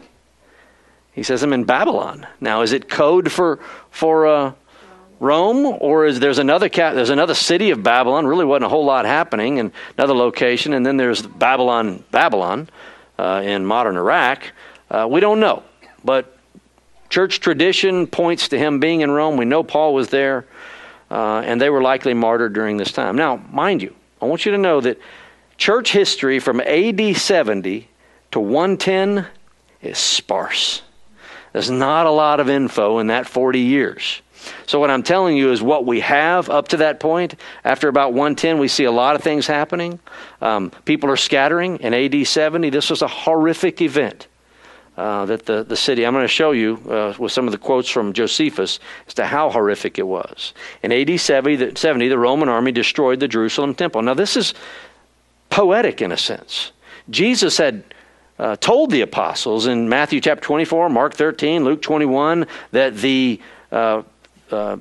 He 1.10 1.24
says 1.24 1.42
I'm 1.42 1.52
in 1.52 1.64
Babylon. 1.64 2.28
Now, 2.40 2.62
is 2.62 2.70
it 2.70 2.88
code 2.88 3.32
for 3.32 3.58
for 3.90 4.28
uh, 4.28 4.52
Rome, 5.20 5.66
or 5.66 6.06
is 6.06 6.18
there's 6.18 6.38
another 6.38 6.70
there's 6.70 7.10
another 7.10 7.34
city 7.34 7.70
of 7.70 7.82
Babylon? 7.82 8.26
Really, 8.26 8.46
wasn't 8.46 8.64
a 8.64 8.68
whole 8.70 8.86
lot 8.86 9.04
happening, 9.04 9.58
and 9.58 9.70
another 9.98 10.14
location, 10.14 10.72
and 10.72 10.84
then 10.84 10.96
there's 10.96 11.20
Babylon, 11.22 12.02
Babylon, 12.10 12.70
uh, 13.18 13.42
in 13.44 13.66
modern 13.66 13.96
Iraq. 13.96 14.50
Uh, 14.90 15.06
we 15.08 15.20
don't 15.20 15.38
know, 15.38 15.62
but 16.02 16.38
church 17.10 17.40
tradition 17.40 18.06
points 18.06 18.48
to 18.48 18.58
him 18.58 18.80
being 18.80 19.02
in 19.02 19.10
Rome. 19.10 19.36
We 19.36 19.44
know 19.44 19.62
Paul 19.62 19.92
was 19.92 20.08
there, 20.08 20.46
uh, 21.10 21.42
and 21.44 21.60
they 21.60 21.68
were 21.68 21.82
likely 21.82 22.14
martyred 22.14 22.54
during 22.54 22.78
this 22.78 22.90
time. 22.90 23.14
Now, 23.14 23.36
mind 23.52 23.82
you, 23.82 23.94
I 24.22 24.24
want 24.24 24.46
you 24.46 24.52
to 24.52 24.58
know 24.58 24.80
that 24.80 24.98
church 25.58 25.92
history 25.92 26.38
from 26.38 26.60
AD 26.60 27.14
70 27.14 27.88
to 28.30 28.40
110 28.40 29.26
is 29.82 29.98
sparse. 29.98 30.80
There's 31.52 31.70
not 31.70 32.06
a 32.06 32.10
lot 32.10 32.40
of 32.40 32.48
info 32.48 32.98
in 32.98 33.08
that 33.08 33.26
40 33.26 33.60
years. 33.60 34.22
So, 34.66 34.78
what 34.80 34.90
I'm 34.90 35.02
telling 35.02 35.36
you 35.36 35.52
is 35.52 35.62
what 35.62 35.86
we 35.86 36.00
have 36.00 36.48
up 36.50 36.68
to 36.68 36.78
that 36.78 37.00
point. 37.00 37.34
After 37.64 37.88
about 37.88 38.12
110, 38.12 38.58
we 38.58 38.68
see 38.68 38.84
a 38.84 38.92
lot 38.92 39.16
of 39.16 39.22
things 39.22 39.46
happening. 39.46 39.98
Um, 40.40 40.70
people 40.84 41.10
are 41.10 41.16
scattering. 41.16 41.78
In 41.78 41.94
AD 41.94 42.26
70, 42.26 42.70
this 42.70 42.90
was 42.90 43.02
a 43.02 43.08
horrific 43.08 43.80
event. 43.80 44.28
Uh, 44.96 45.24
that 45.24 45.46
the, 45.46 45.64
the 45.64 45.76
city, 45.76 46.04
I'm 46.04 46.12
going 46.12 46.24
to 46.24 46.28
show 46.28 46.50
you 46.50 46.76
uh, 46.90 47.14
with 47.18 47.32
some 47.32 47.46
of 47.46 47.52
the 47.52 47.58
quotes 47.58 47.88
from 47.88 48.12
Josephus 48.12 48.80
as 49.06 49.14
to 49.14 49.24
how 49.24 49.48
horrific 49.48 49.98
it 49.98 50.06
was. 50.06 50.52
In 50.82 50.92
AD 50.92 51.18
70 51.18 51.56
the, 51.56 51.76
70, 51.76 52.08
the 52.08 52.18
Roman 52.18 52.50
army 52.50 52.70
destroyed 52.70 53.18
the 53.18 53.28
Jerusalem 53.28 53.74
temple. 53.74 54.02
Now, 54.02 54.12
this 54.12 54.36
is 54.36 54.52
poetic 55.48 56.02
in 56.02 56.12
a 56.12 56.18
sense. 56.18 56.72
Jesus 57.08 57.56
had 57.56 57.82
uh, 58.38 58.56
told 58.56 58.90
the 58.90 59.02
apostles 59.02 59.66
in 59.66 59.88
Matthew 59.88 60.20
chapter 60.20 60.42
24, 60.42 60.88
Mark 60.88 61.14
13, 61.14 61.64
Luke 61.64 61.82
21 61.82 62.46
that 62.72 62.96
the 62.96 63.40
uh, 63.70 64.02
uh, 64.52 64.76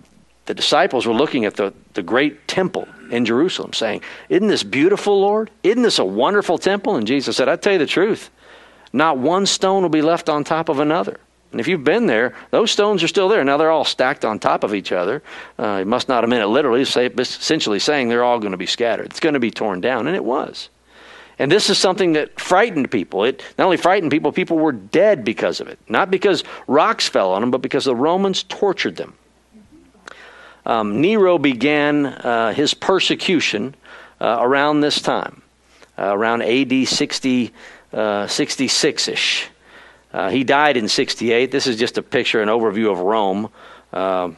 the 0.46 0.54
disciples 0.54 1.06
were 1.06 1.14
looking 1.14 1.46
at 1.46 1.56
the, 1.56 1.74
the 1.94 2.02
great 2.02 2.48
temple 2.48 2.88
in 3.12 3.26
Jerusalem, 3.26 3.74
saying, 3.74 4.02
Isn't 4.30 4.48
this 4.48 4.64
beautiful, 4.64 5.20
Lord? 5.20 5.52
Isn't 5.64 5.84
this 5.84 6.00
a 6.00 6.06
wonderful 6.06 6.58
temple? 6.58 6.96
And 6.96 7.06
Jesus 7.06 7.38
said, 7.38 7.48
I 7.48 7.56
tell 7.56 7.74
you 7.74 7.80
the 7.80 7.86
truth, 7.86 8.30
not 8.92 9.18
one 9.18 9.46
stone 9.46 9.84
will 9.84 9.90
be 9.90 10.02
left 10.02 10.30
on 10.30 10.44
top 10.44 10.70
of 10.70 10.80
another. 10.80 11.20
And 11.52 11.60
if 11.60 11.68
you've 11.68 11.84
been 11.84 12.06
there, 12.06 12.36
those 12.52 12.72
stones 12.72 13.04
are 13.04 13.08
still 13.08 13.28
there. 13.28 13.44
Now 13.44 13.58
they're 13.58 13.72
all 13.72 13.86
stacked 13.86 14.24
on 14.24 14.40
top 14.40 14.64
of 14.64 14.76
each 14.76 14.92
other. 14.92 15.24
Uh, 15.58 15.80
it 15.82 15.88
must 15.88 16.08
not 16.08 16.24
have 16.24 16.30
meant 16.30 16.44
it 16.44 16.48
literally, 16.48 16.82
essentially 16.82 17.80
saying 17.80 18.10
they're 18.10 18.24
all 18.24 18.40
going 18.40 18.52
to 18.52 18.58
be 18.58 18.68
scattered. 18.68 19.08
It's 19.08 19.20
going 19.20 19.34
to 19.34 19.40
be 19.40 19.50
torn 19.50 19.82
down, 19.82 20.08
and 20.08 20.16
it 20.16 20.24
was. 20.24 20.70
And 21.40 21.52
this 21.52 21.70
is 21.70 21.78
something 21.78 22.14
that 22.14 22.40
frightened 22.40 22.92
people. 22.92 23.24
It 23.24 23.44
not 23.58 23.66
only 23.66 23.78
frightened 23.78 24.12
people, 24.12 24.32
people 24.32 24.60
were 24.60 24.74
dead 24.74 25.24
because 25.24 25.62
of 25.62 25.70
it. 25.70 25.80
Not 25.88 26.12
because 26.12 26.44
rocks 26.68 27.08
fell 27.08 27.32
on 27.32 27.42
them, 27.42 27.50
but 27.50 27.62
because 27.62 27.86
the 27.86 27.96
Romans 27.96 28.44
tortured 28.44 28.98
them. 28.98 29.14
Um, 30.70 31.02
Nero 31.02 31.40
began 31.40 32.06
uh, 32.06 32.54
his 32.54 32.76
persecution 32.76 33.74
uh, 34.22 34.38
around 34.40 34.82
this 34.82 35.02
time, 35.02 35.42
uh, 35.98 36.16
around 36.16 36.44
AD 36.44 36.88
60, 36.88 37.52
66 37.92 39.08
ish. 39.08 39.50
Uh, 40.14 40.30
he 40.30 40.44
died 40.44 40.78
in 40.78 40.88
68. 40.88 41.50
This 41.50 41.66
is 41.66 41.76
just 41.76 41.98
a 41.98 42.04
picture, 42.04 42.40
an 42.44 42.50
overview 42.50 42.92
of 42.92 43.00
Rome. 43.00 43.50
Uh, 43.92 44.30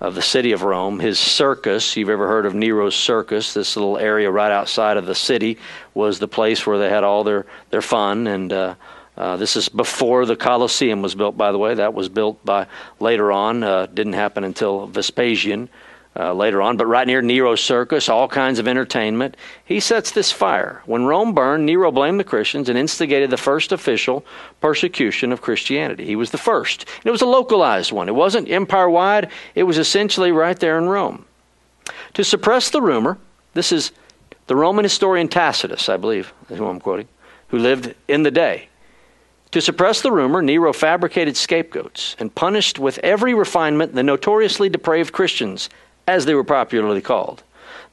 of 0.00 0.14
the 0.14 0.22
city 0.22 0.52
of 0.52 0.62
Rome. 0.62 1.00
His 1.00 1.18
circus, 1.18 1.96
you've 1.96 2.08
ever 2.08 2.28
heard 2.28 2.46
of 2.46 2.54
Nero's 2.54 2.94
circus, 2.94 3.52
this 3.52 3.74
little 3.74 3.98
area 3.98 4.30
right 4.30 4.52
outside 4.52 4.96
of 4.96 5.06
the 5.06 5.14
city, 5.14 5.58
was 5.92 6.20
the 6.20 6.28
place 6.28 6.64
where 6.64 6.78
they 6.78 6.88
had 6.88 7.02
all 7.02 7.24
their, 7.24 7.46
their 7.70 7.82
fun. 7.82 8.28
And 8.28 8.76
uh, 9.18 9.36
this 9.36 9.56
is 9.56 9.68
before 9.68 10.24
the 10.26 10.36
Colosseum 10.36 11.02
was 11.02 11.16
built, 11.16 11.36
by 11.36 11.50
the 11.50 11.58
way. 11.58 11.74
That 11.74 11.92
was 11.92 12.08
built 12.08 12.42
by 12.44 12.68
later 13.00 13.32
on, 13.32 13.64
uh, 13.64 13.86
didn't 13.86 14.12
happen 14.12 14.44
until 14.44 14.86
Vespasian 14.86 15.68
uh, 16.16 16.32
later 16.32 16.62
on, 16.62 16.76
but 16.76 16.86
right 16.86 17.06
near 17.06 17.20
Nero's 17.20 17.60
circus, 17.60 18.08
all 18.08 18.28
kinds 18.28 18.60
of 18.60 18.68
entertainment. 18.68 19.36
He 19.64 19.80
sets 19.80 20.12
this 20.12 20.30
fire. 20.30 20.82
When 20.86 21.04
Rome 21.04 21.34
burned, 21.34 21.66
Nero 21.66 21.90
blamed 21.90 22.20
the 22.20 22.24
Christians 22.24 22.68
and 22.68 22.78
instigated 22.78 23.30
the 23.30 23.36
first 23.36 23.72
official 23.72 24.24
persecution 24.60 25.32
of 25.32 25.42
Christianity. 25.42 26.04
He 26.04 26.16
was 26.16 26.30
the 26.30 26.38
first. 26.38 26.86
And 26.98 27.06
it 27.06 27.10
was 27.10 27.22
a 27.22 27.26
localized 27.26 27.90
one, 27.90 28.08
it 28.08 28.14
wasn't 28.14 28.48
empire 28.48 28.88
wide, 28.88 29.30
it 29.56 29.64
was 29.64 29.78
essentially 29.78 30.30
right 30.30 30.58
there 30.58 30.78
in 30.78 30.88
Rome. 30.88 31.24
To 32.14 32.22
suppress 32.22 32.70
the 32.70 32.82
rumor, 32.82 33.18
this 33.54 33.72
is 33.72 33.90
the 34.46 34.54
Roman 34.54 34.84
historian 34.84 35.26
Tacitus, 35.26 35.88
I 35.88 35.96
believe, 35.96 36.32
who 36.48 36.66
I'm 36.66 36.80
quoting, 36.80 37.08
who 37.48 37.58
lived 37.58 37.96
in 38.06 38.22
the 38.22 38.30
day. 38.30 38.68
To 39.52 39.60
suppress 39.62 40.02
the 40.02 40.12
rumor, 40.12 40.42
Nero 40.42 40.72
fabricated 40.72 41.36
scapegoats 41.36 42.16
and 42.18 42.34
punished 42.34 42.78
with 42.78 42.98
every 42.98 43.32
refinement 43.32 43.94
the 43.94 44.02
notoriously 44.02 44.68
depraved 44.68 45.12
Christians 45.12 45.70
as 46.06 46.26
they 46.26 46.34
were 46.34 46.44
popularly 46.44 47.00
called. 47.00 47.42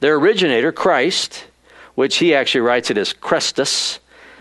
Their 0.00 0.16
originator, 0.16 0.70
Christ, 0.70 1.46
which 1.94 2.18
he 2.18 2.34
actually 2.34 2.60
writes 2.60 2.90
it 2.90 2.98
as 2.98 3.14
Chrestus, 3.14 3.98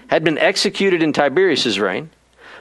had 0.08 0.24
been 0.24 0.38
executed 0.38 1.02
in 1.02 1.14
Tiberius's 1.14 1.80
reign. 1.80 2.10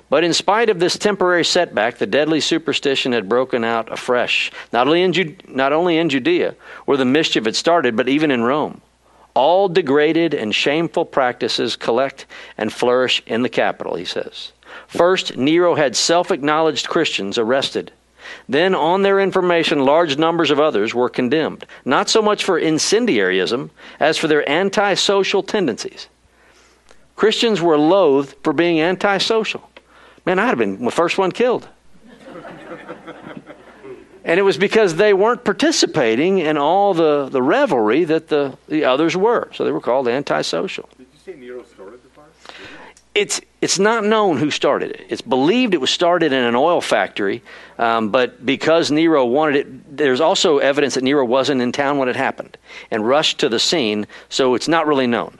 But 0.08 0.22
in 0.22 0.32
spite 0.32 0.68
of 0.68 0.78
this 0.78 0.96
temporary 0.96 1.44
setback, 1.44 1.98
the 1.98 2.06
deadly 2.06 2.40
superstition 2.40 3.12
had 3.12 3.28
broken 3.28 3.64
out 3.64 3.90
afresh, 3.90 4.52
not 4.72 4.86
only 4.86 5.02
in, 5.02 5.12
Ju- 5.12 5.36
not 5.48 5.72
only 5.72 5.98
in 5.98 6.08
Judea, 6.08 6.54
where 6.84 6.98
the 6.98 7.04
mischief 7.04 7.44
had 7.44 7.56
started, 7.56 7.96
but 7.96 8.08
even 8.08 8.30
in 8.30 8.44
Rome. 8.44 8.80
All 9.34 9.68
degraded 9.68 10.32
and 10.32 10.54
shameful 10.54 11.04
practices 11.04 11.76
collect 11.76 12.26
and 12.56 12.72
flourish 12.72 13.22
in 13.26 13.42
the 13.42 13.48
capital, 13.48 13.96
he 13.96 14.04
says. 14.04 14.52
First, 14.86 15.36
Nero 15.36 15.74
had 15.74 15.96
self 15.96 16.30
acknowledged 16.30 16.88
Christians 16.88 17.36
arrested. 17.38 17.92
Then, 18.48 18.74
on 18.74 19.02
their 19.02 19.20
information, 19.20 19.84
large 19.84 20.16
numbers 20.16 20.50
of 20.50 20.60
others 20.60 20.94
were 20.94 21.08
condemned, 21.08 21.66
not 21.84 22.08
so 22.08 22.22
much 22.22 22.44
for 22.44 22.58
incendiarism 22.58 23.70
as 24.00 24.16
for 24.16 24.28
their 24.28 24.48
antisocial 24.48 25.42
tendencies. 25.42 26.08
Christians 27.16 27.60
were 27.60 27.78
loathed 27.78 28.34
for 28.42 28.52
being 28.52 28.80
antisocial. 28.80 29.68
Man, 30.26 30.38
I'd 30.38 30.48
have 30.48 30.58
been 30.58 30.84
the 30.84 30.90
first 30.90 31.18
one 31.18 31.32
killed. 31.32 31.68
And 34.24 34.40
it 34.40 34.42
was 34.42 34.56
because 34.56 34.96
they 34.96 35.12
weren't 35.12 35.44
participating 35.44 36.38
in 36.38 36.56
all 36.56 36.94
the, 36.94 37.28
the 37.28 37.42
revelry 37.42 38.04
that 38.04 38.28
the, 38.28 38.56
the 38.68 38.84
others 38.84 39.16
were. 39.16 39.50
So 39.52 39.64
they 39.64 39.70
were 39.70 39.80
called 39.80 40.08
antisocial. 40.08 40.88
Did 40.96 41.06
you 41.12 41.18
say 41.32 41.38
Nero 41.38 41.62
started 41.64 42.02
the 42.02 42.08
fire? 42.08 42.24
It's, 43.14 43.40
it's 43.60 43.78
not 43.78 44.04
known 44.04 44.38
who 44.38 44.50
started 44.50 44.92
it. 44.92 45.06
It's 45.10 45.22
believed 45.22 45.74
it 45.74 45.80
was 45.80 45.90
started 45.90 46.32
in 46.32 46.42
an 46.42 46.54
oil 46.54 46.80
factory, 46.80 47.42
um, 47.78 48.08
but 48.08 48.44
because 48.44 48.90
Nero 48.90 49.26
wanted 49.26 49.56
it, 49.56 49.96
there's 49.96 50.20
also 50.20 50.58
evidence 50.58 50.94
that 50.94 51.04
Nero 51.04 51.24
wasn't 51.24 51.60
in 51.60 51.70
town 51.70 51.98
when 51.98 52.08
it 52.08 52.16
happened 52.16 52.56
and 52.90 53.06
rushed 53.06 53.38
to 53.40 53.48
the 53.48 53.60
scene, 53.60 54.06
so 54.30 54.54
it's 54.54 54.68
not 54.68 54.86
really 54.86 55.06
known. 55.06 55.38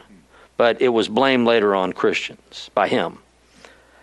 But 0.56 0.80
it 0.80 0.90
was 0.90 1.08
blamed 1.08 1.46
later 1.46 1.74
on 1.74 1.92
Christians 1.92 2.70
by 2.74 2.86
him. 2.86 3.18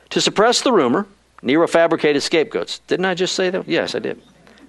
To 0.09 0.19
suppress 0.19 0.61
the 0.61 0.73
rumor, 0.73 1.07
Nero 1.41 1.67
fabricated 1.67 2.21
scapegoats. 2.23 2.79
Didn't 2.88 3.05
I 3.05 3.13
just 3.13 3.36
say 3.36 3.49
that? 3.51 3.67
Yes, 3.67 3.95
I 3.95 3.99
did. 3.99 4.21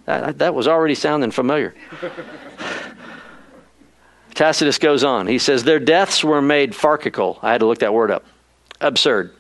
That, 0.05 0.39
that 0.39 0.55
was 0.55 0.67
already 0.67 0.95
sounding 0.95 1.31
familiar. 1.31 1.75
Tacitus 4.35 4.79
goes 4.79 5.05
on. 5.05 5.27
He 5.27 5.39
says, 5.39 5.65
Their 5.65 5.79
deaths 5.79 6.25
were 6.25 6.43
made 6.43 6.75
farcical. 6.75 7.39
I 7.43 7.53
had 7.53 7.59
to 7.59 7.67
look 7.67 7.79
that 7.81 7.95
word 7.95 8.11
up. 8.11 8.25
Absurd. 8.81 9.35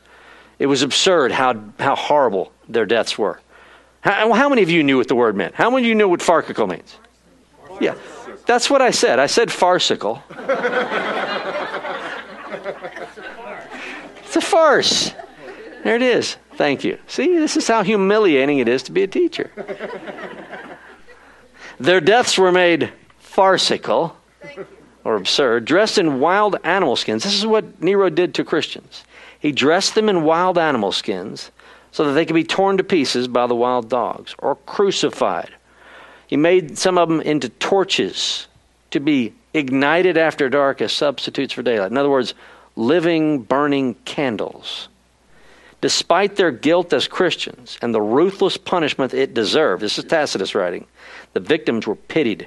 It 0.59 0.67
was 0.67 0.83
absurd 0.83 1.33
how, 1.33 1.61
how 1.79 1.97
horrible 1.97 2.53
their 2.69 2.87
deaths 2.87 3.19
were. 3.19 3.41
How, 4.03 4.33
how 4.33 4.49
many 4.49 4.63
of 4.63 4.71
you 4.71 4.83
knew 4.83 4.97
what 4.99 5.09
the 5.09 5.15
word 5.15 5.35
meant? 5.37 5.55
How 5.55 5.71
many 5.71 5.83
of 5.83 5.89
you 5.89 5.95
knew 5.95 6.09
what 6.09 6.23
farcical 6.23 6.67
means? 6.67 6.97
Yeah, 7.81 7.95
that's 8.47 8.69
what 8.71 8.83
I 8.83 8.91
said. 8.91 9.19
I 9.19 9.27
said 9.27 9.51
farcical. 9.51 10.23
it's 14.25 14.37
a 14.37 14.41
farce. 14.41 15.13
There 15.85 15.97
it 15.97 16.03
is. 16.03 16.37
Thank 16.55 16.85
you. 16.85 16.99
See, 17.07 17.37
this 17.39 17.57
is 17.57 17.67
how 17.67 17.83
humiliating 17.83 18.59
it 18.59 18.69
is 18.69 18.83
to 18.85 18.93
be 18.93 19.03
a 19.03 19.09
teacher. 19.09 19.51
Their 21.81 22.01
deaths 22.01 22.39
were 22.39 22.53
made 22.53 22.93
farcical 23.19 24.17
or 25.05 25.17
absurd, 25.17 25.65
dressed 25.65 25.99
in 25.99 26.21
wild 26.21 26.57
animal 26.63 26.95
skins. 26.95 27.25
This 27.25 27.35
is 27.35 27.47
what 27.47 27.83
Nero 27.83 28.09
did 28.11 28.35
to 28.35 28.45
Christians. 28.45 29.05
He 29.39 29.51
dressed 29.51 29.97
them 29.97 30.09
in 30.09 30.23
wild 30.23 30.59
animal 30.59 30.93
skins 30.93 31.51
so 31.91 32.05
that 32.05 32.13
they 32.13 32.25
could 32.25 32.35
be 32.35 32.45
torn 32.45 32.77
to 32.77 32.85
pieces 32.85 33.27
by 33.27 33.47
the 33.49 33.55
wild 33.55 33.89
dogs 33.89 34.37
or 34.39 34.55
crucified. 34.55 35.51
He 36.29 36.37
made 36.37 36.79
some 36.79 36.97
of 36.97 37.09
them 37.09 37.21
into 37.21 37.49
torches 37.49 38.47
to 38.93 39.01
be 39.01 39.33
ignited 39.53 40.17
after 40.17 40.49
dark 40.49 40.81
as 40.81 40.93
substitutes 40.93 41.53
for 41.53 41.63
daylight. 41.63 41.91
In 41.91 41.99
other 41.99 42.09
words, 42.09 42.35
living, 42.77 43.43
burning 43.43 43.95
candles. 44.05 44.89
Despite 45.83 46.37
their 46.37 46.53
guilt 46.53 46.93
as 46.93 47.09
Christians 47.09 47.77
and 47.83 47.93
the 47.93 48.01
ruthless 48.01 48.57
punishment 48.57 49.13
it 49.13 49.35
deserved, 49.35 49.83
this 49.83 49.99
is 49.99 50.05
Tacitus 50.05 50.55
writing, 50.55 50.87
the 51.33 51.41
victims 51.41 51.89
were 51.89 51.97
pitied. 51.97 52.47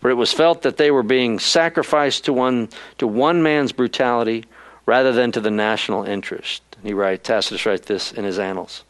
For 0.00 0.08
it 0.10 0.14
was 0.14 0.32
felt 0.32 0.62
that 0.62 0.78
they 0.78 0.90
were 0.90 1.02
being 1.02 1.38
sacrificed 1.38 2.24
to 2.24 2.32
one, 2.32 2.70
to 2.96 3.06
one 3.06 3.42
man's 3.42 3.72
brutality 3.72 4.44
rather 4.86 5.12
than 5.12 5.32
to 5.32 5.40
the 5.40 5.50
national 5.50 6.04
interest. 6.04 6.62
He 6.82 6.94
writes, 6.94 7.28
Tacitus 7.28 7.66
writes 7.66 7.86
this 7.86 8.12
in 8.12 8.24
his 8.24 8.38
annals. 8.38 8.84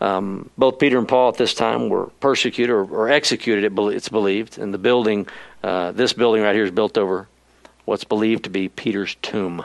Um, 0.00 0.50
both 0.58 0.80
Peter 0.80 0.98
and 0.98 1.06
Paul 1.06 1.28
at 1.28 1.36
this 1.36 1.54
time 1.54 1.88
were 1.88 2.06
persecuted 2.18 2.74
or, 2.74 2.84
or 2.84 3.08
executed, 3.10 3.64
it's 3.94 4.08
believed. 4.08 4.58
And 4.58 4.74
the 4.74 4.78
building, 4.78 5.28
uh, 5.62 5.92
this 5.92 6.12
building 6.14 6.42
right 6.42 6.54
here 6.54 6.64
is 6.64 6.72
built 6.72 6.98
over 6.98 7.28
what's 7.84 8.04
believed 8.04 8.44
to 8.44 8.50
be 8.50 8.68
Peter's 8.68 9.16
tomb. 9.22 9.64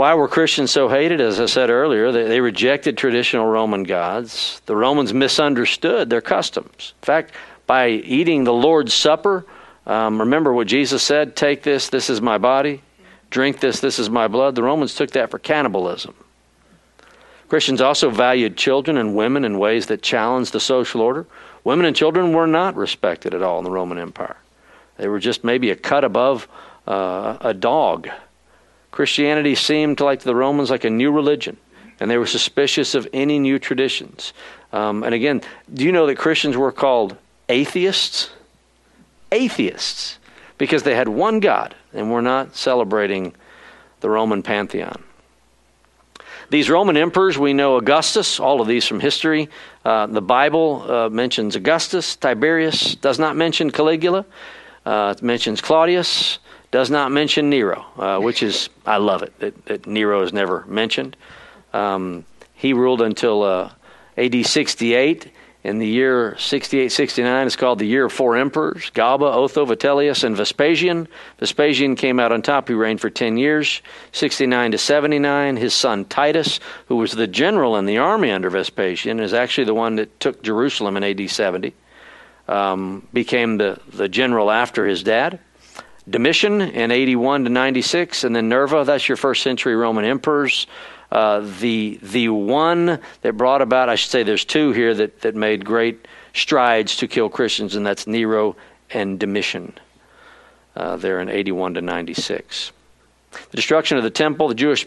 Why 0.00 0.14
were 0.14 0.28
Christians 0.28 0.70
so 0.70 0.88
hated? 0.88 1.20
As 1.20 1.40
I 1.40 1.44
said 1.44 1.68
earlier, 1.68 2.10
they, 2.10 2.26
they 2.26 2.40
rejected 2.40 2.96
traditional 2.96 3.44
Roman 3.44 3.82
gods. 3.82 4.62
The 4.64 4.74
Romans 4.74 5.12
misunderstood 5.12 6.08
their 6.08 6.22
customs. 6.22 6.94
In 7.02 7.04
fact, 7.04 7.34
by 7.66 7.88
eating 7.88 8.44
the 8.44 8.52
Lord's 8.54 8.94
Supper, 8.94 9.44
um, 9.84 10.18
remember 10.18 10.54
what 10.54 10.68
Jesus 10.68 11.02
said 11.02 11.36
take 11.36 11.62
this, 11.62 11.90
this 11.90 12.08
is 12.08 12.22
my 12.22 12.38
body, 12.38 12.80
drink 13.28 13.60
this, 13.60 13.80
this 13.80 13.98
is 13.98 14.08
my 14.08 14.26
blood. 14.26 14.54
The 14.54 14.62
Romans 14.62 14.94
took 14.94 15.10
that 15.10 15.30
for 15.30 15.38
cannibalism. 15.38 16.14
Christians 17.50 17.82
also 17.82 18.08
valued 18.08 18.56
children 18.56 18.96
and 18.96 19.14
women 19.14 19.44
in 19.44 19.58
ways 19.58 19.84
that 19.88 20.00
challenged 20.00 20.54
the 20.54 20.60
social 20.60 21.02
order. 21.02 21.26
Women 21.62 21.84
and 21.84 21.94
children 21.94 22.32
were 22.32 22.46
not 22.46 22.74
respected 22.74 23.34
at 23.34 23.42
all 23.42 23.58
in 23.58 23.64
the 23.64 23.70
Roman 23.70 23.98
Empire. 23.98 24.38
They 24.96 25.08
were 25.08 25.20
just 25.20 25.44
maybe 25.44 25.68
a 25.68 25.76
cut 25.76 26.04
above 26.04 26.48
uh, 26.86 27.36
a 27.42 27.52
dog 27.52 28.08
Christianity 28.90 29.54
seemed 29.54 30.00
like 30.00 30.20
the 30.20 30.34
Romans 30.34 30.70
like 30.70 30.84
a 30.84 30.90
new 30.90 31.12
religion, 31.12 31.56
and 31.98 32.10
they 32.10 32.18
were 32.18 32.26
suspicious 32.26 32.94
of 32.94 33.08
any 33.12 33.38
new 33.38 33.58
traditions. 33.58 34.32
Um, 34.72 35.02
and 35.02 35.14
again, 35.14 35.42
do 35.72 35.84
you 35.84 35.92
know 35.92 36.06
that 36.06 36.16
Christians 36.16 36.56
were 36.56 36.72
called 36.72 37.16
atheists? 37.48 38.30
Atheists, 39.32 40.18
because 40.58 40.82
they 40.82 40.94
had 40.94 41.08
one 41.08 41.40
God 41.40 41.74
and 41.92 42.10
were 42.10 42.22
not 42.22 42.56
celebrating 42.56 43.32
the 44.00 44.10
Roman 44.10 44.42
pantheon. 44.42 45.02
These 46.50 46.68
Roman 46.68 46.96
emperors, 46.96 47.38
we 47.38 47.52
know 47.52 47.76
Augustus, 47.76 48.40
all 48.40 48.60
of 48.60 48.66
these 48.66 48.84
from 48.84 48.98
history. 48.98 49.48
Uh, 49.84 50.06
the 50.06 50.20
Bible 50.20 50.90
uh, 50.90 51.08
mentions 51.08 51.54
Augustus, 51.54 52.16
Tiberius, 52.16 52.96
does 52.96 53.20
not 53.20 53.36
mention 53.36 53.70
Caligula, 53.70 54.26
uh, 54.84 55.14
it 55.16 55.22
mentions 55.22 55.60
Claudius 55.60 56.40
does 56.70 56.90
not 56.90 57.10
mention 57.10 57.50
Nero, 57.50 57.84
uh, 57.96 58.18
which 58.20 58.42
is, 58.42 58.68
I 58.86 58.98
love 58.98 59.22
it, 59.22 59.38
that, 59.40 59.64
that 59.66 59.86
Nero 59.86 60.22
is 60.22 60.32
never 60.32 60.64
mentioned. 60.66 61.16
Um, 61.72 62.24
he 62.54 62.72
ruled 62.72 63.02
until 63.02 63.42
uh, 63.42 63.70
AD 64.16 64.44
68. 64.46 65.32
In 65.62 65.78
the 65.78 65.86
year 65.86 66.38
68 66.38 66.90
69, 66.90 67.46
it's 67.46 67.54
called 67.54 67.78
the 67.78 67.86
year 67.86 68.06
of 68.06 68.12
four 68.14 68.34
emperors 68.38 68.88
Galba, 68.90 69.26
Otho, 69.26 69.66
Vitellius, 69.66 70.24
and 70.24 70.34
Vespasian. 70.34 71.06
Vespasian 71.38 71.96
came 71.96 72.18
out 72.18 72.32
on 72.32 72.40
top. 72.40 72.68
He 72.68 72.74
reigned 72.74 73.00
for 73.02 73.10
10 73.10 73.36
years, 73.36 73.82
69 74.12 74.70
to 74.70 74.78
79. 74.78 75.56
His 75.58 75.74
son 75.74 76.06
Titus, 76.06 76.60
who 76.86 76.96
was 76.96 77.12
the 77.12 77.26
general 77.26 77.76
in 77.76 77.84
the 77.84 77.98
army 77.98 78.30
under 78.30 78.48
Vespasian, 78.48 79.20
is 79.20 79.34
actually 79.34 79.64
the 79.64 79.74
one 79.74 79.96
that 79.96 80.18
took 80.18 80.42
Jerusalem 80.42 80.96
in 80.96 81.04
AD 81.04 81.28
70, 81.28 81.74
um, 82.48 83.06
became 83.12 83.58
the, 83.58 83.78
the 83.92 84.08
general 84.08 84.50
after 84.50 84.86
his 84.86 85.02
dad. 85.02 85.40
Domitian 86.08 86.60
in 86.60 86.90
81 86.90 87.44
to 87.44 87.50
96, 87.50 88.24
and 88.24 88.34
then 88.34 88.48
Nerva, 88.48 88.84
that's 88.84 89.08
your 89.08 89.16
first 89.16 89.42
century 89.42 89.76
Roman 89.76 90.04
emperors. 90.04 90.66
Uh, 91.12 91.40
the 91.58 91.98
the 92.02 92.28
one 92.28 93.00
that 93.22 93.36
brought 93.36 93.62
about, 93.62 93.88
I 93.88 93.96
should 93.96 94.10
say, 94.10 94.22
there's 94.22 94.44
two 94.44 94.72
here 94.72 94.94
that, 94.94 95.20
that 95.22 95.34
made 95.34 95.64
great 95.64 96.06
strides 96.34 96.96
to 96.98 97.08
kill 97.08 97.28
Christians, 97.28 97.74
and 97.74 97.84
that's 97.84 98.06
Nero 98.06 98.56
and 98.90 99.18
Domitian. 99.18 99.76
Uh, 100.76 100.96
there 100.96 101.20
in 101.20 101.28
81 101.28 101.74
to 101.74 101.82
96. 101.82 102.72
The 103.32 103.56
destruction 103.56 103.98
of 103.98 104.04
the 104.04 104.10
temple, 104.10 104.48
the 104.48 104.54
Jewish 104.54 104.86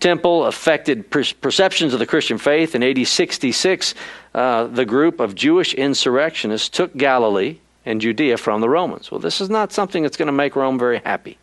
temple, 0.00 0.46
affected 0.46 1.08
per- 1.10 1.24
perceptions 1.40 1.92
of 1.92 2.00
the 2.00 2.06
Christian 2.06 2.36
faith. 2.36 2.74
In 2.74 2.82
AD 2.82 3.06
66, 3.06 3.94
uh, 4.34 4.64
the 4.64 4.84
group 4.84 5.20
of 5.20 5.36
Jewish 5.36 5.72
insurrectionists 5.74 6.68
took 6.68 6.96
Galilee 6.96 7.58
and 7.84 8.00
Judea 8.00 8.36
from 8.36 8.60
the 8.60 8.68
Romans. 8.68 9.10
Well, 9.10 9.20
this 9.20 9.40
is 9.40 9.50
not 9.50 9.72
something 9.72 10.02
that's 10.02 10.16
going 10.16 10.26
to 10.26 10.32
make 10.32 10.56
Rome 10.56 10.78
very 10.78 10.98
happy. 10.98 11.38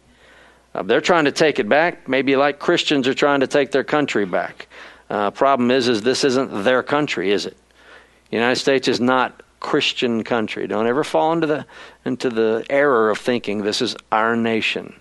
Uh, 0.74 0.84
they're 0.84 1.02
trying 1.02 1.26
to 1.26 1.32
take 1.32 1.60
it 1.60 1.68
back, 1.68 2.08
maybe 2.08 2.36
like 2.36 2.60
Christians 2.60 3.08
are 3.08 3.14
trying 3.14 3.40
to 3.40 3.48
take 3.48 3.72
their 3.72 3.84
country 3.84 4.26
back. 4.26 4.68
Uh, 5.10 5.32
problem 5.32 5.72
is, 5.72 5.88
is 5.88 6.02
this 6.02 6.24
isn't 6.24 6.64
their 6.64 6.84
country, 6.84 7.32
is 7.32 7.46
it? 7.46 7.58
The 8.30 8.38
United 8.38 8.58
States 8.58 8.88
is 8.88 9.00
not 9.00 9.42
Christian 9.60 10.24
country. 10.24 10.68
Don't 10.68 10.88
ever 10.88 11.04
fall 11.04 11.34
into 11.34 11.48
the 11.48 11.66
into 12.06 12.30
the 12.30 12.66
error 12.70 13.10
of 13.10 13.18
thinking 13.18 13.64
this 13.64 13.82
is 13.82 13.96
our 14.12 14.36
nation. 14.36 15.00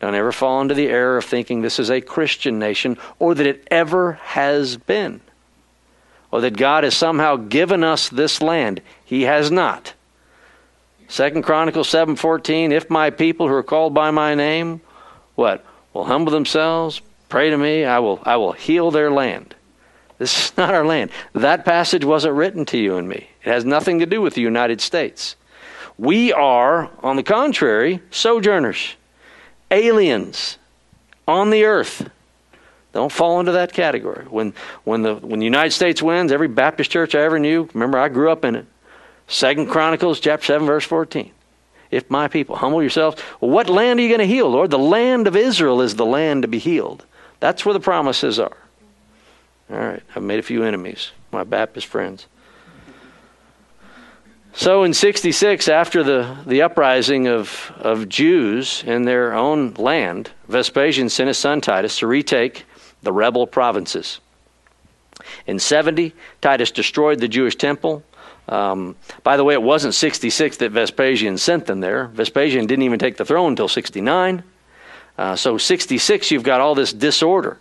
Don't 0.00 0.14
ever 0.14 0.32
fall 0.32 0.62
into 0.62 0.74
the 0.74 0.88
error 0.88 1.18
of 1.18 1.24
thinking 1.26 1.60
this 1.60 1.78
is 1.78 1.90
a 1.90 2.00
Christian 2.00 2.58
nation 2.58 2.96
or 3.18 3.34
that 3.34 3.46
it 3.46 3.68
ever 3.70 4.14
has 4.22 4.78
been. 4.78 5.20
Or 6.30 6.40
that 6.40 6.56
God 6.56 6.84
has 6.84 6.96
somehow 6.96 7.36
given 7.36 7.84
us 7.84 8.08
this 8.08 8.40
land. 8.40 8.80
He 9.04 9.22
has 9.22 9.50
not. 9.50 9.92
Second 11.10 11.42
Chronicles 11.42 11.88
7:14, 11.88 12.70
if 12.70 12.88
my 12.88 13.10
people 13.10 13.48
who 13.48 13.54
are 13.54 13.64
called 13.64 13.92
by 13.92 14.12
my 14.12 14.36
name, 14.36 14.80
what? 15.34 15.64
Will 15.92 16.04
humble 16.04 16.30
themselves, 16.30 17.02
pray 17.28 17.50
to 17.50 17.58
me, 17.58 17.84
I 17.84 17.98
will 17.98 18.20
I 18.22 18.36
will 18.36 18.52
heal 18.52 18.92
their 18.92 19.10
land. 19.10 19.56
This 20.18 20.46
is 20.46 20.52
not 20.56 20.72
our 20.72 20.86
land. 20.86 21.10
That 21.32 21.64
passage 21.64 22.04
wasn't 22.04 22.36
written 22.36 22.64
to 22.66 22.78
you 22.78 22.96
and 22.96 23.08
me. 23.08 23.28
It 23.42 23.50
has 23.50 23.64
nothing 23.64 23.98
to 23.98 24.06
do 24.06 24.22
with 24.22 24.34
the 24.34 24.40
United 24.40 24.80
States. 24.80 25.34
We 25.98 26.32
are, 26.32 26.90
on 27.02 27.16
the 27.16 27.24
contrary, 27.24 28.00
sojourners, 28.12 28.94
aliens 29.72 30.58
on 31.26 31.50
the 31.50 31.64
earth. 31.64 32.08
Don't 32.92 33.10
fall 33.10 33.40
into 33.40 33.52
that 33.52 33.72
category. 33.72 34.26
When, 34.26 34.54
when, 34.84 35.02
the, 35.02 35.16
when 35.16 35.40
the 35.40 35.44
United 35.44 35.72
States 35.72 36.00
wins, 36.00 36.30
every 36.30 36.48
Baptist 36.48 36.90
church 36.90 37.14
I 37.16 37.22
ever 37.22 37.38
knew, 37.38 37.68
remember 37.74 37.98
I 37.98 38.08
grew 38.08 38.30
up 38.30 38.44
in 38.44 38.54
it. 38.54 38.66
Second 39.30 39.68
Chronicles 39.68 40.18
chapter 40.18 40.46
7, 40.46 40.66
verse 40.66 40.84
14. 40.84 41.30
If 41.92 42.10
my 42.10 42.26
people 42.26 42.56
humble 42.56 42.82
yourselves, 42.82 43.20
what 43.38 43.70
land 43.70 44.00
are 44.00 44.02
you 44.02 44.08
going 44.08 44.18
to 44.18 44.26
heal, 44.26 44.50
Lord? 44.50 44.70
The 44.70 44.78
land 44.78 45.28
of 45.28 45.36
Israel 45.36 45.80
is 45.80 45.94
the 45.94 46.04
land 46.04 46.42
to 46.42 46.48
be 46.48 46.58
healed. 46.58 47.06
That's 47.38 47.64
where 47.64 47.72
the 47.72 47.80
promises 47.80 48.40
are. 48.40 48.56
All 49.70 49.78
right, 49.78 50.02
I've 50.16 50.24
made 50.24 50.40
a 50.40 50.42
few 50.42 50.64
enemies, 50.64 51.12
my 51.30 51.44
Baptist 51.44 51.86
friends. 51.86 52.26
So 54.52 54.82
in 54.82 54.94
66, 54.94 55.68
after 55.68 56.02
the, 56.02 56.36
the 56.44 56.62
uprising 56.62 57.28
of, 57.28 57.72
of 57.76 58.08
Jews 58.08 58.82
in 58.84 59.04
their 59.04 59.32
own 59.32 59.74
land, 59.74 60.32
Vespasian 60.48 61.08
sent 61.08 61.28
his 61.28 61.38
son 61.38 61.60
Titus 61.60 62.00
to 62.00 62.08
retake 62.08 62.64
the 63.02 63.12
rebel 63.12 63.46
provinces. 63.46 64.18
In 65.46 65.60
70, 65.60 66.14
Titus 66.40 66.72
destroyed 66.72 67.20
the 67.20 67.28
Jewish 67.28 67.54
temple. 67.54 68.02
Um, 68.50 68.96
by 69.22 69.36
the 69.36 69.44
way, 69.44 69.54
it 69.54 69.62
wasn't 69.62 69.94
66 69.94 70.58
that 70.58 70.72
Vespasian 70.72 71.38
sent 71.38 71.66
them 71.66 71.80
there. 71.80 72.08
Vespasian 72.08 72.66
didn't 72.66 72.82
even 72.82 72.98
take 72.98 73.16
the 73.16 73.24
throne 73.24 73.52
until 73.52 73.68
69. 73.68 74.42
Uh, 75.16 75.36
so 75.36 75.56
66, 75.56 76.30
you've 76.30 76.42
got 76.42 76.60
all 76.60 76.74
this 76.74 76.92
disorder. 76.92 77.58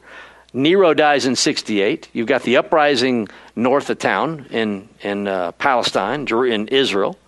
Nero 0.51 0.95
dies 0.95 1.27
in 1.27 1.35
68. 1.35 2.09
You've 2.11 2.27
got 2.27 2.41
the 2.41 2.57
uprising 2.57 3.27
north 3.55 3.91
of 3.91 3.99
town 3.99 4.47
in, 4.49 4.89
in 5.01 5.27
uh, 5.27 5.51
Palestine, 5.53 6.25
in 6.27 6.67
Israel. 6.69 7.19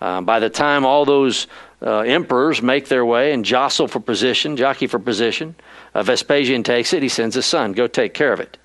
Uh, 0.00 0.20
by 0.20 0.38
the 0.38 0.48
time 0.48 0.86
all 0.86 1.04
those 1.04 1.48
uh, 1.82 2.00
emperors 2.00 2.62
make 2.62 2.86
their 2.88 3.04
way 3.04 3.32
and 3.32 3.44
jostle 3.44 3.88
for 3.88 3.98
position, 3.98 4.56
jockey 4.56 4.86
for 4.86 5.00
position, 5.00 5.56
uh, 5.94 6.02
Vespasian 6.04 6.62
takes 6.62 6.92
it. 6.92 7.02
He 7.02 7.08
sends 7.08 7.34
his 7.34 7.46
son, 7.46 7.72
go 7.72 7.88
take 7.88 8.14
care 8.14 8.32
of 8.32 8.38
it. 8.38 8.56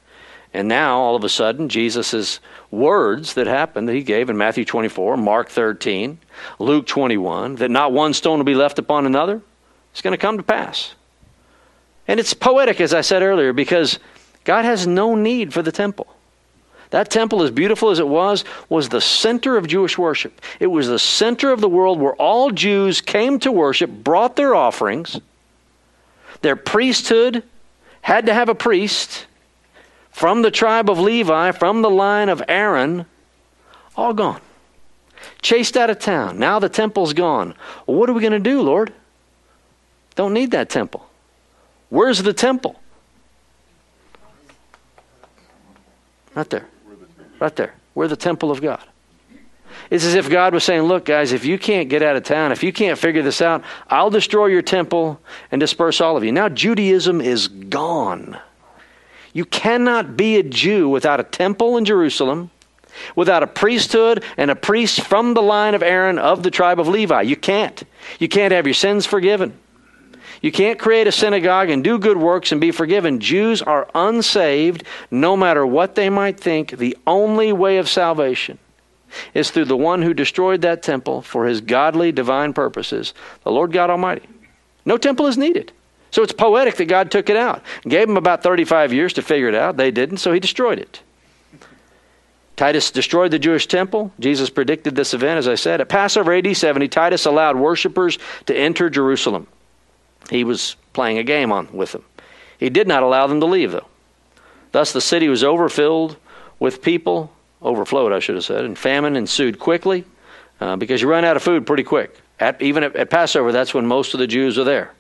And 0.55 0.69
now, 0.69 0.99
all 0.99 1.17
of 1.17 1.25
a 1.25 1.29
sudden, 1.29 1.67
Jesus' 1.67 2.39
words 2.71 3.33
that 3.33 3.45
happened 3.45 3.89
that 3.89 3.93
he 3.93 4.03
gave 4.03 4.29
in 4.29 4.37
Matthew 4.37 4.63
24, 4.63 5.17
Mark 5.17 5.49
13, 5.49 6.17
Luke 6.59 6.87
21, 6.87 7.55
that 7.55 7.69
not 7.69 7.91
one 7.91 8.13
stone 8.13 8.39
will 8.39 8.45
be 8.45 8.55
left 8.55 8.79
upon 8.79 9.05
another, 9.05 9.41
it's 9.91 10.01
going 10.01 10.13
to 10.13 10.17
come 10.17 10.37
to 10.37 10.43
pass. 10.43 10.95
And 12.07 12.21
it's 12.21 12.33
poetic, 12.33 12.79
as 12.79 12.93
I 12.93 13.01
said 13.01 13.21
earlier, 13.21 13.51
because 13.51 13.99
God 14.45 14.63
has 14.63 14.87
no 14.87 15.13
need 15.13 15.53
for 15.53 15.61
the 15.61 15.73
temple. 15.73 16.07
That 16.91 17.09
temple, 17.09 17.43
as 17.43 17.51
beautiful 17.51 17.89
as 17.89 17.99
it 17.99 18.07
was, 18.07 18.45
was 18.69 18.87
the 18.87 19.01
center 19.01 19.57
of 19.57 19.67
Jewish 19.67 19.97
worship. 19.97 20.39
It 20.61 20.67
was 20.67 20.87
the 20.87 20.99
center 20.99 21.51
of 21.51 21.59
the 21.59 21.67
world 21.67 21.99
where 21.99 22.15
all 22.15 22.49
Jews 22.51 23.01
came 23.01 23.39
to 23.39 23.51
worship, 23.51 23.89
brought 23.89 24.37
their 24.37 24.55
offerings. 24.55 25.19
Their 26.43 26.55
priesthood 26.55 27.43
had 27.99 28.27
to 28.27 28.33
have 28.33 28.47
a 28.47 28.55
priest 28.55 29.25
from 30.15 30.43
the 30.43 30.49
tribe 30.49 30.89
of 30.89 30.97
Levi, 30.97 31.51
from 31.51 31.81
the 31.81 31.89
line 31.89 32.29
of 32.29 32.41
Aaron, 32.47 33.05
all 33.97 34.13
gone. 34.13 34.39
Chased 35.41 35.75
out 35.75 35.89
of 35.89 35.99
town. 35.99 36.39
Now 36.39 36.57
the 36.57 36.69
temple's 36.69 37.11
gone. 37.11 37.53
Well, 37.85 37.97
what 37.97 38.09
are 38.09 38.13
we 38.13 38.21
going 38.21 38.31
to 38.31 38.39
do, 38.39 38.61
Lord? 38.61 38.93
Don't 40.15 40.31
need 40.31 40.51
that 40.51 40.69
temple. 40.69 41.05
Where's 41.89 42.23
the 42.23 42.31
temple? 42.31 42.79
Right 46.33 46.49
there. 46.49 46.65
Right 47.41 47.55
there. 47.57 47.73
We're 47.93 48.07
the 48.07 48.15
temple 48.15 48.51
of 48.51 48.61
God. 48.61 48.83
It's 49.89 50.05
as 50.05 50.15
if 50.15 50.29
God 50.29 50.53
was 50.53 50.63
saying, 50.63 50.83
Look, 50.83 51.03
guys, 51.03 51.33
if 51.33 51.43
you 51.43 51.59
can't 51.59 51.89
get 51.89 52.01
out 52.01 52.15
of 52.15 52.23
town, 52.23 52.53
if 52.53 52.63
you 52.63 52.71
can't 52.71 52.97
figure 52.97 53.21
this 53.21 53.41
out, 53.41 53.65
I'll 53.89 54.09
destroy 54.09 54.45
your 54.45 54.61
temple 54.61 55.19
and 55.51 55.59
disperse 55.59 55.99
all 55.99 56.15
of 56.15 56.23
you. 56.23 56.31
Now, 56.31 56.47
Judaism 56.47 57.19
is 57.19 57.49
gone. 57.49 58.39
You 59.35 59.43
cannot 59.43 60.15
be 60.15 60.37
a 60.37 60.43
Jew 60.43 60.87
without 60.87 61.19
a 61.19 61.23
temple 61.23 61.75
in 61.75 61.83
Jerusalem, 61.83 62.51
without 63.17 63.43
a 63.43 63.47
priesthood 63.47 64.23
and 64.37 64.49
a 64.49 64.55
priest 64.55 65.01
from 65.01 65.33
the 65.33 65.41
line 65.41 65.75
of 65.75 65.83
Aaron 65.83 66.17
of 66.17 66.41
the 66.41 66.49
tribe 66.49 66.79
of 66.79 66.87
Levi. 66.87 67.23
You 67.23 67.35
can't. 67.35 67.83
You 68.17 68.29
can't 68.29 68.53
have 68.53 68.65
your 68.65 68.73
sins 68.73 69.05
forgiven. 69.05 69.59
You 70.41 70.53
can't 70.53 70.79
create 70.79 71.07
a 71.07 71.11
synagogue 71.11 71.69
and 71.69 71.83
do 71.83 71.99
good 71.99 72.15
works 72.15 72.53
and 72.53 72.61
be 72.61 72.71
forgiven. 72.71 73.19
Jews 73.19 73.61
are 73.61 73.89
unsaved 73.93 74.85
no 75.11 75.35
matter 75.35 75.67
what 75.67 75.95
they 75.95 76.09
might 76.09 76.39
think. 76.39 76.71
The 76.71 76.97
only 77.05 77.51
way 77.51 77.77
of 77.77 77.89
salvation 77.89 78.57
is 79.33 79.51
through 79.51 79.65
the 79.65 79.75
one 79.75 80.01
who 80.01 80.13
destroyed 80.13 80.61
that 80.61 80.81
temple 80.81 81.21
for 81.21 81.45
his 81.45 81.59
godly, 81.59 82.13
divine 82.13 82.53
purposes, 82.53 83.13
the 83.43 83.51
Lord 83.51 83.73
God 83.73 83.89
Almighty. 83.89 84.27
No 84.85 84.97
temple 84.97 85.27
is 85.27 85.37
needed. 85.37 85.73
So 86.15 86.23
it's 86.23 86.31
poetic 86.31 86.77
that 86.77 86.85
God 86.85 87.11
took 87.11 87.29
it 87.29 87.35
out. 87.35 87.61
Gave 87.85 88.07
them 88.07 88.15
about 88.15 88.41
35 88.41 88.93
years 88.93 89.11
to 89.15 89.21
figure 89.21 89.49
it 89.49 89.53
out. 89.53 89.75
They 89.75 89.91
didn't, 89.91 90.19
so 90.19 90.31
he 90.31 90.39
destroyed 90.39 90.79
it. 90.79 91.01
Titus 92.55 92.89
destroyed 92.89 93.31
the 93.31 93.37
Jewish 93.37 93.67
temple. 93.67 94.13
Jesus 94.17 94.49
predicted 94.49 94.95
this 94.95 95.13
event, 95.13 95.39
as 95.39 95.49
I 95.49 95.55
said. 95.55 95.81
At 95.81 95.89
Passover 95.89 96.33
AD 96.33 96.55
70, 96.55 96.87
Titus 96.87 97.25
allowed 97.25 97.57
worshippers 97.57 98.17
to 98.45 98.55
enter 98.55 98.89
Jerusalem. 98.89 99.47
He 100.29 100.45
was 100.45 100.77
playing 100.93 101.17
a 101.17 101.23
game 101.23 101.51
on 101.51 101.67
with 101.73 101.91
them. 101.91 102.05
He 102.59 102.69
did 102.69 102.87
not 102.87 103.03
allow 103.03 103.27
them 103.27 103.41
to 103.41 103.45
leave, 103.45 103.73
though. 103.73 103.89
Thus, 104.71 104.93
the 104.93 105.01
city 105.01 105.27
was 105.27 105.43
overfilled 105.43 106.15
with 106.59 106.81
people, 106.81 107.29
overflowed, 107.61 108.13
I 108.13 108.19
should 108.19 108.35
have 108.35 108.45
said, 108.45 108.63
and 108.63 108.77
famine 108.77 109.17
ensued 109.17 109.59
quickly 109.59 110.05
uh, 110.61 110.77
because 110.77 111.01
you 111.01 111.09
run 111.09 111.25
out 111.25 111.35
of 111.35 111.43
food 111.43 111.67
pretty 111.67 111.83
quick. 111.83 112.17
At, 112.39 112.61
even 112.61 112.85
at, 112.85 112.95
at 112.95 113.09
Passover, 113.09 113.51
that's 113.51 113.73
when 113.73 113.85
most 113.85 114.13
of 114.13 114.21
the 114.21 114.27
Jews 114.27 114.57
are 114.57 114.63
there. 114.63 114.93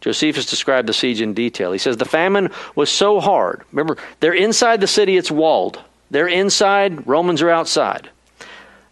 Josephus 0.00 0.46
described 0.46 0.88
the 0.88 0.92
siege 0.92 1.20
in 1.20 1.34
detail. 1.34 1.72
He 1.72 1.78
says 1.78 1.96
the 1.96 2.04
famine 2.04 2.50
was 2.74 2.90
so 2.90 3.20
hard. 3.20 3.62
Remember, 3.72 3.96
they're 4.20 4.34
inside 4.34 4.80
the 4.80 4.86
city, 4.86 5.16
it's 5.16 5.30
walled. 5.30 5.80
They're 6.10 6.28
inside, 6.28 7.06
Romans 7.06 7.42
are 7.42 7.50
outside. 7.50 8.08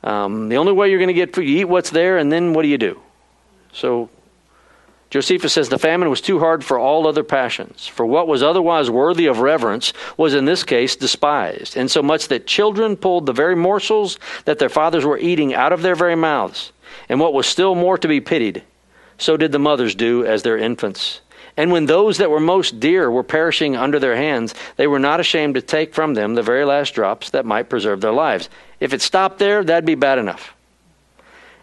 Um, 0.03 0.49
the 0.49 0.57
only 0.57 0.73
way 0.73 0.91
you're 0.91 0.99
going 0.99 1.09
to 1.09 1.15
get 1.15 1.35
food, 1.35 1.49
you 1.49 1.59
eat 1.59 1.65
what's 1.65 1.91
there, 1.91 2.19
and 2.19 2.31
then 2.31 2.53
what 2.53 2.63
do 2.63 2.69
you 2.69 2.79
do? 2.79 3.01
So 3.73 4.11
Josephus 5.11 5.53
says 5.53 5.69
the 5.69 5.79
famine 5.79 6.11
was 6.11 6.21
too 6.21 6.41
hard 6.41 6.65
for 6.65 6.79
all 6.79 7.07
other 7.07 7.23
passions, 7.23 7.87
for 7.87 8.05
what 8.05 8.29
was 8.29 8.43
otherwise 8.43 8.91
worthy 8.91 9.27
of 9.27 9.39
reverence 9.39 9.93
was 10.17 10.35
in 10.35 10.45
this 10.45 10.65
case 10.65 10.97
despised, 10.97 11.77
insomuch 11.77 12.29
that 12.29 12.47
children 12.47 12.97
pulled 12.97 13.27
the 13.27 13.33
very 13.33 13.57
morsels 13.57 14.19
that 14.45 14.59
their 14.59 14.69
fathers 14.69 15.05
were 15.05 15.19
eating 15.19 15.55
out 15.55 15.73
of 15.73 15.83
their 15.83 15.95
very 15.95 16.17
mouths, 16.17 16.73
and 17.09 17.21
what 17.21 17.33
was 17.33 17.47
still 17.47 17.75
more 17.75 17.97
to 17.97 18.09
be 18.09 18.21
pitied, 18.21 18.63
so 19.19 19.37
did 19.37 19.53
the 19.53 19.59
mothers 19.59 19.95
do 19.95 20.25
as 20.25 20.43
their 20.43 20.59
infants. 20.59 21.21
And 21.57 21.73
when 21.73 21.87
those 21.87 22.19
that 22.19 22.31
were 22.31 22.41
most 22.41 22.81
dear 22.81 23.11
were 23.11 23.23
perishing 23.23 23.77
under 23.77 23.99
their 23.99 24.17
hands, 24.17 24.55
they 24.77 24.87
were 24.87 24.99
not 24.99 25.21
ashamed 25.21 25.55
to 25.55 25.63
take 25.63 25.95
from 25.95 26.15
them 26.15 26.35
the 26.35 26.43
very 26.43 26.65
last 26.65 26.95
drops 26.95 27.31
that 27.31 27.47
might 27.47 27.71
preserve 27.71 28.01
their 28.01 28.13
lives. 28.13 28.51
If 28.79 28.93
it 28.93 29.01
stopped 29.01 29.39
there, 29.39 29.65
that'd 29.65 29.87
be 29.87 29.95
bad 29.95 30.19
enough. 30.19 30.55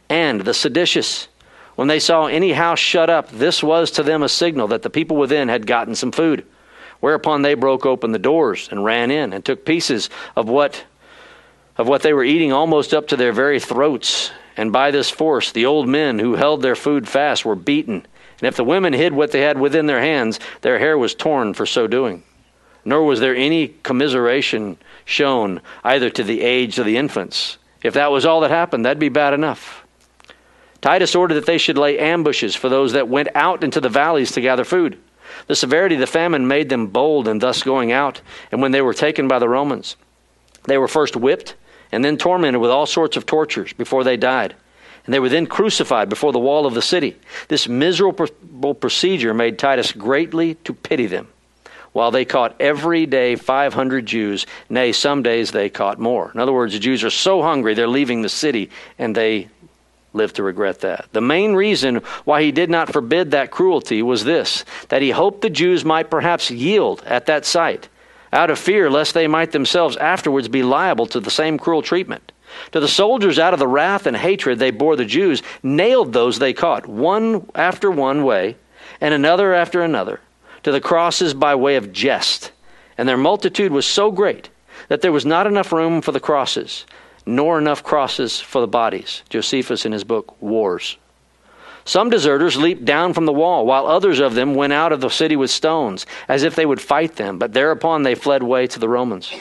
And 0.09 0.41
the 0.41 0.53
seditious, 0.53 1.27
when 1.75 1.87
they 1.87 1.99
saw 1.99 2.25
any 2.25 2.53
house 2.53 2.79
shut 2.79 3.09
up, 3.09 3.29
this 3.29 3.61
was 3.61 3.91
to 3.91 4.03
them 4.03 4.23
a 4.23 4.29
signal 4.29 4.67
that 4.69 4.81
the 4.81 4.89
people 4.89 5.17
within 5.17 5.47
had 5.47 5.67
gotten 5.67 5.93
some 5.95 6.11
food. 6.11 6.45
Whereupon 6.99 7.41
they 7.41 7.53
broke 7.53 7.85
open 7.85 8.13
the 8.13 8.19
doors 8.19 8.69
and 8.71 8.83
ran 8.83 9.11
in 9.11 9.33
and 9.33 9.43
took 9.43 9.65
pieces 9.65 10.09
of 10.35 10.49
what 10.49 10.85
of 11.75 11.87
what 11.87 12.03
they 12.03 12.13
were 12.13 12.23
eating 12.23 12.53
almost 12.53 12.93
up 12.93 13.07
to 13.07 13.17
their 13.17 13.33
very 13.33 13.59
throats. 13.59 14.31
And 14.55 14.71
by 14.71 14.91
this 14.91 15.09
force 15.09 15.51
the 15.51 15.65
old 15.65 15.87
men 15.87 16.19
who 16.19 16.35
held 16.35 16.61
their 16.61 16.75
food 16.75 17.07
fast 17.07 17.45
were 17.45 17.55
beaten. 17.55 18.05
And 18.39 18.47
if 18.47 18.55
the 18.55 18.63
women 18.63 18.93
hid 18.93 19.13
what 19.13 19.31
they 19.31 19.41
had 19.41 19.59
within 19.59 19.85
their 19.85 20.01
hands, 20.01 20.39
their 20.61 20.79
hair 20.79 20.97
was 20.97 21.15
torn 21.15 21.53
for 21.53 21.65
so 21.65 21.87
doing. 21.87 22.23
Nor 22.85 23.03
was 23.03 23.19
there 23.19 23.35
any 23.35 23.69
commiseration 23.83 24.77
shown 25.05 25.61
either 25.83 26.09
to 26.09 26.23
the 26.23 26.41
aged 26.41 26.79
or 26.79 26.83
the 26.83 26.97
infants. 26.97 27.57
If 27.81 27.93
that 27.93 28.11
was 28.11 28.25
all 28.25 28.41
that 28.41 28.51
happened, 28.51 28.85
that'd 28.85 28.99
be 28.99 29.09
bad 29.09 29.33
enough. 29.33 29.85
Titus 30.81 31.15
ordered 31.15 31.35
that 31.35 31.45
they 31.45 31.57
should 31.57 31.77
lay 31.77 31.97
ambushes 31.97 32.55
for 32.55 32.67
those 32.67 32.91
that 32.91 33.07
went 33.07 33.29
out 33.35 33.63
into 33.63 33.79
the 33.79 33.89
valleys 33.89 34.33
to 34.33 34.41
gather 34.41 34.65
food. 34.65 34.97
The 35.47 35.55
severity 35.55 35.95
of 35.95 36.01
the 36.01 36.07
famine 36.07 36.47
made 36.47 36.69
them 36.69 36.87
bold 36.87 37.27
in 37.27 37.39
thus 37.39 37.63
going 37.63 37.91
out, 37.91 38.21
and 38.51 38.61
when 38.61 38.71
they 38.71 38.81
were 38.81 38.93
taken 38.93 39.27
by 39.27 39.39
the 39.39 39.47
Romans, 39.47 39.95
they 40.65 40.77
were 40.77 40.87
first 40.87 41.15
whipped 41.15 41.55
and 41.93 42.03
then 42.03 42.17
tormented 42.17 42.59
with 42.59 42.71
all 42.71 42.85
sorts 42.85 43.15
of 43.15 43.25
tortures 43.25 43.73
before 43.73 44.03
they 44.03 44.17
died. 44.17 44.55
And 45.05 45.13
they 45.13 45.19
were 45.19 45.29
then 45.29 45.47
crucified 45.47 46.09
before 46.09 46.31
the 46.31 46.39
wall 46.39 46.65
of 46.65 46.73
the 46.73 46.81
city. 46.81 47.17
This 47.49 47.67
miserable 47.67 48.73
procedure 48.73 49.33
made 49.33 49.59
Titus 49.59 49.91
greatly 49.91 50.55
to 50.63 50.73
pity 50.73 51.07
them, 51.07 51.27
while 51.91 52.09
they 52.09 52.25
caught 52.25 52.55
every 52.59 53.05
day 53.05 53.35
500 53.35 54.05
Jews. 54.05 54.45
Nay, 54.69 54.91
some 54.93 55.21
days 55.21 55.51
they 55.51 55.69
caught 55.69 55.99
more. 55.99 56.31
In 56.33 56.39
other 56.39 56.53
words, 56.53 56.73
the 56.73 56.79
Jews 56.79 57.03
are 57.03 57.09
so 57.09 57.41
hungry 57.41 57.73
they're 57.73 57.87
leaving 57.87 58.21
the 58.21 58.29
city 58.29 58.69
and 58.97 59.15
they 59.15 59.49
live 60.13 60.33
to 60.33 60.43
regret 60.43 60.81
that. 60.81 61.07
The 61.11 61.21
main 61.21 61.53
reason 61.53 61.97
why 62.23 62.43
he 62.43 62.51
did 62.51 62.69
not 62.69 62.93
forbid 62.93 63.31
that 63.31 63.51
cruelty 63.51 64.01
was 64.01 64.23
this 64.23 64.63
that 64.89 65.01
he 65.01 65.11
hoped 65.11 65.41
the 65.41 65.49
Jews 65.49 65.83
might 65.83 66.09
perhaps 66.09 66.49
yield 66.51 67.03
at 67.05 67.25
that 67.25 67.45
sight, 67.45 67.89
out 68.34 68.49
of 68.49 68.59
fear 68.59 68.89
lest 68.89 69.13
they 69.13 69.27
might 69.27 69.51
themselves 69.51 69.95
afterwards 69.97 70.47
be 70.47 70.63
liable 70.63 71.05
to 71.05 71.19
the 71.19 71.31
same 71.31 71.57
cruel 71.57 71.81
treatment. 71.81 72.31
To 72.71 72.79
the 72.79 72.88
soldiers, 72.88 73.39
out 73.39 73.53
of 73.53 73.59
the 73.59 73.67
wrath 73.67 74.05
and 74.05 74.17
hatred 74.17 74.59
they 74.59 74.71
bore 74.71 74.95
the 74.95 75.05
Jews, 75.05 75.41
nailed 75.61 76.13
those 76.13 76.39
they 76.39 76.53
caught, 76.53 76.88
one 76.88 77.47
after 77.55 77.89
one 77.89 78.23
way, 78.23 78.57
and 78.99 79.13
another 79.13 79.53
after 79.53 79.81
another, 79.81 80.19
to 80.63 80.71
the 80.71 80.81
crosses 80.81 81.34
by 81.34 81.55
way 81.55 81.75
of 81.75 81.93
jest. 81.93 82.51
And 82.97 83.07
their 83.07 83.17
multitude 83.17 83.71
was 83.71 83.86
so 83.86 84.11
great 84.11 84.49
that 84.88 85.01
there 85.01 85.11
was 85.11 85.25
not 85.25 85.47
enough 85.47 85.71
room 85.71 86.01
for 86.01 86.11
the 86.11 86.19
crosses, 86.19 86.86
nor 87.25 87.57
enough 87.57 87.84
crosses 87.84 88.39
for 88.39 88.61
the 88.61 88.67
bodies. 88.67 89.23
Josephus 89.29 89.86
in 89.86 89.91
his 89.91 90.03
book, 90.03 90.39
Wars. 90.41 90.97
Some 91.86 92.09
deserters 92.09 92.55
leaped 92.55 92.86
down 92.86 93.13
from 93.13 93.25
the 93.25 93.34
wall, 93.34 93.65
while 93.65 93.88
others 93.88 94.19
of 94.19 94.36
them 94.36 94.55
went 94.55 94.73
out 94.73 94.93
of 94.93 95.01
the 95.01 95.09
city 95.09 95.36
with 95.36 95.51
stones, 95.51 96.05
as 96.27 96.43
if 96.43 96.55
they 96.55 96.65
would 96.65 96.79
fight 96.79 97.17
them, 97.17 97.38
but 97.38 97.53
thereupon 97.53 98.03
they 98.03 98.15
fled 98.15 98.41
away 98.41 98.67
to 98.67 98.79
the 98.79 98.88
Romans. 98.88 99.34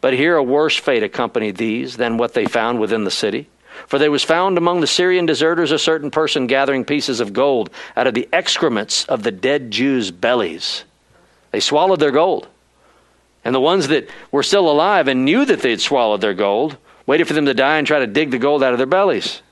But 0.00 0.14
here 0.14 0.36
a 0.36 0.42
worse 0.42 0.76
fate 0.76 1.04
accompanied 1.04 1.56
these 1.56 1.96
than 1.96 2.18
what 2.18 2.34
they 2.34 2.46
found 2.46 2.80
within 2.80 3.04
the 3.04 3.10
city. 3.10 3.48
For 3.86 3.98
there 3.98 4.10
was 4.10 4.24
found 4.24 4.58
among 4.58 4.80
the 4.80 4.86
Syrian 4.86 5.26
deserters 5.26 5.70
a 5.70 5.78
certain 5.78 6.10
person 6.10 6.46
gathering 6.46 6.84
pieces 6.84 7.20
of 7.20 7.32
gold 7.32 7.70
out 7.96 8.06
of 8.06 8.14
the 8.14 8.28
excrements 8.32 9.04
of 9.06 9.22
the 9.22 9.30
dead 9.30 9.70
Jews' 9.70 10.10
bellies. 10.10 10.84
They 11.52 11.60
swallowed 11.60 12.00
their 12.00 12.10
gold. 12.10 12.48
And 13.44 13.54
the 13.54 13.60
ones 13.60 13.88
that 13.88 14.08
were 14.30 14.42
still 14.42 14.70
alive 14.70 15.08
and 15.08 15.24
knew 15.24 15.44
that 15.44 15.60
they 15.60 15.70
had 15.70 15.80
swallowed 15.80 16.20
their 16.20 16.34
gold 16.34 16.76
waited 17.06 17.26
for 17.26 17.34
them 17.34 17.46
to 17.46 17.54
die 17.54 17.78
and 17.78 17.86
try 17.86 17.98
to 17.98 18.06
dig 18.06 18.30
the 18.30 18.38
gold 18.38 18.62
out 18.62 18.72
of 18.72 18.78
their 18.78 18.86
bellies. 18.86 19.42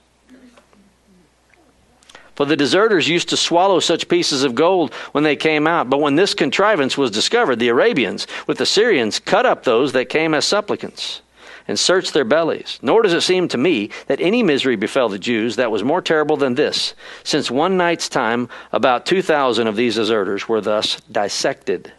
For 2.40 2.46
the 2.46 2.56
deserters 2.56 3.06
used 3.06 3.28
to 3.28 3.36
swallow 3.36 3.80
such 3.80 4.08
pieces 4.08 4.44
of 4.44 4.54
gold 4.54 4.94
when 5.12 5.24
they 5.24 5.36
came 5.36 5.66
out. 5.66 5.90
But 5.90 6.00
when 6.00 6.14
this 6.14 6.32
contrivance 6.32 6.96
was 6.96 7.10
discovered, 7.10 7.56
the 7.56 7.68
Arabians, 7.68 8.26
with 8.46 8.56
the 8.56 8.64
Syrians, 8.64 9.18
cut 9.18 9.44
up 9.44 9.62
those 9.62 9.92
that 9.92 10.08
came 10.08 10.32
as 10.32 10.46
supplicants 10.46 11.20
and 11.68 11.78
searched 11.78 12.14
their 12.14 12.24
bellies. 12.24 12.78
Nor 12.80 13.02
does 13.02 13.12
it 13.12 13.20
seem 13.20 13.46
to 13.48 13.58
me 13.58 13.90
that 14.06 14.22
any 14.22 14.42
misery 14.42 14.74
befell 14.74 15.10
the 15.10 15.18
Jews 15.18 15.56
that 15.56 15.70
was 15.70 15.84
more 15.84 16.00
terrible 16.00 16.38
than 16.38 16.54
this, 16.54 16.94
since 17.24 17.50
one 17.50 17.76
night's 17.76 18.08
time 18.08 18.48
about 18.72 19.04
2,000 19.04 19.66
of 19.66 19.76
these 19.76 19.96
deserters 19.96 20.48
were 20.48 20.62
thus 20.62 20.96
dissected. 21.12 21.92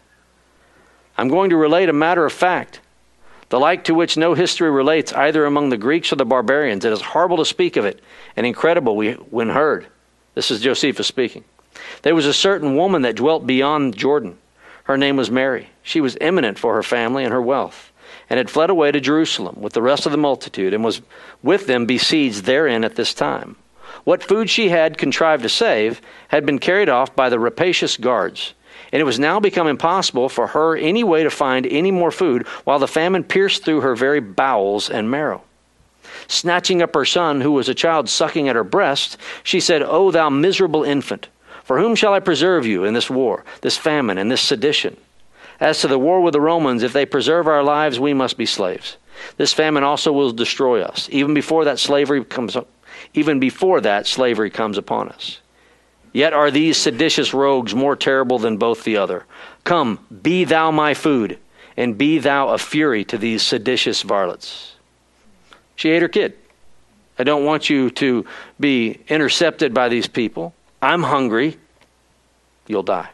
I'm 1.19 1.27
going 1.27 1.51
to 1.51 1.55
relate 1.55 1.87
a 1.87 1.93
matter 1.93 2.25
of 2.25 2.33
fact, 2.33 2.79
the 3.49 3.59
like 3.59 3.83
to 3.83 3.93
which 3.93 4.17
no 4.17 4.33
history 4.33 4.71
relates 4.71 5.13
either 5.13 5.45
among 5.45 5.69
the 5.69 5.77
Greeks 5.77 6.11
or 6.11 6.15
the 6.15 6.25
barbarians. 6.25 6.83
It 6.83 6.93
is 6.93 7.01
horrible 7.01 7.37
to 7.37 7.45
speak 7.45 7.77
of 7.77 7.85
it, 7.85 8.01
and 8.35 8.47
incredible 8.47 8.97
when 9.29 9.49
heard. 9.49 9.85
This 10.33 10.51
is 10.51 10.61
Josephus 10.61 11.07
speaking. 11.07 11.43
There 12.03 12.15
was 12.15 12.25
a 12.25 12.33
certain 12.33 12.75
woman 12.75 13.01
that 13.01 13.15
dwelt 13.15 13.45
beyond 13.45 13.97
Jordan. 13.97 14.37
Her 14.85 14.97
name 14.97 15.17
was 15.17 15.29
Mary. 15.29 15.69
She 15.83 16.01
was 16.01 16.17
eminent 16.21 16.57
for 16.57 16.75
her 16.75 16.83
family 16.83 17.23
and 17.23 17.33
her 17.33 17.41
wealth, 17.41 17.91
and 18.29 18.37
had 18.37 18.49
fled 18.49 18.69
away 18.69 18.91
to 18.91 18.99
Jerusalem 18.99 19.57
with 19.59 19.73
the 19.73 19.81
rest 19.81 20.05
of 20.05 20.11
the 20.11 20.17
multitude, 20.17 20.73
and 20.73 20.83
was 20.83 21.01
with 21.43 21.67
them 21.67 21.85
besieged 21.85 22.45
therein 22.45 22.83
at 22.83 22.95
this 22.95 23.13
time. 23.13 23.57
What 24.03 24.23
food 24.23 24.49
she 24.49 24.69
had 24.69 24.97
contrived 24.97 25.43
to 25.43 25.49
save 25.49 26.01
had 26.29 26.45
been 26.45 26.59
carried 26.59 26.89
off 26.89 27.15
by 27.15 27.29
the 27.29 27.39
rapacious 27.39 27.97
guards, 27.97 28.53
and 28.91 29.01
it 29.01 29.05
was 29.05 29.19
now 29.19 29.39
become 29.39 29.67
impossible 29.67 30.29
for 30.29 30.47
her 30.47 30.75
any 30.75 31.03
way 31.03 31.23
to 31.23 31.29
find 31.29 31.67
any 31.67 31.91
more 31.91 32.11
food, 32.11 32.47
while 32.63 32.79
the 32.79 32.87
famine 32.87 33.23
pierced 33.23 33.63
through 33.63 33.81
her 33.81 33.95
very 33.95 34.19
bowels 34.19 34.89
and 34.89 35.11
marrow. 35.11 35.43
Snatching 36.31 36.81
up 36.81 36.93
her 36.93 37.03
son, 37.03 37.41
who 37.41 37.51
was 37.51 37.67
a 37.67 37.75
child 37.75 38.07
sucking 38.07 38.47
at 38.47 38.55
her 38.55 38.63
breast, 38.63 39.17
she 39.43 39.59
said, 39.59 39.83
O 39.83 40.11
thou 40.11 40.29
miserable 40.29 40.81
infant, 40.81 41.27
for 41.61 41.77
whom 41.77 41.93
shall 41.93 42.13
I 42.13 42.21
preserve 42.21 42.65
you 42.65 42.85
in 42.85 42.93
this 42.93 43.09
war, 43.09 43.43
this 43.59 43.75
famine, 43.75 44.17
and 44.17 44.31
this 44.31 44.39
sedition? 44.39 44.95
As 45.59 45.81
to 45.81 45.89
the 45.89 45.99
war 45.99 46.21
with 46.21 46.31
the 46.31 46.39
Romans, 46.39 46.83
if 46.83 46.93
they 46.93 47.05
preserve 47.05 47.47
our 47.47 47.61
lives, 47.61 47.99
we 47.99 48.13
must 48.13 48.37
be 48.37 48.45
slaves. 48.45 48.95
This 49.35 49.51
famine 49.51 49.83
also 49.83 50.13
will 50.13 50.31
destroy 50.31 50.81
us, 50.81 51.09
even 51.11 51.33
before 51.33 51.65
that 51.65 51.79
slavery 51.79 52.23
comes 52.23 52.55
even 53.13 53.41
before 53.41 53.81
that 53.81 54.07
slavery 54.07 54.49
comes 54.49 54.77
upon 54.77 55.09
us. 55.09 55.41
Yet 56.13 56.31
are 56.31 56.49
these 56.49 56.77
seditious 56.77 57.33
rogues 57.33 57.75
more 57.75 57.97
terrible 57.97 58.39
than 58.39 58.55
both 58.55 58.85
the 58.85 58.95
other. 58.95 59.25
Come, 59.65 59.99
be 60.21 60.45
thou 60.45 60.71
my 60.71 60.93
food, 60.93 61.39
and 61.75 61.97
be 61.97 62.19
thou 62.19 62.47
a 62.47 62.57
fury 62.57 63.03
to 63.05 63.17
these 63.17 63.43
seditious 63.43 64.01
varlets. 64.01 64.71
She 65.81 65.89
ate 65.89 66.03
her 66.03 66.07
kid. 66.07 66.35
I 67.17 67.23
don't 67.23 67.43
want 67.43 67.67
you 67.67 67.89
to 67.89 68.23
be 68.59 68.99
intercepted 69.07 69.73
by 69.73 69.89
these 69.89 70.05
people. 70.05 70.53
I'm 70.79 71.01
hungry. 71.01 71.57
You'll 72.67 72.83
die. 72.83 73.09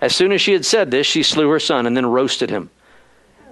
As 0.00 0.14
soon 0.14 0.30
as 0.30 0.40
she 0.40 0.52
had 0.52 0.64
said 0.64 0.92
this, 0.92 1.08
she 1.08 1.24
slew 1.24 1.50
her 1.50 1.58
son 1.58 1.86
and 1.86 1.96
then 1.96 2.06
roasted 2.06 2.50
him, 2.50 2.70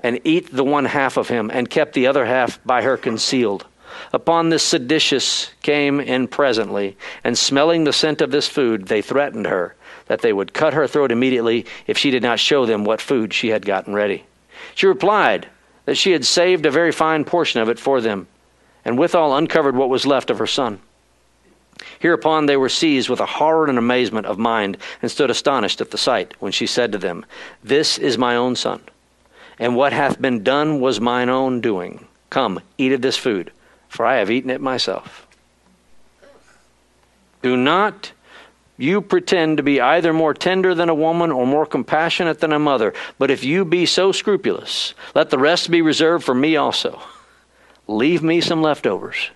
and 0.04 0.20
eat 0.22 0.52
the 0.52 0.62
one 0.62 0.84
half 0.84 1.16
of 1.16 1.26
him, 1.26 1.50
and 1.52 1.68
kept 1.68 1.94
the 1.94 2.06
other 2.06 2.24
half 2.24 2.62
by 2.64 2.82
her 2.82 2.96
concealed. 2.96 3.66
Upon 4.12 4.48
this 4.48 4.62
seditious 4.62 5.50
came 5.62 5.98
in 5.98 6.28
presently, 6.28 6.96
and 7.24 7.36
smelling 7.36 7.82
the 7.82 7.92
scent 7.92 8.20
of 8.20 8.30
this 8.30 8.46
food, 8.46 8.86
they 8.86 9.02
threatened 9.02 9.48
her 9.48 9.74
that 10.06 10.20
they 10.20 10.32
would 10.32 10.54
cut 10.54 10.72
her 10.72 10.86
throat 10.86 11.10
immediately 11.10 11.66
if 11.88 11.98
she 11.98 12.12
did 12.12 12.22
not 12.22 12.38
show 12.38 12.64
them 12.64 12.84
what 12.84 13.00
food 13.00 13.34
she 13.34 13.48
had 13.48 13.66
gotten 13.66 13.92
ready. 13.92 14.24
She 14.76 14.86
replied 14.86 15.48
that 15.86 15.96
she 15.96 16.12
had 16.12 16.24
saved 16.24 16.64
a 16.64 16.70
very 16.70 16.92
fine 16.92 17.24
portion 17.24 17.60
of 17.60 17.68
it 17.68 17.80
for 17.80 18.00
them 18.00 18.28
and 18.86 18.96
withal 18.96 19.36
uncovered 19.36 19.74
what 19.74 19.90
was 19.90 20.06
left 20.06 20.30
of 20.30 20.38
her 20.38 20.46
son. 20.46 20.78
Hereupon 21.98 22.46
they 22.46 22.56
were 22.56 22.68
seized 22.68 23.08
with 23.08 23.18
a 23.18 23.26
horror 23.26 23.66
and 23.66 23.78
amazement 23.78 24.26
of 24.26 24.38
mind, 24.38 24.76
and 25.02 25.10
stood 25.10 25.28
astonished 25.28 25.80
at 25.80 25.90
the 25.90 25.98
sight, 25.98 26.34
when 26.38 26.52
she 26.52 26.68
said 26.68 26.92
to 26.92 26.98
them, 26.98 27.26
This 27.64 27.98
is 27.98 28.16
my 28.16 28.36
own 28.36 28.54
son, 28.54 28.80
and 29.58 29.74
what 29.74 29.92
hath 29.92 30.22
been 30.22 30.44
done 30.44 30.80
was 30.80 31.00
mine 31.00 31.28
own 31.28 31.60
doing. 31.60 32.06
Come, 32.30 32.60
eat 32.78 32.92
of 32.92 33.02
this 33.02 33.16
food, 33.16 33.50
for 33.88 34.06
I 34.06 34.16
have 34.16 34.30
eaten 34.30 34.50
it 34.50 34.60
myself. 34.60 35.26
Do 37.42 37.56
not 37.56 38.12
you 38.78 39.00
pretend 39.00 39.56
to 39.56 39.64
be 39.64 39.80
either 39.80 40.12
more 40.12 40.32
tender 40.32 40.76
than 40.76 40.88
a 40.88 40.94
woman 40.94 41.32
or 41.32 41.44
more 41.44 41.66
compassionate 41.66 42.38
than 42.38 42.52
a 42.52 42.58
mother, 42.60 42.94
but 43.18 43.32
if 43.32 43.42
you 43.42 43.64
be 43.64 43.84
so 43.84 44.12
scrupulous, 44.12 44.94
let 45.12 45.30
the 45.30 45.38
rest 45.38 45.72
be 45.72 45.82
reserved 45.82 46.24
for 46.24 46.34
me 46.34 46.54
also. 46.54 47.00
Leave 47.88 48.22
me 48.22 48.40
some 48.40 48.62
leftovers. 48.62 49.30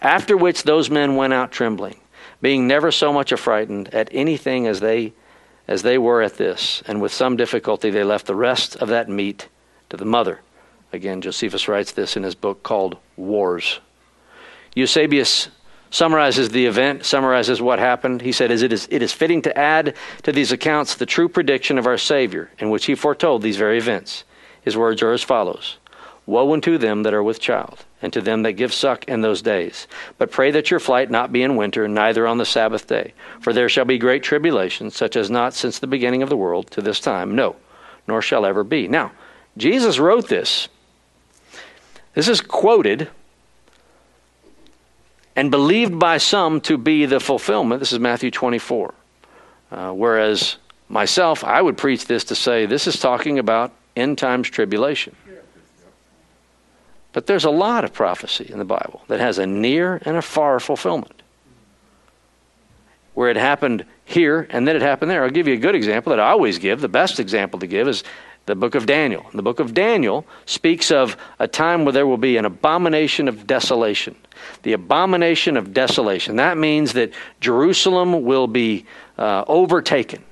After 0.00 0.36
which 0.36 0.64
those 0.64 0.90
men 0.90 1.16
went 1.16 1.32
out 1.32 1.50
trembling, 1.50 1.98
being 2.42 2.66
never 2.66 2.90
so 2.90 3.12
much 3.12 3.32
affrighted 3.32 3.88
at 3.94 4.08
anything 4.12 4.66
as 4.66 4.80
they 4.80 5.12
as 5.66 5.82
they 5.82 5.96
were 5.96 6.20
at 6.20 6.36
this, 6.36 6.82
and 6.86 7.00
with 7.00 7.10
some 7.10 7.36
difficulty 7.36 7.88
they 7.88 8.04
left 8.04 8.26
the 8.26 8.34
rest 8.34 8.76
of 8.76 8.88
that 8.88 9.08
meat 9.08 9.48
to 9.88 9.96
the 9.96 10.04
mother. 10.04 10.40
Again, 10.92 11.22
Josephus 11.22 11.68
writes 11.68 11.92
this 11.92 12.18
in 12.18 12.22
his 12.22 12.34
book 12.34 12.62
called 12.62 12.98
Wars. 13.16 13.80
Eusebius 14.74 15.48
summarizes 15.90 16.50
the 16.50 16.66
event, 16.66 17.06
summarizes 17.06 17.62
what 17.62 17.78
happened. 17.78 18.20
He 18.20 18.32
said, 18.32 18.50
it 18.50 18.72
is, 18.72 18.86
it 18.90 19.00
is 19.00 19.12
fitting 19.12 19.40
to 19.42 19.56
add 19.56 19.96
to 20.24 20.32
these 20.32 20.52
accounts 20.52 20.96
the 20.96 21.06
true 21.06 21.30
prediction 21.30 21.78
of 21.78 21.86
our 21.86 21.96
Savior, 21.96 22.50
in 22.58 22.68
which 22.68 22.84
he 22.84 22.94
foretold 22.94 23.40
these 23.40 23.56
very 23.56 23.78
events. 23.78 24.24
His 24.60 24.76
words 24.76 25.00
are 25.02 25.12
as 25.12 25.22
follows 25.22 25.78
Woe 26.26 26.52
unto 26.54 26.78
them 26.78 27.02
that 27.02 27.12
are 27.12 27.22
with 27.22 27.38
child, 27.38 27.84
and 28.00 28.12
to 28.12 28.20
them 28.22 28.42
that 28.42 28.52
give 28.52 28.72
suck 28.72 29.04
in 29.04 29.20
those 29.20 29.42
days. 29.42 29.86
But 30.16 30.30
pray 30.30 30.50
that 30.52 30.70
your 30.70 30.80
flight 30.80 31.10
not 31.10 31.32
be 31.32 31.42
in 31.42 31.56
winter, 31.56 31.86
neither 31.86 32.26
on 32.26 32.38
the 32.38 32.46
Sabbath 32.46 32.86
day. 32.86 33.12
For 33.40 33.52
there 33.52 33.68
shall 33.68 33.84
be 33.84 33.98
great 33.98 34.22
tribulation, 34.22 34.90
such 34.90 35.16
as 35.16 35.30
not 35.30 35.52
since 35.52 35.78
the 35.78 35.86
beginning 35.86 36.22
of 36.22 36.30
the 36.30 36.36
world 36.36 36.70
to 36.70 36.80
this 36.80 36.98
time, 36.98 37.34
no, 37.34 37.56
nor 38.08 38.22
shall 38.22 38.46
ever 38.46 38.64
be. 38.64 38.88
Now, 38.88 39.12
Jesus 39.56 39.98
wrote 39.98 40.28
this. 40.28 40.68
This 42.14 42.28
is 42.28 42.40
quoted 42.40 43.10
and 45.36 45.50
believed 45.50 45.98
by 45.98 46.18
some 46.18 46.60
to 46.62 46.78
be 46.78 47.06
the 47.06 47.20
fulfillment. 47.20 47.80
This 47.80 47.92
is 47.92 47.98
Matthew 47.98 48.30
24. 48.30 48.94
Uh, 49.70 49.92
whereas 49.92 50.56
myself, 50.88 51.42
I 51.42 51.60
would 51.60 51.76
preach 51.76 52.06
this 52.06 52.24
to 52.24 52.34
say 52.34 52.66
this 52.66 52.86
is 52.86 52.98
talking 52.98 53.38
about 53.38 53.72
end 53.96 54.18
times 54.18 54.48
tribulation. 54.48 55.16
But 57.14 57.28
there's 57.28 57.44
a 57.44 57.50
lot 57.50 57.84
of 57.84 57.94
prophecy 57.94 58.50
in 58.50 58.58
the 58.58 58.64
Bible 58.64 59.02
that 59.06 59.20
has 59.20 59.38
a 59.38 59.46
near 59.46 60.02
and 60.04 60.16
a 60.16 60.22
far 60.22 60.58
fulfillment. 60.58 61.22
Where 63.14 63.30
it 63.30 63.36
happened 63.36 63.84
here 64.04 64.48
and 64.50 64.66
then 64.66 64.74
it 64.74 64.82
happened 64.82 65.12
there. 65.12 65.22
I'll 65.22 65.30
give 65.30 65.46
you 65.46 65.54
a 65.54 65.58
good 65.58 65.76
example 65.76 66.10
that 66.10 66.18
I 66.18 66.30
always 66.30 66.58
give. 66.58 66.80
The 66.80 66.88
best 66.88 67.20
example 67.20 67.60
to 67.60 67.68
give 67.68 67.86
is 67.86 68.02
the 68.46 68.56
book 68.56 68.74
of 68.74 68.86
Daniel. 68.86 69.24
The 69.32 69.44
book 69.44 69.60
of 69.60 69.74
Daniel 69.74 70.26
speaks 70.44 70.90
of 70.90 71.16
a 71.38 71.46
time 71.46 71.84
where 71.84 71.92
there 71.92 72.06
will 72.06 72.18
be 72.18 72.36
an 72.36 72.44
abomination 72.44 73.28
of 73.28 73.46
desolation. 73.46 74.16
The 74.64 74.72
abomination 74.72 75.56
of 75.56 75.72
desolation. 75.72 76.34
That 76.36 76.58
means 76.58 76.94
that 76.94 77.12
Jerusalem 77.40 78.24
will 78.24 78.48
be 78.48 78.86
uh, 79.16 79.44
overtaken, 79.46 80.24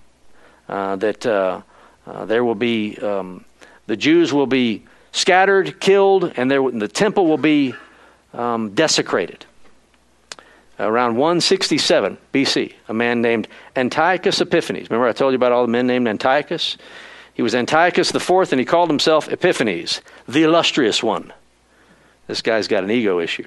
uh, 0.68 0.96
that 0.96 1.24
uh, 1.24 1.62
uh 2.08 2.24
there 2.24 2.42
will 2.42 2.56
be, 2.56 2.98
um, 2.98 3.44
the 3.86 3.96
Jews 3.96 4.32
will 4.32 4.48
be 4.48 4.82
scattered, 5.12 5.78
killed, 5.78 6.32
and 6.36 6.50
there, 6.50 6.68
the 6.70 6.88
temple 6.88 7.26
will 7.26 7.38
be 7.38 7.74
um, 8.34 8.74
desecrated. 8.74 9.44
Around 10.78 11.16
167 11.16 12.18
BC, 12.32 12.74
a 12.88 12.94
man 12.94 13.22
named 13.22 13.46
Antiochus 13.76 14.40
Epiphanes. 14.40 14.90
Remember, 14.90 15.06
I 15.06 15.12
told 15.12 15.32
you 15.32 15.36
about 15.36 15.52
all 15.52 15.62
the 15.62 15.70
men 15.70 15.86
named 15.86 16.08
Antiochus? 16.08 16.76
He 17.34 17.42
was 17.42 17.54
Antiochus 17.54 18.10
the 18.10 18.20
fourth, 18.20 18.52
and 18.52 18.58
he 18.58 18.64
called 18.64 18.90
himself 18.90 19.28
Epiphanes, 19.28 20.00
the 20.26 20.42
illustrious 20.42 21.02
one. 21.02 21.32
This 22.26 22.42
guy's 22.42 22.68
got 22.68 22.84
an 22.84 22.90
ego 22.90 23.20
issue. 23.20 23.46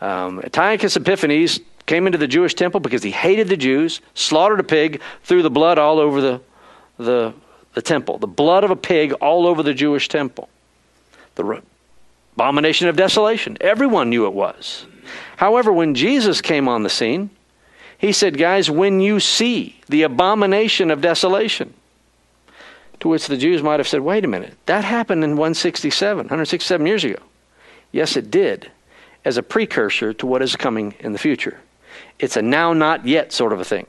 Um, 0.00 0.40
Antiochus 0.40 0.96
Epiphanes 0.96 1.60
came 1.86 2.06
into 2.06 2.18
the 2.18 2.28
Jewish 2.28 2.54
temple 2.54 2.80
because 2.80 3.02
he 3.02 3.10
hated 3.10 3.48
the 3.48 3.56
Jews, 3.56 4.00
slaughtered 4.14 4.60
a 4.60 4.64
pig, 4.64 5.00
threw 5.22 5.42
the 5.42 5.50
blood 5.50 5.78
all 5.78 5.98
over 5.98 6.20
the, 6.20 6.40
the, 6.98 7.34
the 7.74 7.82
temple. 7.82 8.18
The 8.18 8.26
blood 8.26 8.64
of 8.64 8.70
a 8.70 8.76
pig 8.76 9.12
all 9.14 9.46
over 9.46 9.62
the 9.62 9.74
Jewish 9.74 10.08
temple. 10.08 10.48
The 11.34 11.62
abomination 12.34 12.88
of 12.88 12.96
desolation. 12.96 13.56
Everyone 13.60 14.10
knew 14.10 14.26
it 14.26 14.32
was. 14.32 14.86
However, 15.36 15.72
when 15.72 15.94
Jesus 15.94 16.40
came 16.40 16.68
on 16.68 16.82
the 16.82 16.90
scene, 16.90 17.30
he 17.98 18.12
said, 18.12 18.38
Guys, 18.38 18.70
when 18.70 19.00
you 19.00 19.20
see 19.20 19.80
the 19.88 20.02
abomination 20.02 20.90
of 20.90 21.00
desolation, 21.00 21.74
to 23.00 23.08
which 23.08 23.26
the 23.26 23.36
Jews 23.36 23.62
might 23.62 23.80
have 23.80 23.88
said, 23.88 24.00
Wait 24.00 24.24
a 24.24 24.28
minute, 24.28 24.56
that 24.66 24.84
happened 24.84 25.24
in 25.24 25.32
167, 25.32 26.18
167 26.18 26.86
years 26.86 27.04
ago. 27.04 27.18
Yes, 27.92 28.16
it 28.16 28.30
did, 28.30 28.70
as 29.24 29.36
a 29.36 29.42
precursor 29.42 30.12
to 30.14 30.26
what 30.26 30.42
is 30.42 30.56
coming 30.56 30.94
in 31.00 31.12
the 31.12 31.18
future. 31.18 31.60
It's 32.18 32.36
a 32.36 32.42
now, 32.42 32.72
not 32.72 33.06
yet 33.06 33.32
sort 33.32 33.52
of 33.52 33.60
a 33.60 33.64
thing. 33.64 33.86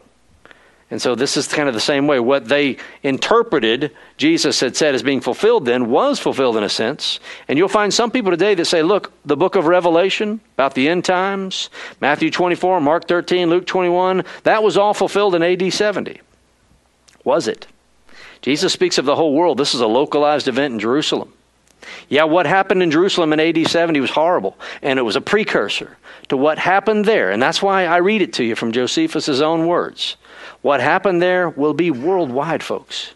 And 0.92 1.02
so 1.02 1.16
this 1.16 1.36
is 1.36 1.48
kind 1.48 1.68
of 1.68 1.74
the 1.74 1.80
same 1.82 2.06
way. 2.06 2.20
What 2.20 2.48
they 2.48 2.78
interpreted 3.02 3.92
Jesus 4.18 4.60
had 4.60 4.78
said 4.78 4.94
as 4.94 5.02
being 5.02 5.20
fulfilled 5.20 5.66
then 5.66 5.90
was 5.90 6.20
fulfilled 6.20 6.58
in 6.58 6.64
a 6.64 6.70
sense. 6.70 7.20
And 7.48 7.58
you'll 7.58 7.68
find 7.68 7.92
some 7.92 8.12
people 8.12 8.32
today 8.32 8.54
that 8.54 8.66
say, 8.66 8.84
look, 8.84 9.12
the 9.26 9.36
book 9.36 9.56
of 9.56 9.66
Revelation 9.66 10.40
about 10.54 10.76
the 10.76 10.88
end 10.88 11.04
times, 11.04 11.72
Matthew 12.02 12.30
24, 12.30 12.82
Mark 12.82 13.08
13, 13.08 13.50
Luke 13.50 13.66
21, 13.66 14.24
that 14.44 14.62
was 14.62 14.78
all 14.78 14.94
fulfilled 14.94 15.34
in 15.34 15.42
AD 15.42 15.74
70. 15.74 16.22
Was 17.24 17.48
it? 17.48 17.66
Jesus 18.42 18.72
speaks 18.72 19.00
of 19.00 19.06
the 19.06 19.16
whole 19.16 19.34
world. 19.34 19.58
This 19.58 19.74
is 19.74 19.82
a 19.82 19.88
localized 19.88 20.48
event 20.48 20.74
in 20.76 20.80
Jerusalem. 20.80 21.34
Yeah, 22.08 22.24
what 22.24 22.46
happened 22.46 22.84
in 22.84 22.92
Jerusalem 22.92 23.34
in 23.34 23.40
AD 23.40 23.68
70 23.68 24.00
was 24.00 24.12
horrible, 24.12 24.58
and 24.82 25.00
it 25.00 25.02
was 25.02 25.16
a 25.16 25.22
precursor 25.22 25.98
to 26.30 26.38
what 26.38 26.60
happened 26.60 27.06
there. 27.06 27.32
And 27.32 27.42
that's 27.42 27.62
why 27.62 27.86
I 27.86 27.98
read 27.98 28.22
it 28.22 28.34
to 28.34 28.44
you 28.44 28.56
from 28.56 28.72
Josephus' 28.72 29.42
own 29.42 29.68
words. 29.68 30.18
What 30.62 30.82
happened 30.82 31.22
there 31.22 31.50
will 31.50 31.74
be 31.74 31.92
worldwide, 31.92 32.64
folks. 32.64 33.14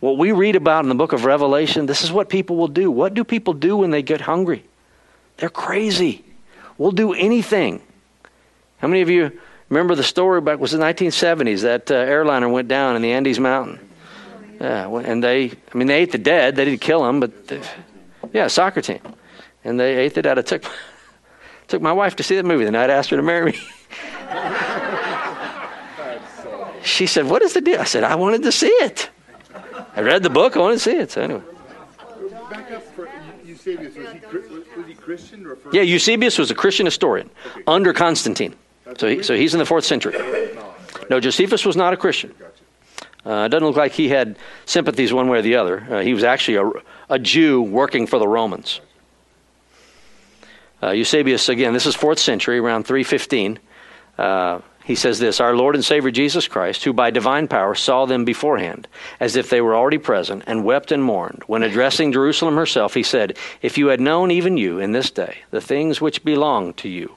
What 0.00 0.18
we 0.18 0.32
read 0.32 0.56
about 0.56 0.84
in 0.84 0.88
the 0.88 0.94
book 0.94 1.12
of 1.12 1.24
Revelation, 1.24 1.86
this 1.86 2.02
is 2.02 2.12
what 2.12 2.28
people 2.28 2.56
will 2.56 2.68
do. 2.68 2.90
What 2.90 3.14
do 3.14 3.24
people 3.24 3.54
do 3.54 3.78
when 3.78 3.90
they 3.90 4.02
get 4.02 4.20
hungry? 4.20 4.64
They're 5.38 5.48
crazy. 5.48 6.24
We'll 6.78 6.92
do 6.92 7.12
anything. 7.12 7.82
How 8.78 8.88
many 8.88 9.00
of 9.00 9.08
you 9.08 9.38
remember 9.68 9.94
the 9.94 10.02
story 10.02 10.40
back 10.40 10.58
was 10.58 10.72
the 10.72 10.78
1970s 10.78 11.62
that 11.62 11.90
uh, 11.90 11.94
airliner 11.94 12.48
went 12.48 12.68
down 12.68 12.96
in 12.96 13.02
the 13.02 13.12
Andes 13.12 13.40
Mountain? 13.40 13.85
Yeah, 14.60 14.88
and 14.98 15.22
they, 15.22 15.50
I 15.50 15.76
mean, 15.76 15.86
they 15.86 16.02
ate 16.02 16.12
the 16.12 16.18
dead. 16.18 16.56
They 16.56 16.64
didn't 16.64 16.80
kill 16.80 17.02
them, 17.02 17.20
but 17.20 17.48
they, 17.48 17.60
yeah, 18.32 18.46
soccer 18.46 18.80
team, 18.80 19.00
and 19.64 19.78
they 19.78 19.96
ate 19.96 20.14
the 20.14 20.22
dead. 20.22 20.38
I 20.38 20.42
took 20.42 20.64
took 21.68 21.82
my 21.82 21.92
wife 21.92 22.16
to 22.16 22.22
see 22.22 22.36
the 22.36 22.42
movie 22.42 22.64
the 22.64 22.70
night 22.70 22.90
I 22.90 22.94
asked 22.94 23.10
her 23.10 23.16
to 23.16 23.22
marry 23.22 23.52
me. 23.52 23.52
she 26.82 27.06
said, 27.06 27.26
"What 27.26 27.42
is 27.42 27.52
the 27.52 27.60
deal?" 27.60 27.80
I 27.80 27.84
said, 27.84 28.04
"I 28.04 28.14
wanted 28.14 28.42
to 28.44 28.52
see 28.52 28.68
it. 28.68 29.10
I 29.94 30.00
read 30.00 30.22
the 30.22 30.30
book. 30.30 30.56
I 30.56 30.60
wanted 30.60 30.76
to 30.76 30.80
see 30.80 30.96
it." 30.96 31.10
So 31.10 31.22
anyway. 31.22 31.42
Back 32.50 32.70
up 32.70 32.82
for 32.94 33.08
Eusebius. 33.44 33.96
Was 33.96 34.12
he, 34.12 34.20
was 34.78 34.86
he 34.86 34.94
Christian? 34.94 35.46
Or 35.46 35.58
yeah, 35.72 35.82
Eusebius 35.82 36.38
was 36.38 36.50
a 36.50 36.54
Christian 36.54 36.86
historian 36.86 37.28
okay. 37.46 37.62
under 37.66 37.92
Constantine. 37.92 38.54
So, 38.98 39.08
he, 39.08 39.22
so 39.22 39.34
he's 39.34 39.52
in 39.52 39.58
the 39.58 39.66
fourth 39.66 39.84
century. 39.84 40.14
No, 41.10 41.20
Josephus 41.20 41.64
was 41.64 41.76
not 41.76 41.92
a 41.92 41.96
Christian. 41.96 42.34
Uh, 43.26 43.46
it 43.46 43.48
doesn't 43.48 43.66
look 43.66 43.76
like 43.76 43.92
he 43.92 44.08
had 44.08 44.38
sympathies 44.66 45.12
one 45.12 45.28
way 45.28 45.38
or 45.38 45.42
the 45.42 45.56
other. 45.56 45.84
Uh, 45.90 46.00
he 46.00 46.14
was 46.14 46.22
actually 46.22 46.56
a, 46.56 46.70
a, 47.10 47.18
Jew 47.18 47.60
working 47.60 48.06
for 48.06 48.20
the 48.20 48.28
Romans. 48.28 48.80
Uh, 50.80 50.90
Eusebius, 50.90 51.48
again, 51.48 51.72
this 51.72 51.86
is 51.86 51.96
fourth 51.96 52.20
century, 52.20 52.58
around 52.58 52.84
315. 52.84 53.58
Uh, 54.16 54.60
he 54.84 54.94
says 54.94 55.18
this 55.18 55.40
Our 55.40 55.56
Lord 55.56 55.74
and 55.74 55.84
Savior 55.84 56.12
Jesus 56.12 56.46
Christ, 56.46 56.84
who 56.84 56.92
by 56.92 57.10
divine 57.10 57.48
power 57.48 57.74
saw 57.74 58.06
them 58.06 58.24
beforehand, 58.24 58.86
as 59.18 59.34
if 59.34 59.50
they 59.50 59.60
were 59.60 59.74
already 59.74 59.98
present, 59.98 60.44
and 60.46 60.64
wept 60.64 60.92
and 60.92 61.02
mourned, 61.02 61.42
when 61.48 61.64
addressing 61.64 62.12
Jerusalem 62.12 62.54
herself, 62.54 62.94
he 62.94 63.02
said, 63.02 63.36
If 63.60 63.76
you 63.76 63.88
had 63.88 64.00
known, 64.00 64.30
even 64.30 64.56
you, 64.56 64.78
in 64.78 64.92
this 64.92 65.10
day, 65.10 65.38
the 65.50 65.60
things 65.60 66.00
which 66.00 66.24
belong 66.24 66.74
to 66.74 66.88
you, 66.88 67.16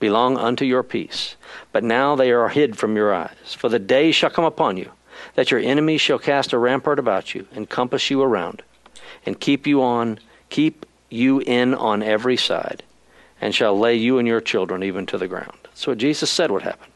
belong 0.00 0.38
unto 0.38 0.64
your 0.64 0.82
peace. 0.82 1.36
But 1.70 1.84
now 1.84 2.16
they 2.16 2.30
are 2.30 2.48
hid 2.48 2.78
from 2.78 2.96
your 2.96 3.12
eyes. 3.12 3.52
For 3.58 3.68
the 3.68 3.78
day 3.78 4.10
shall 4.10 4.30
come 4.30 4.46
upon 4.46 4.78
you 4.78 4.90
that 5.34 5.50
your 5.50 5.60
enemies 5.60 6.00
shall 6.00 6.18
cast 6.18 6.52
a 6.52 6.58
rampart 6.58 6.98
about 6.98 7.34
you 7.34 7.46
and 7.54 7.68
compass 7.68 8.10
you 8.10 8.22
around 8.22 8.62
and 9.26 9.38
keep 9.38 9.66
you 9.66 9.82
on 9.82 10.18
keep 10.50 10.86
you 11.10 11.40
in 11.40 11.74
on 11.74 12.02
every 12.02 12.36
side 12.36 12.82
and 13.40 13.54
shall 13.54 13.78
lay 13.78 13.94
you 13.94 14.18
and 14.18 14.28
your 14.28 14.40
children 14.40 14.82
even 14.82 15.06
to 15.06 15.18
the 15.18 15.28
ground. 15.28 15.58
That's 15.64 15.86
what 15.86 15.98
Jesus 15.98 16.30
said 16.30 16.50
would 16.50 16.62
happen. 16.62 16.90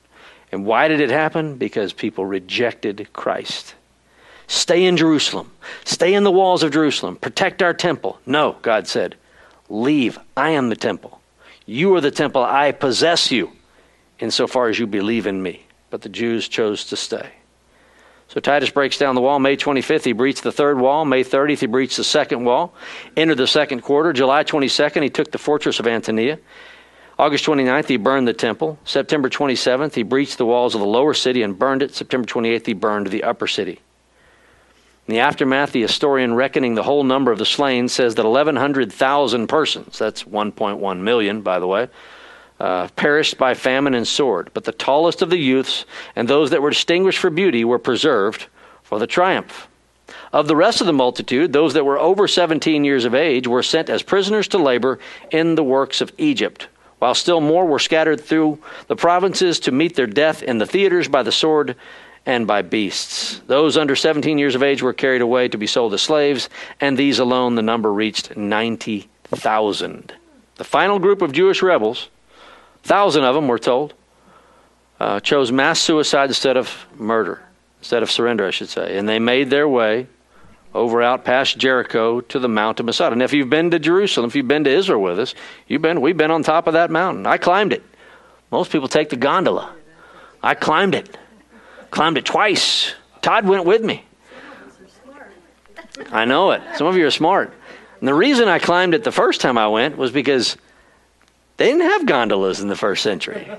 And 0.51 0.65
why 0.65 0.89
did 0.89 1.01
it 1.01 1.11
happen? 1.11 1.57
Because 1.57 1.93
people 1.93 2.25
rejected 2.25 3.09
Christ. 3.13 3.75
Stay 4.47 4.87
in 4.87 4.97
Jerusalem. 4.97 5.51
Stay 5.85 6.15
in 6.15 6.25
the 6.25 6.31
walls 6.31 6.63
of 6.63 6.73
Jerusalem. 6.73 7.17
Protect 7.17 7.63
our 7.63 7.75
temple. 7.75 8.19
No, 8.25 8.57
God 8.63 8.87
said, 8.87 9.15
leave. 9.69 10.19
I 10.37 10.51
am 10.51 10.71
the 10.71 10.77
temple. 10.77 11.21
You 11.67 11.95
are 11.97 12.01
the 12.01 12.11
temple. 12.11 12.43
I 12.43 12.73
possess 12.73 13.31
you 13.31 13.53
insofar 14.19 14.69
as 14.69 14.79
you 14.79 14.87
believe 14.87 15.27
in 15.27 15.43
me. 15.43 15.67
But 15.91 16.01
the 16.01 16.09
Jews 16.09 16.49
chose 16.49 16.87
to 16.87 16.97
stay. 16.97 17.31
So 18.29 18.41
Titus 18.41 18.71
breaks 18.71 18.99
down 18.99 19.15
the 19.15 19.23
wall. 19.23 19.39
May 19.39 19.57
25th, 19.57 20.05
he 20.05 20.13
breached 20.13 20.43
the 20.43 20.53
third 20.53 20.79
wall. 20.79 21.07
May 21.07 21.25
30th, 21.25 21.61
he 21.61 21.67
breached 21.67 21.97
the 21.97 22.05
second 22.05 22.45
wall. 22.45 22.75
Entered 23.17 23.37
the 23.37 23.47
second 23.47 23.81
quarter. 23.81 24.13
July 24.13 24.45
22nd, 24.45 25.03
he 25.03 25.09
took 25.09 25.31
the 25.31 25.39
fortress 25.39 25.81
of 25.81 25.87
Antonia. 25.87 26.39
August 27.19 27.47
29th, 27.47 27.89
he 27.89 27.97
burned 27.97 28.29
the 28.29 28.35
temple. 28.35 28.79
September 28.85 29.31
27th, 29.31 29.95
he 29.95 30.03
breached 30.03 30.37
the 30.37 30.47
walls 30.47 30.75
of 30.75 30.83
the 30.83 30.87
lower 30.87 31.15
city 31.15 31.43
and 31.43 31.59
burned 31.59 31.83
it. 31.83 31.95
September 31.95 32.29
28th, 32.29 32.67
he 32.67 32.75
burned 32.75 33.07
the 33.09 33.25
upper 33.25 33.47
city. 33.47 33.81
In 35.09 35.15
the 35.15 35.21
aftermath, 35.21 35.73
the 35.73 35.81
historian 35.81 36.35
reckoning 36.35 36.75
the 36.75 36.83
whole 36.83 37.03
number 37.03 37.33
of 37.33 37.39
the 37.39 37.47
slain 37.47 37.89
says 37.89 38.15
that 38.17 38.27
1,100,000 38.27 39.49
persons, 39.49 39.99
that's 39.99 40.25
1.1 40.25 41.01
million, 41.01 41.41
by 41.41 41.59
the 41.59 41.67
way, 41.67 41.89
uh, 42.61 42.89
perished 42.97 43.39
by 43.39 43.55
famine 43.55 43.95
and 43.95 44.07
sword, 44.07 44.51
but 44.55 44.65
the 44.65 44.73
tallest 44.73 45.23
of 45.23 45.31
the 45.31 45.39
youths 45.39 45.85
and 46.17 46.27
those 46.27 46.51
that 46.51 46.63
were 46.63 46.71
distinguished 46.71 47.19
for 47.19 47.31
beauty 47.31 47.65
were 47.65 47.79
preserved 47.79 48.47
for 48.83 48.99
the 48.99 49.07
triumph. 49.07 49.69
Of 50.33 50.49
the 50.49 50.57
rest 50.57 50.81
of 50.81 50.87
the 50.87 50.93
multitude, 50.93 51.53
those 51.53 51.75
that 51.75 51.85
were 51.85 51.99
over 51.99 52.27
17 52.27 52.85
years 52.85 53.05
of 53.05 53.15
age 53.15 53.47
were 53.47 53.63
sent 53.63 53.91
as 53.91 54.03
prisoners 54.03 54.49
to 54.49 54.59
labor 54.59 54.99
in 55.31 55.55
the 55.55 55.65
works 55.65 56.01
of 56.01 56.13
Egypt, 56.19 56.69
while 56.99 57.15
still 57.15 57.41
more 57.41 57.67
were 57.67 57.79
scattered 57.79 58.21
through 58.21 58.59
the 58.87 58.97
provinces 58.97 59.61
to 59.61 59.73
meet 59.73 59.95
their 59.95 60.07
death 60.07 60.43
in 60.43 60.59
the 60.59 60.67
theaters 60.67 61.09
by 61.09 61.23
the 61.23 61.33
sword 61.33 61.77
and 62.27 62.47
by 62.47 62.63
beasts. 62.63 63.41
Those 63.47 63.77
under 63.77 63.97
17 63.97 64.39
years 64.39 64.55
of 64.55 64.63
age 64.63 64.83
were 64.83 64.93
carried 64.93 65.23
away 65.23 65.49
to 65.49 65.59
be 65.59 65.67
sold 65.67 65.95
as 65.95 66.03
slaves, 66.03 66.49
and 66.81 66.97
these 66.97 67.19
alone 67.19 67.55
the 67.55 67.63
number 67.63 67.93
reached 67.93 68.37
90,000. 68.37 70.13
The 70.57 70.65
final 70.65 70.99
group 70.99 71.23
of 71.23 71.33
Jewish 71.33 71.63
rebels 71.63 72.09
thousand 72.89 73.25
of 73.25 73.35
them, 73.35 73.47
we're 73.47 73.59
told, 73.59 73.95
uh, 74.99 75.21
chose 75.21 75.53
mass 75.53 75.79
suicide 75.81 76.31
instead 76.31 76.57
of 76.57 76.87
murder, 76.97 77.43
instead 77.81 78.03
of 78.03 78.11
surrender, 78.11 78.47
I 78.47 78.51
should 78.51 78.69
say. 78.69 78.99
And 78.99 79.09
they 79.09 79.19
made 79.19 79.51
their 79.51 79.69
way 79.69 80.09
over 80.75 81.03
out 81.03 81.25
past 81.25 81.59
Jericho 81.59 82.21
to 82.21 82.39
the 82.39 82.49
Mount 82.49 82.81
of 82.81 82.87
Masada. 82.87 83.13
And 83.13 83.23
if 83.23 83.33
you've 83.33 83.51
been 83.51 83.71
to 83.71 83.79
Jerusalem, 83.79 84.29
if 84.29 84.35
you've 84.35 84.49
been 84.49 84.65
to 84.65 84.71
Israel 84.71 85.01
with 85.01 85.19
us, 85.19 85.35
you've 85.67 85.83
been, 85.83 86.01
we've 86.01 86.17
been 86.17 86.31
on 86.31 86.43
top 86.43 86.67
of 86.67 86.73
that 86.75 86.91
mountain. 86.91 87.27
I 87.27 87.39
climbed 87.39 87.73
it. 87.73 87.83
Most 88.51 88.73
people 88.73 88.89
take 88.89 89.09
the 89.11 89.17
gondola. 89.17 89.75
I 90.43 90.55
climbed 90.55 90.95
it. 90.95 91.17
Climbed 91.91 92.19
it 92.19 92.25
twice. 92.25 92.95
Todd 93.23 93.47
went 93.47 93.65
with 93.65 93.83
me. 93.83 94.05
I 96.13 96.25
know 96.25 96.53
it. 96.53 96.63
Some 96.77 96.87
of 96.87 96.97
you 96.97 97.07
are 97.07 97.11
smart. 97.11 97.53
And 97.99 98.07
the 98.07 98.15
reason 98.15 98.49
I 98.49 98.59
climbed 98.59 98.95
it 98.95 99.05
the 99.05 99.13
first 99.13 99.41
time 99.41 99.59
I 99.59 99.69
went 99.69 99.97
was 99.97 100.13
because 100.13 100.57
they 101.59 101.67
didn't 101.67 101.91
have 101.91 102.07
gondolas 102.07 102.61
in 102.61 102.69
the 102.69 102.77
first 102.77 103.03
century. 103.03 103.51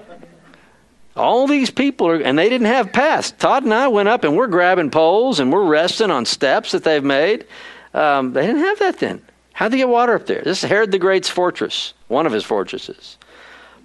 All 1.15 1.47
these 1.47 1.69
people 1.69 2.07
are, 2.07 2.15
and 2.15 2.39
they 2.39 2.47
didn't 2.47 2.67
have 2.67 2.93
paths. 2.93 3.31
Todd 3.31 3.63
and 3.63 3.73
I 3.73 3.89
went 3.89 4.09
up 4.09 4.23
and 4.23 4.35
we're 4.37 4.47
grabbing 4.47 4.89
poles 4.89 5.39
and 5.39 5.51
we're 5.51 5.65
resting 5.65 6.09
on 6.09 6.25
steps 6.25 6.71
that 6.71 6.83
they've 6.83 7.03
made. 7.03 7.45
Um, 7.93 8.31
they 8.33 8.47
didn't 8.47 8.61
have 8.61 8.79
that 8.79 8.99
then. 8.99 9.21
How'd 9.51 9.71
they 9.71 9.77
get 9.77 9.89
water 9.89 10.15
up 10.15 10.25
there? 10.25 10.41
This 10.41 10.63
is 10.63 10.69
Herod 10.69 10.91
the 10.91 10.97
Great's 10.97 11.27
fortress, 11.27 11.93
one 12.07 12.25
of 12.25 12.31
his 12.31 12.45
fortresses. 12.45 13.17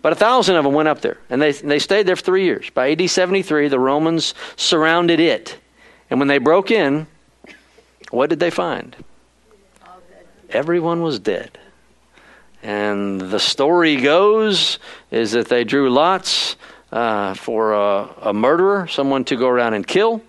But 0.00 0.12
a 0.12 0.16
thousand 0.16 0.54
of 0.56 0.64
them 0.64 0.74
went 0.74 0.88
up 0.88 1.00
there, 1.00 1.18
and 1.28 1.42
they, 1.42 1.50
they 1.50 1.80
stayed 1.80 2.06
there 2.06 2.14
for 2.14 2.22
three 2.22 2.44
years. 2.44 2.70
By 2.70 2.92
AD 2.92 3.10
73, 3.10 3.66
the 3.68 3.80
Romans 3.80 4.34
surrounded 4.54 5.18
it. 5.18 5.58
And 6.08 6.20
when 6.20 6.28
they 6.28 6.38
broke 6.38 6.70
in, 6.70 7.08
what 8.10 8.30
did 8.30 8.38
they 8.38 8.50
find? 8.50 8.94
Everyone 10.50 11.02
was 11.02 11.18
dead. 11.18 11.58
And 12.64 13.20
the 13.20 13.38
story 13.38 13.96
goes 13.96 14.78
is 15.10 15.32
that 15.32 15.48
they 15.48 15.64
drew 15.64 15.90
lots 15.90 16.56
uh, 16.90 17.34
for 17.34 17.74
a, 17.74 18.08
a, 18.22 18.32
murderer, 18.32 18.88
someone 18.88 19.22
to 19.26 19.36
go 19.36 19.48
around 19.48 19.74
and 19.74 19.86
kill. 19.86 20.22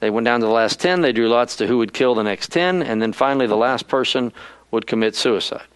They 0.00 0.08
went 0.08 0.24
down 0.24 0.40
to 0.40 0.46
the 0.46 0.52
last 0.52 0.80
10. 0.80 1.02
They 1.02 1.12
drew 1.12 1.28
lots 1.28 1.56
to 1.56 1.66
who 1.66 1.76
would 1.78 1.92
kill 1.92 2.14
the 2.14 2.22
next 2.22 2.50
10. 2.50 2.82
And 2.82 3.02
then 3.02 3.12
finally, 3.12 3.46
the 3.46 3.58
last 3.58 3.88
person 3.88 4.32
would 4.70 4.86
commit 4.86 5.14
suicide. 5.14 5.66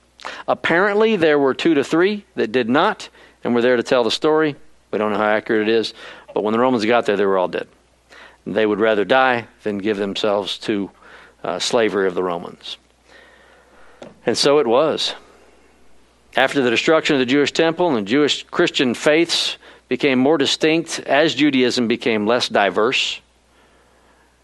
Apparently, 0.49 1.17
there 1.17 1.39
were 1.39 1.53
two 1.53 1.75
to 1.75 1.85
three 1.85 2.25
that 2.35 2.51
did 2.51 2.71
not 2.71 3.11
and 3.45 3.55
were 3.55 3.63
there 3.63 3.77
to 3.77 3.83
tell 3.83 4.03
the 4.03 4.11
story. 4.11 4.57
We 4.93 4.99
don't 4.99 5.13
know 5.13 5.19
how 5.19 5.29
accurate 5.29 5.69
it 5.69 5.75
is, 5.75 5.93
but 6.33 6.43
when 6.43 6.53
the 6.53 6.61
Romans 6.61 6.87
got 6.87 7.05
there, 7.05 7.19
they 7.19 7.27
were 7.27 7.37
all 7.37 7.49
dead. 7.49 7.69
They 8.47 8.65
would 8.65 8.81
rather 8.81 9.05
die 9.05 9.49
than 9.65 9.77
give 9.77 9.99
themselves 9.99 10.57
to 10.61 10.91
uh, 11.45 11.59
slavery 11.59 12.07
of 12.07 12.15
the 12.15 12.23
Romans. 12.23 12.79
And 14.25 14.39
so 14.39 14.61
it 14.61 14.67
was. 14.67 15.15
After 16.37 16.63
the 16.63 16.71
destruction 16.71 17.17
of 17.17 17.21
the 17.21 17.27
Jewish 17.27 17.53
temple 17.53 17.89
and 17.89 17.97
the 17.97 18.09
Jewish 18.11 18.45
Christian 18.45 18.95
faiths 18.95 19.59
became 19.89 20.19
more 20.19 20.39
distinct 20.39 21.01
as 21.01 21.35
Judaism 21.35 21.89
became 21.89 22.27
less 22.27 22.49
diverse. 22.49 23.21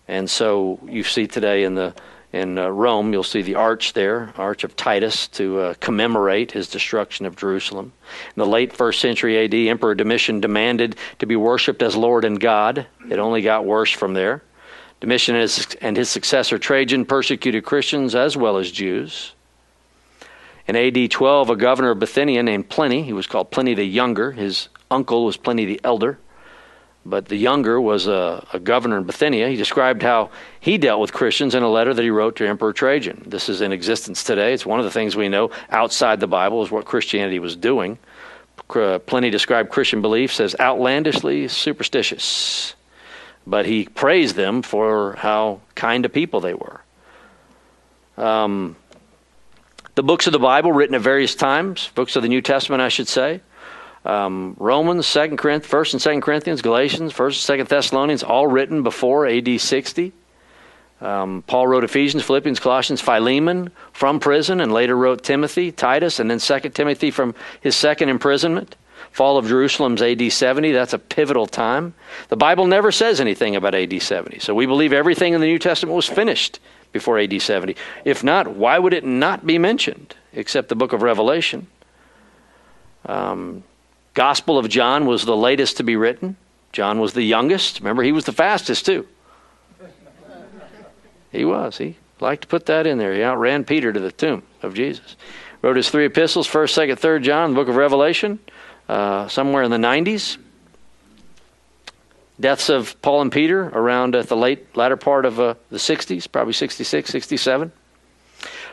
And 0.09 0.29
so 0.29 0.81
you 0.85 1.05
see 1.05 1.27
today 1.27 1.65
in 1.65 1.75
the 1.75 1.95
in 2.33 2.59
uh, 2.59 2.69
Rome, 2.69 3.13
you'll 3.13 3.23
see 3.23 3.41
the 3.41 3.55
arch 3.55 3.93
there, 3.95 4.33
Arch 4.37 4.65
of 4.65 4.77
Titus, 4.77 5.29
to 5.29 5.61
uh, 5.61 5.75
commemorate 5.81 6.53
his 6.53 6.69
destruction 6.69 7.25
of 7.25 7.37
Jerusalem. 7.37 7.93
In 8.35 8.41
the 8.41 8.47
late 8.47 8.73
first 8.73 9.01
century 9.01 9.43
AD, 9.43 9.55
Emperor 9.55 9.95
Domitian 9.95 10.41
demanded 10.41 10.97
to 11.21 11.27
be 11.27 11.37
worshipped 11.37 11.83
as 11.83 11.97
Lord 11.97 12.25
and 12.25 12.39
God. 12.39 12.87
It 13.09 13.19
only 13.19 13.41
got 13.43 13.65
worse 13.65 13.91
from 13.91 14.13
there. 14.13 14.43
Domitian 15.01 15.37
and 15.81 15.97
his 15.97 16.11
successor 16.11 16.59
Trajan 16.59 17.07
persecuted 17.07 17.65
Christians 17.65 18.15
as 18.15 18.37
well 18.37 18.59
as 18.59 18.71
Jews. 18.71 19.33
In 20.69 20.75
AD 20.75 21.11
12, 21.11 21.51
a 21.51 21.57
governor 21.57 21.91
of 21.91 22.01
Bithynia 22.01 22.43
named 22.43 22.69
Pliny, 22.69 23.03
he 23.03 23.13
was 23.13 23.27
called 23.27 23.53
Pliny 23.53 23.75
the 23.75 23.85
Younger, 23.85 24.33
his 24.33 24.69
uncle 24.91 25.25
was 25.25 25.37
Pliny 25.37 25.65
the 25.65 25.81
Elder, 25.85 26.19
but 27.05 27.27
the 27.27 27.37
younger 27.37 27.81
was 27.81 28.09
a, 28.09 28.45
a, 28.53 28.59
governor 28.59 28.99
in 28.99 29.05
Bithynia. 29.05 29.49
He 29.49 29.55
described 29.55 30.03
how 30.03 30.31
he 30.59 30.77
dealt 30.77 31.01
with 31.01 31.13
Christians 31.13 31.55
in 31.55 31.63
a 31.63 31.69
letter 31.69 31.95
that 31.95 32.03
he 32.03 32.11
wrote 32.11 32.35
to 32.37 32.49
Emperor 32.49 32.73
Trajan. 32.73 33.23
This 33.25 33.49
is 33.49 33.61
in 33.61 33.73
existence 33.73 34.25
today. 34.25 34.53
It's 34.53 34.67
one 34.67 34.81
of 34.81 34.85
the 34.85 34.91
things 34.91 35.15
we 35.15 35.29
know 35.29 35.53
outside 35.71 36.19
the 36.19 36.27
Bible 36.27 36.65
is 36.65 36.71
what 36.73 36.85
Christianity 36.85 37.39
was 37.39 37.55
doing. 37.55 37.99
Pliny 38.67 39.31
described 39.31 39.71
Christian 39.71 40.03
beliefs 40.03 40.41
as 40.41 40.57
outlandishly 40.59 41.47
superstitious, 41.47 42.75
but 43.47 43.67
he 43.67 43.85
praised 43.85 44.35
them 44.35 44.63
for 44.63 45.15
how 45.19 45.61
kind 45.77 46.05
of 46.05 46.13
people 46.13 46.41
they 46.41 46.55
were. 46.55 46.81
Um, 48.17 48.75
the 49.97 50.03
books 50.03 50.27
of 50.27 50.33
the 50.33 50.39
Bible 50.39 50.73
written 50.73 50.95
at 50.95 51.01
various 51.01 51.35
times, 51.35 51.91
books 51.95 52.17
of 52.17 52.23
the 52.23 52.29
New 52.29 52.43
Testament, 52.43 52.83
I 52.83 52.89
should 52.89 53.09
say. 53.09 53.41
Um, 54.05 54.55
Romans, 54.59 55.07
Second 55.07 55.39
Corinthians, 55.39 55.71
First 55.71 55.95
and 55.95 56.03
Second 56.03 56.21
Corinthians, 56.21 56.63
Galatians, 56.63 57.13
First 57.13 57.39
and 57.39 57.45
Second 57.45 57.69
Thessalonians, 57.69 58.23
all 58.23 58.47
written 58.47 58.83
before 58.83 59.27
AD 59.27 59.61
60. 59.61 60.13
Um, 61.01 61.43
Paul 61.47 61.67
wrote 61.67 61.83
Ephesians, 61.83 62.23
Philippians, 62.23 62.61
Colossians, 62.61 63.01
Philemon 63.01 63.71
from 63.93 64.21
prison, 64.21 64.61
and 64.61 64.71
later 64.73 64.97
wrote 64.97 65.25
Timothy, 65.25 65.73
Titus, 65.73 66.21
and 66.21 66.31
then 66.31 66.41
Second 66.41 66.73
Timothy 66.73 67.11
from 67.11 67.35
his 67.61 67.75
second 67.75 68.11
imprisonment. 68.11 68.77
Fall 69.13 69.39
of 69.39 69.47
Jerusalem's 69.47 70.03
AD 70.03 70.31
70. 70.31 70.73
That's 70.73 70.93
a 70.93 70.99
pivotal 70.99 71.47
time. 71.47 71.95
The 72.29 72.37
Bible 72.37 72.67
never 72.67 72.93
says 72.93 73.19
anything 73.19 73.57
about 73.57 73.75
AD 73.75 74.01
70, 74.01 74.41
so 74.41 74.55
we 74.55 74.67
believe 74.67 74.93
everything 74.93 75.33
in 75.33 75.41
the 75.41 75.47
New 75.47 75.59
Testament 75.59 75.97
was 75.97 76.07
finished 76.07 76.61
before 76.97 77.19
AD 77.19 77.41
70. 77.41 77.77
If 78.05 78.25
not, 78.25 78.49
why 78.49 78.79
would 78.79 78.93
it 78.93 79.05
not 79.05 79.47
be 79.47 79.59
mentioned 79.59 80.15
except 80.33 80.69
the 80.69 80.75
book 80.75 80.93
of 80.93 81.03
Revelation? 81.03 81.67
Um, 83.05 83.65
Gospel 84.15 84.59
of 84.59 84.69
John 84.69 85.07
was 85.07 85.25
the 85.25 85.37
latest 85.37 85.77
to 85.77 85.83
be 85.83 85.97
written. 85.97 86.37
John 86.73 87.01
was 87.01 87.13
the 87.13 87.23
youngest. 87.23 87.81
Remember, 87.81 88.03
he 88.03 88.13
was 88.13 88.25
the 88.25 88.33
fastest 88.33 88.87
too. 88.87 89.07
He 91.31 91.45
was. 91.45 91.77
He 91.77 91.97
liked 92.21 92.43
to 92.43 92.49
put 92.49 92.67
that 92.67 92.87
in 92.87 92.99
there. 92.99 93.15
He 93.15 93.23
outran 93.23 93.65
Peter 93.65 93.93
to 93.93 94.01
the 94.01 94.13
tomb 94.13 94.43
of 94.63 94.75
Jesus. 94.75 95.17
Wrote 95.61 95.77
his 95.77 95.91
three 95.91 96.07
epistles, 96.07 96.47
first, 96.47 96.75
second, 96.75 96.97
third 96.97 97.23
John, 97.23 97.51
the 97.51 97.57
book 97.57 97.69
of 97.69 97.77
Revelation, 97.77 98.39
uh, 98.89 99.29
somewhere 99.29 99.63
in 99.63 99.71
the 99.71 99.77
90s 99.77 100.39
deaths 102.39 102.69
of 102.69 103.01
Paul 103.03 103.23
and 103.23 103.33
Peter 103.33 103.69
around 103.69 104.15
uh, 104.15 104.23
the 104.23 104.37
late 104.37 104.77
latter 104.77 104.97
part 104.97 105.25
of 105.25 105.41
uh, 105.41 105.55
the 105.71 105.79
60s, 105.79 106.31
probably 106.31 106.53
66, 106.53 107.11
67. 107.11 107.73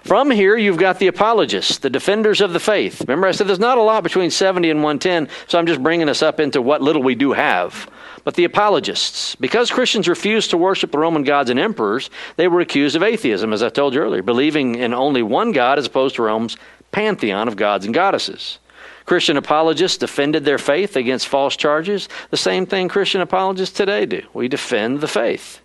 From 0.03 0.29
here, 0.29 0.57
you've 0.57 0.77
got 0.77 0.99
the 0.99 1.07
apologists, 1.07 1.77
the 1.77 1.89
defenders 1.89 2.41
of 2.41 2.51
the 2.51 2.59
faith. 2.59 2.99
Remember, 3.01 3.25
I 3.25 3.31
said 3.31 3.47
there's 3.47 3.59
not 3.59 3.77
a 3.77 3.81
lot 3.81 4.03
between 4.03 4.31
70 4.31 4.69
and 4.69 4.83
110, 4.83 5.29
so 5.47 5.57
I'm 5.57 5.65
just 5.65 5.81
bringing 5.81 6.09
us 6.09 6.21
up 6.21 6.41
into 6.41 6.61
what 6.61 6.81
little 6.81 7.01
we 7.01 7.15
do 7.15 7.31
have. 7.31 7.89
But 8.25 8.35
the 8.35 8.43
apologists, 8.43 9.35
because 9.35 9.71
Christians 9.71 10.09
refused 10.09 10.49
to 10.49 10.57
worship 10.57 10.91
the 10.91 10.97
Roman 10.97 11.23
gods 11.23 11.49
and 11.49 11.59
emperors, 11.59 12.09
they 12.35 12.49
were 12.49 12.59
accused 12.59 12.97
of 12.97 13.03
atheism, 13.03 13.53
as 13.53 13.63
I 13.63 13.69
told 13.69 13.93
you 13.93 14.01
earlier, 14.01 14.21
believing 14.21 14.75
in 14.75 14.93
only 14.93 15.23
one 15.23 15.53
God 15.53 15.79
as 15.79 15.85
opposed 15.85 16.15
to 16.15 16.23
Rome's 16.23 16.57
pantheon 16.91 17.47
of 17.47 17.55
gods 17.55 17.85
and 17.85 17.93
goddesses. 17.93 18.59
Christian 19.05 19.37
apologists 19.37 19.97
defended 19.97 20.45
their 20.45 20.57
faith 20.57 20.95
against 20.95 21.27
false 21.27 21.55
charges. 21.57 22.07
The 22.29 22.37
same 22.37 22.65
thing 22.65 22.87
Christian 22.87 23.21
apologists 23.21 23.75
today 23.75 24.05
do. 24.05 24.21
We 24.33 24.47
defend 24.47 25.01
the 25.01 25.07
faith. 25.07 25.61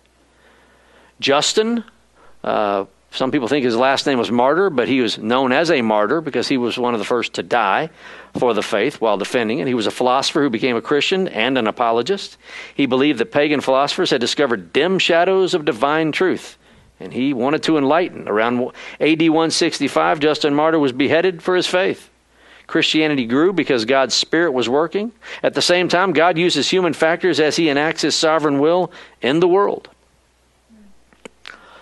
Justin, 1.19 1.83
uh, 2.43 2.85
some 3.11 3.31
people 3.31 3.47
think 3.47 3.65
his 3.65 3.75
last 3.75 4.05
name 4.05 4.19
was 4.19 4.31
Martyr, 4.31 4.69
but 4.69 4.87
he 4.87 5.01
was 5.01 5.17
known 5.17 5.51
as 5.51 5.71
a 5.71 5.81
martyr 5.81 6.21
because 6.21 6.47
he 6.47 6.57
was 6.57 6.77
one 6.77 6.93
of 6.93 6.99
the 6.99 7.05
first 7.05 7.33
to 7.33 7.43
die 7.43 7.89
for 8.37 8.53
the 8.53 8.61
faith 8.61 9.01
while 9.01 9.17
defending 9.17 9.59
it. 9.59 9.67
He 9.67 9.73
was 9.73 9.87
a 9.87 9.91
philosopher 9.91 10.41
who 10.41 10.49
became 10.49 10.75
a 10.75 10.81
Christian 10.81 11.27
and 11.27 11.57
an 11.57 11.67
apologist. 11.67 12.37
He 12.75 12.85
believed 12.85 13.19
that 13.19 13.31
pagan 13.31 13.61
philosophers 13.61 14.11
had 14.11 14.21
discovered 14.21 14.71
dim 14.73 14.99
shadows 14.99 15.53
of 15.55 15.65
divine 15.65 16.11
truth, 16.11 16.57
and 16.99 17.11
he 17.11 17.33
wanted 17.33 17.63
to 17.63 17.77
enlighten. 17.77 18.27
Around 18.27 18.73
AD 18.99 19.21
165, 19.21 20.19
Justin 20.19 20.53
Martyr 20.53 20.79
was 20.79 20.91
beheaded 20.91 21.41
for 21.41 21.55
his 21.55 21.67
faith. 21.67 22.08
Christianity 22.69 23.25
grew 23.25 23.51
because 23.51 23.83
God's 23.83 24.13
Spirit 24.13 24.51
was 24.51 24.69
working. 24.69 25.11
At 25.43 25.55
the 25.55 25.61
same 25.61 25.89
time, 25.89 26.13
God 26.13 26.37
uses 26.37 26.69
human 26.69 26.93
factors 26.93 27.39
as 27.39 27.55
He 27.55 27.69
enacts 27.69 28.03
His 28.03 28.15
sovereign 28.15 28.59
will 28.59 28.91
in 29.21 29.39
the 29.39 29.47
world. 29.47 29.89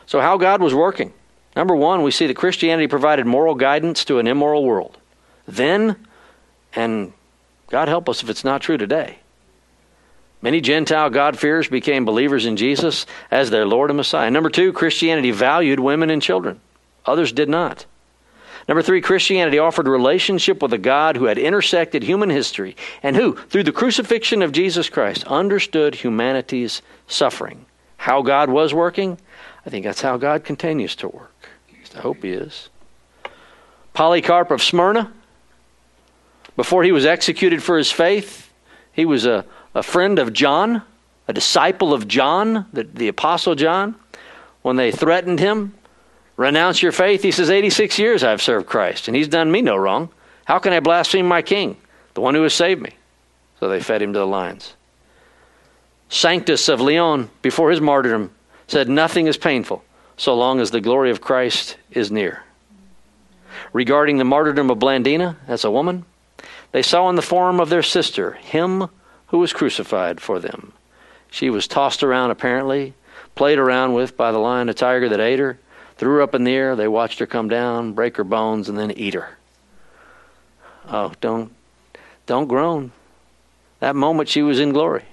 So, 0.05 0.21
how 0.21 0.37
God 0.37 0.61
was 0.61 0.73
working. 0.73 1.13
Number 1.55 1.75
one, 1.75 2.03
we 2.03 2.11
see 2.11 2.27
that 2.27 2.35
Christianity 2.35 2.87
provided 2.87 3.25
moral 3.25 3.55
guidance 3.55 4.05
to 4.05 4.19
an 4.19 4.27
immoral 4.27 4.63
world. 4.63 4.97
Then, 5.47 5.97
and 6.73 7.11
God 7.69 7.87
help 7.87 8.07
us 8.07 8.23
if 8.23 8.29
it's 8.29 8.43
not 8.43 8.61
true 8.61 8.77
today, 8.77 9.17
many 10.41 10.61
Gentile 10.61 11.09
God-fearers 11.09 11.67
became 11.67 12.05
believers 12.05 12.45
in 12.45 12.55
Jesus 12.55 13.05
as 13.29 13.49
their 13.49 13.65
Lord 13.65 13.89
and 13.89 13.97
Messiah. 13.97 14.31
Number 14.31 14.49
two, 14.49 14.71
Christianity 14.71 15.31
valued 15.31 15.79
women 15.79 16.09
and 16.09 16.21
children, 16.21 16.61
others 17.05 17.31
did 17.33 17.49
not. 17.49 17.85
Number 18.67 18.81
three, 18.81 18.99
Christianity 18.99 19.59
offered 19.59 19.87
relationship 19.87 20.61
with 20.61 20.73
a 20.73 20.77
God 20.77 21.15
who 21.15 21.25
had 21.25 21.37
intersected 21.37 22.03
human 22.03 22.29
history 22.29 22.75
and 23.01 23.15
who, 23.15 23.35
through 23.35 23.63
the 23.63 23.71
crucifixion 23.71 24.41
of 24.41 24.51
Jesus 24.51 24.89
Christ, 24.89 25.23
understood 25.25 25.95
humanity's 25.95 26.81
suffering. 27.07 27.65
How 27.95 28.21
God 28.21 28.49
was 28.49 28.73
working? 28.73 29.17
I 29.65 29.69
think 29.69 29.85
that's 29.85 30.01
how 30.01 30.17
God 30.17 30.43
continues 30.43 30.95
to 30.97 31.07
work. 31.07 31.49
I 31.95 31.99
hope 31.99 32.23
He 32.23 32.31
is. 32.31 32.69
Polycarp 33.93 34.51
of 34.51 34.61
Smyrna, 34.61 35.11
before 36.55 36.83
he 36.83 36.91
was 36.91 37.05
executed 37.05 37.63
for 37.63 37.77
his 37.77 37.91
faith, 37.91 38.51
he 38.91 39.05
was 39.05 39.25
a, 39.25 39.45
a 39.73 39.81
friend 39.81 40.19
of 40.19 40.33
John, 40.33 40.83
a 41.27 41.33
disciple 41.33 41.93
of 41.93 42.07
John, 42.07 42.65
the, 42.73 42.83
the 42.83 43.07
Apostle 43.07 43.55
John. 43.55 43.95
When 44.61 44.75
they 44.75 44.91
threatened 44.91 45.39
him, 45.39 45.73
renounce 46.37 46.81
your 46.81 46.91
faith. 46.93 47.23
He 47.23 47.31
says, 47.31 47.49
86 47.49 47.99
years 47.99 48.23
I've 48.23 48.41
served 48.41 48.67
Christ, 48.67 49.07
and 49.07 49.17
he's 49.17 49.27
done 49.27 49.51
me 49.51 49.61
no 49.61 49.75
wrong. 49.75 50.09
How 50.45 50.59
can 50.59 50.71
I 50.71 50.79
blaspheme 50.79 51.27
my 51.27 51.41
king, 51.41 51.75
the 52.13 52.21
one 52.21 52.35
who 52.35 52.43
has 52.43 52.53
saved 52.53 52.81
me? 52.81 52.91
So 53.59 53.67
they 53.67 53.81
fed 53.81 54.01
him 54.01 54.13
to 54.13 54.19
the 54.19 54.27
lions. 54.27 54.75
Sanctus 56.09 56.69
of 56.69 56.79
Lyon, 56.79 57.29
before 57.41 57.69
his 57.69 57.81
martyrdom, 57.81 58.31
said, 58.67 58.87
Nothing 58.87 59.27
is 59.27 59.35
painful 59.35 59.83
so 60.15 60.33
long 60.35 60.59
as 60.59 60.71
the 60.71 60.81
glory 60.81 61.11
of 61.11 61.21
Christ 61.21 61.77
is 61.91 62.11
near. 62.11 62.43
Regarding 63.73 64.17
the 64.17 64.23
martyrdom 64.23 64.69
of 64.69 64.79
Blandina, 64.79 65.35
as 65.47 65.63
a 65.63 65.71
woman, 65.71 66.05
they 66.71 66.81
saw 66.81 67.09
in 67.09 67.15
the 67.15 67.21
form 67.21 67.59
of 67.59 67.69
their 67.69 67.83
sister 67.83 68.33
him 68.33 68.89
who 69.27 69.39
was 69.39 69.53
crucified 69.53 70.21
for 70.21 70.39
them. 70.39 70.73
She 71.29 71.49
was 71.49 71.67
tossed 71.67 72.03
around, 72.03 72.31
apparently, 72.31 72.93
played 73.35 73.59
around 73.59 73.93
with 73.93 74.15
by 74.15 74.31
the 74.31 74.37
lion, 74.39 74.69
a 74.69 74.73
tiger 74.73 75.09
that 75.09 75.19
ate 75.19 75.39
her, 75.39 75.59
threw 75.97 76.15
her 76.15 76.21
up 76.21 76.35
in 76.35 76.43
the 76.43 76.53
air. 76.53 76.75
They 76.75 76.87
watched 76.87 77.19
her 77.19 77.25
come 77.25 77.49
down, 77.49 77.93
break 77.93 78.17
her 78.17 78.23
bones, 78.23 78.69
and 78.69 78.77
then 78.77 78.91
eat 78.91 79.13
her. 79.13 79.37
Oh, 80.89 81.11
don't, 81.19 81.53
don't 82.25 82.47
groan. 82.47 82.91
That 83.79 83.95
moment 83.95 84.29
she 84.29 84.41
was 84.41 84.59
in 84.59 84.71
glory. 84.71 85.03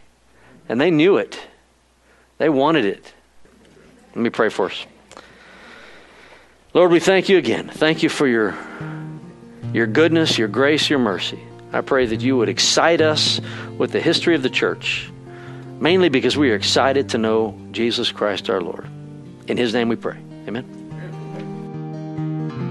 And 0.69 0.81
they 0.81 0.91
knew 0.91 1.17
it. 1.17 1.41
They 2.39 2.49
wanted 2.49 2.85
it. 2.85 3.13
Let 4.15 4.17
me 4.17 4.31
pray 4.31 4.49
for 4.49 4.67
us. 4.67 4.87
Lord, 6.73 6.91
we 6.91 7.01
thank 7.01 7.29
you 7.29 7.39
again. 7.39 7.69
Thank 7.69 8.03
you 8.03 8.09
for 8.09 8.27
your, 8.27 8.55
your 9.73 9.87
goodness, 9.87 10.39
your 10.39 10.49
grace, 10.49 10.89
your 10.91 10.99
mercy. 10.99 11.41
I 11.73 11.81
pray 11.81 12.07
that 12.07 12.21
you 12.21 12.37
would 12.37 12.49
excite 12.49 13.01
us 13.01 13.41
with 13.79 13.93
the 13.93 14.01
history 14.01 14.35
of 14.35 14.43
the 14.43 14.51
church, 14.51 15.11
mainly 15.81 16.09
because 16.09 16.37
we 16.37 16.51
are 16.51 16.55
excited 16.55 17.09
to 17.11 17.19
know 17.19 17.59
Jesus 17.73 18.13
Christ 18.13 18.49
our 18.49 18.61
Lord. 18.61 18.89
In 19.49 19.57
his 19.57 19.75
name 19.75 19.89
we 19.89 19.97
pray. 19.97 20.17
Amen. 20.47 20.65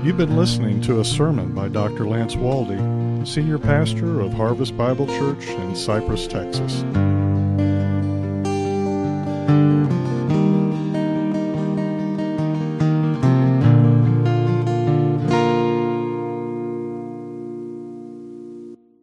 You've 0.04 0.18
been 0.18 0.36
listening 0.36 0.82
to 0.82 1.00
a 1.00 1.06
sermon 1.06 1.54
by 1.54 1.70
Dr. 1.70 2.06
Lance 2.08 2.36
Waldy, 2.36 3.26
Senior 3.26 3.58
Pastor 3.58 4.20
of 4.20 4.34
Harvest 4.34 4.76
Bible 4.76 5.08
Church 5.08 5.46
in 5.48 5.76
Cypress, 5.76 6.28
Texas. 6.28 6.84